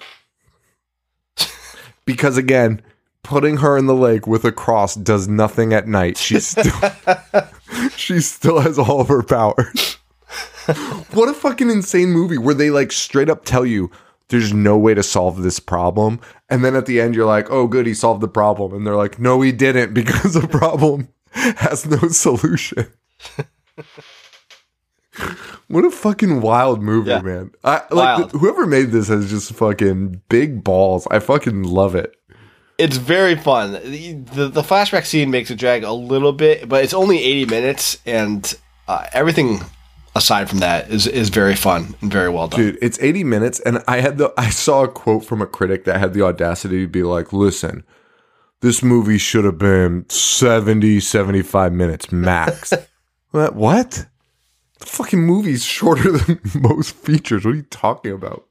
[2.06, 2.82] because again,
[3.24, 6.18] putting her in the lake with a cross does nothing at night.
[6.18, 6.92] She's still
[7.96, 9.96] she still has all of her powers.
[11.14, 13.90] what a fucking insane movie where they like straight up tell you
[14.30, 16.20] there's no way to solve this problem.
[16.50, 18.74] And then at the end, you're like, oh, good, he solved the problem.
[18.74, 22.92] And they're like, no, he didn't because the problem has no solution.
[25.68, 27.22] what a fucking wild movie, Yeah.
[27.22, 27.52] man.
[27.64, 31.08] I like the- whoever made this has just fucking big balls.
[31.10, 32.16] I fucking love it.
[32.80, 33.74] It's very fun.
[33.74, 37.46] The, the the flashback scene makes it drag a little bit, but it's only eighty
[37.46, 38.56] minutes, and
[38.88, 39.60] uh, everything
[40.16, 42.60] aside from that is is very fun and very well done.
[42.60, 45.86] Dude, it's 80 minutes and I had the I saw a quote from a critic
[45.86, 47.84] that had the audacity to be like, "Listen,
[48.62, 52.74] this movie should have been 70 75 minutes max."
[53.32, 53.56] what?
[53.56, 54.06] What?
[54.80, 57.46] The fucking movie's shorter than most features.
[57.46, 58.48] What are you talking about?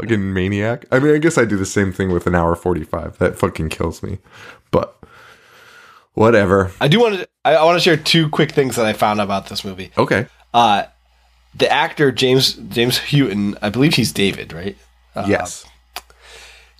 [0.00, 0.86] Fucking maniac.
[0.92, 3.18] I mean, I guess I do the same thing with an hour 45.
[3.18, 4.18] That fucking kills me.
[4.70, 4.96] But
[6.14, 6.72] whatever.
[6.80, 9.20] I do want to I, I want to share two quick things that I found
[9.20, 9.90] about this movie.
[9.96, 10.26] Okay.
[10.54, 10.84] Uh,
[11.54, 14.76] the actor James James Houghton, I believe he's David, right?
[15.26, 15.66] yes.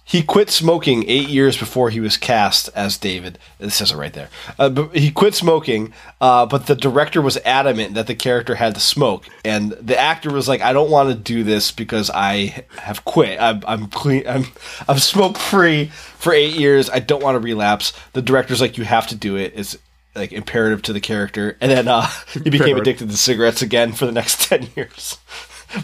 [0.08, 3.38] He quit smoking eight years before he was cast as David.
[3.60, 4.30] It says it right there.
[4.58, 8.74] Uh, but he quit smoking, uh, but the director was adamant that the character had
[8.74, 12.64] to smoke, and the actor was like, "I don't want to do this because I
[12.78, 13.38] have quit.
[13.38, 14.26] I'm, I'm clean.
[14.26, 14.46] I'm
[14.88, 16.88] I'm smoke free for eight years.
[16.88, 19.52] I don't want to relapse." The director's like, "You have to do it.
[19.54, 19.76] It's
[20.14, 24.06] like imperative to the character." And then uh, he became addicted to cigarettes again for
[24.06, 25.18] the next ten years.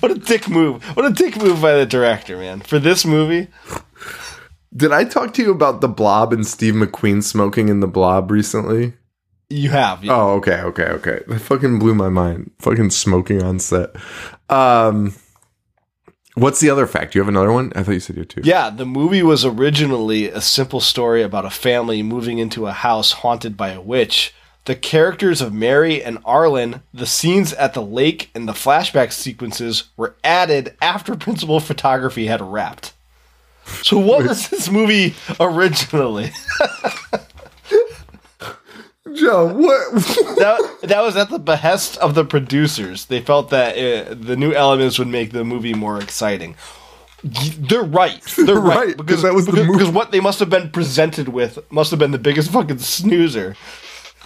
[0.01, 0.83] What a dick move!
[0.97, 2.61] What a dick move by the director, man.
[2.61, 3.49] For this movie,
[4.77, 8.31] Did I talk to you about the Blob and Steve McQueen smoking in the Blob
[8.31, 8.95] recently?
[9.51, 10.09] you have.
[10.09, 11.21] Oh, okay, okay, okay.
[11.27, 12.51] That fucking blew my mind.
[12.59, 13.95] Fucking smoking on set.
[14.49, 15.15] Um,
[16.35, 17.15] what's the other fact?
[17.15, 17.73] You have another one?
[17.75, 18.41] I thought you said you had two.
[18.45, 23.13] Yeah, the movie was originally a simple story about a family moving into a house
[23.13, 24.35] haunted by a witch.
[24.65, 29.91] The characters of Mary and Arlen, the scenes at the lake, and the flashback sequences
[29.97, 32.93] were added after principal photography had wrapped.
[33.83, 36.33] So, what was this movie originally?
[39.15, 39.93] Joe, what?
[40.39, 43.07] that, that was at the behest of the producers.
[43.07, 46.57] They felt that uh, the new elements would make the movie more exciting.
[47.23, 48.23] They're right.
[48.37, 49.79] They're right, because that was the because, movie.
[49.79, 53.57] because what they must have been presented with must have been the biggest fucking snoozer.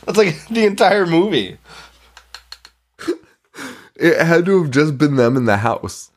[0.04, 1.58] That's like the entire movie.
[3.96, 6.10] it had to have just been them in the house.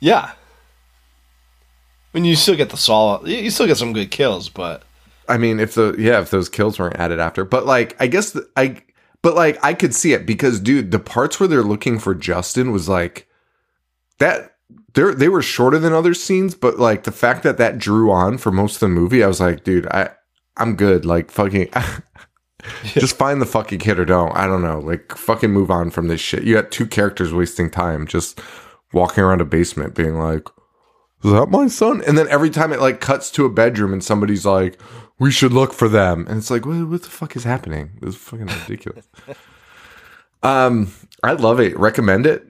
[0.00, 0.32] Yeah.
[2.14, 3.26] I mean, you still get the solid.
[3.26, 4.84] You still get some good kills, but
[5.28, 8.30] I mean, if the yeah, if those kills weren't added after, but like, I guess
[8.30, 8.82] the, I,
[9.20, 12.70] but like, I could see it because, dude, the parts where they're looking for Justin
[12.70, 13.28] was like
[14.18, 14.52] that.
[14.94, 18.38] They they were shorter than other scenes, but like the fact that that drew on
[18.38, 20.10] for most of the movie, I was like, dude, I
[20.56, 21.04] I'm good.
[21.04, 21.70] Like fucking,
[22.84, 24.34] just find the fucking kid or don't.
[24.36, 24.78] I don't know.
[24.78, 26.44] Like fucking move on from this shit.
[26.44, 28.40] You got two characters wasting time just
[28.92, 30.48] walking around a basement, being like,
[31.24, 32.02] is that my son?
[32.06, 34.78] And then every time it like cuts to a bedroom and somebody's like,
[35.18, 36.26] we should look for them.
[36.28, 37.92] And it's like, what, what the fuck is happening?
[38.00, 39.08] This is fucking ridiculous.
[40.42, 40.92] um,
[41.22, 41.78] I love it.
[41.78, 42.46] Recommend it?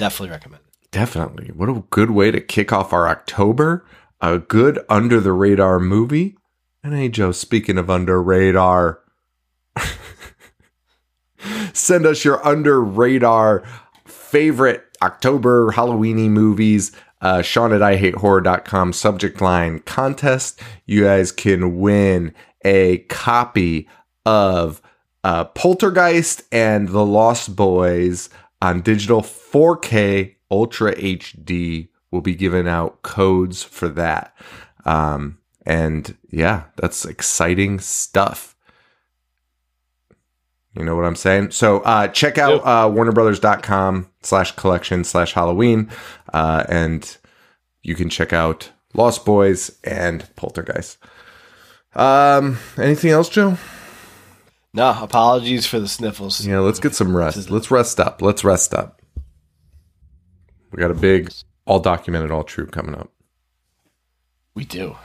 [0.00, 0.90] definitely recommend it.
[0.90, 1.48] Definitely.
[1.48, 3.86] What a good way to kick off our October.
[4.22, 6.36] A good under the radar movie.
[6.82, 9.00] And hey, Joe, speaking of under radar,
[11.74, 13.62] send us your under radar
[14.06, 16.92] favorite October Halloweeny movies.
[17.20, 20.60] Uh, Sean at IHateHorror.com subject line contest.
[20.86, 22.34] You guys can win
[22.64, 23.88] a copy
[24.24, 24.80] of
[25.24, 28.30] uh, Poltergeist and The Lost Boys
[28.62, 31.88] on digital 4K Ultra HD.
[32.10, 34.34] We'll be giving out codes for that.
[34.84, 38.56] Um, and yeah, that's exciting stuff.
[40.74, 41.50] You know what I'm saying?
[41.50, 45.90] So uh, check out uh, warnerbrothers.com slash collection slash Halloween.
[46.32, 47.16] Uh, and
[47.82, 50.98] you can check out Lost Boys and Poltergeist.
[51.94, 53.56] Um, anything else, Joe?
[54.72, 56.46] No, apologies for the sniffles.
[56.46, 57.50] Yeah, let's get some rest.
[57.50, 58.22] Let's rest up.
[58.22, 59.02] Let's rest up.
[60.70, 61.32] We got a big,
[61.66, 63.10] all documented, all true coming up.
[64.54, 64.96] We do.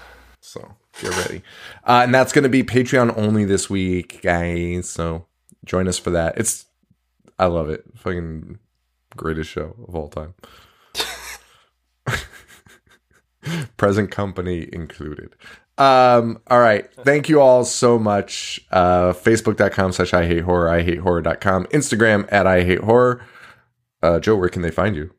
[0.41, 1.41] So get ready.
[1.84, 4.88] Uh, and that's going to be Patreon only this week, guys.
[4.89, 5.26] So
[5.65, 6.38] join us for that.
[6.38, 6.65] It's,
[7.39, 7.84] I love it.
[7.95, 8.60] Fucking
[9.15, 10.35] greatest show of all time.
[13.77, 15.35] Present company included.
[15.77, 16.91] Um, all right.
[17.03, 18.61] Thank you all so much.
[18.72, 23.22] Uh, Facebook.com slash I hate horror, I hate horror.com, Instagram at I hate horror.
[24.01, 25.11] Uh, Joe, where can they find you?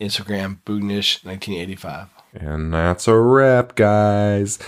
[0.00, 2.08] Instagram, Boognish, 1985.
[2.34, 4.58] And that's a wrap, guys.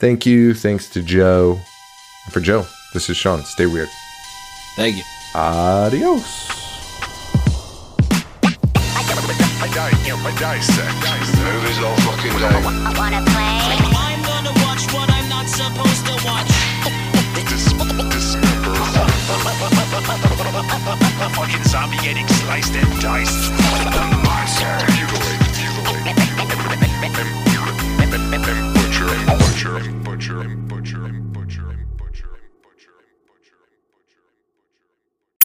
[0.00, 0.54] Thank you.
[0.54, 1.60] Thanks to Joe.
[2.24, 3.42] And for Joe, this is Sean.
[3.44, 3.88] Stay weird.
[4.76, 5.02] Thank you.
[5.34, 6.67] Adios.
[11.38, 12.62] Movies all fucking day.
[12.98, 13.62] Wanna play?
[13.94, 16.50] I'm gonna watch what I'm not supposed to watch.
[21.38, 23.52] Fucking zombie getting sliced and diced.
[23.94, 24.74] The monster.
[24.98, 25.06] You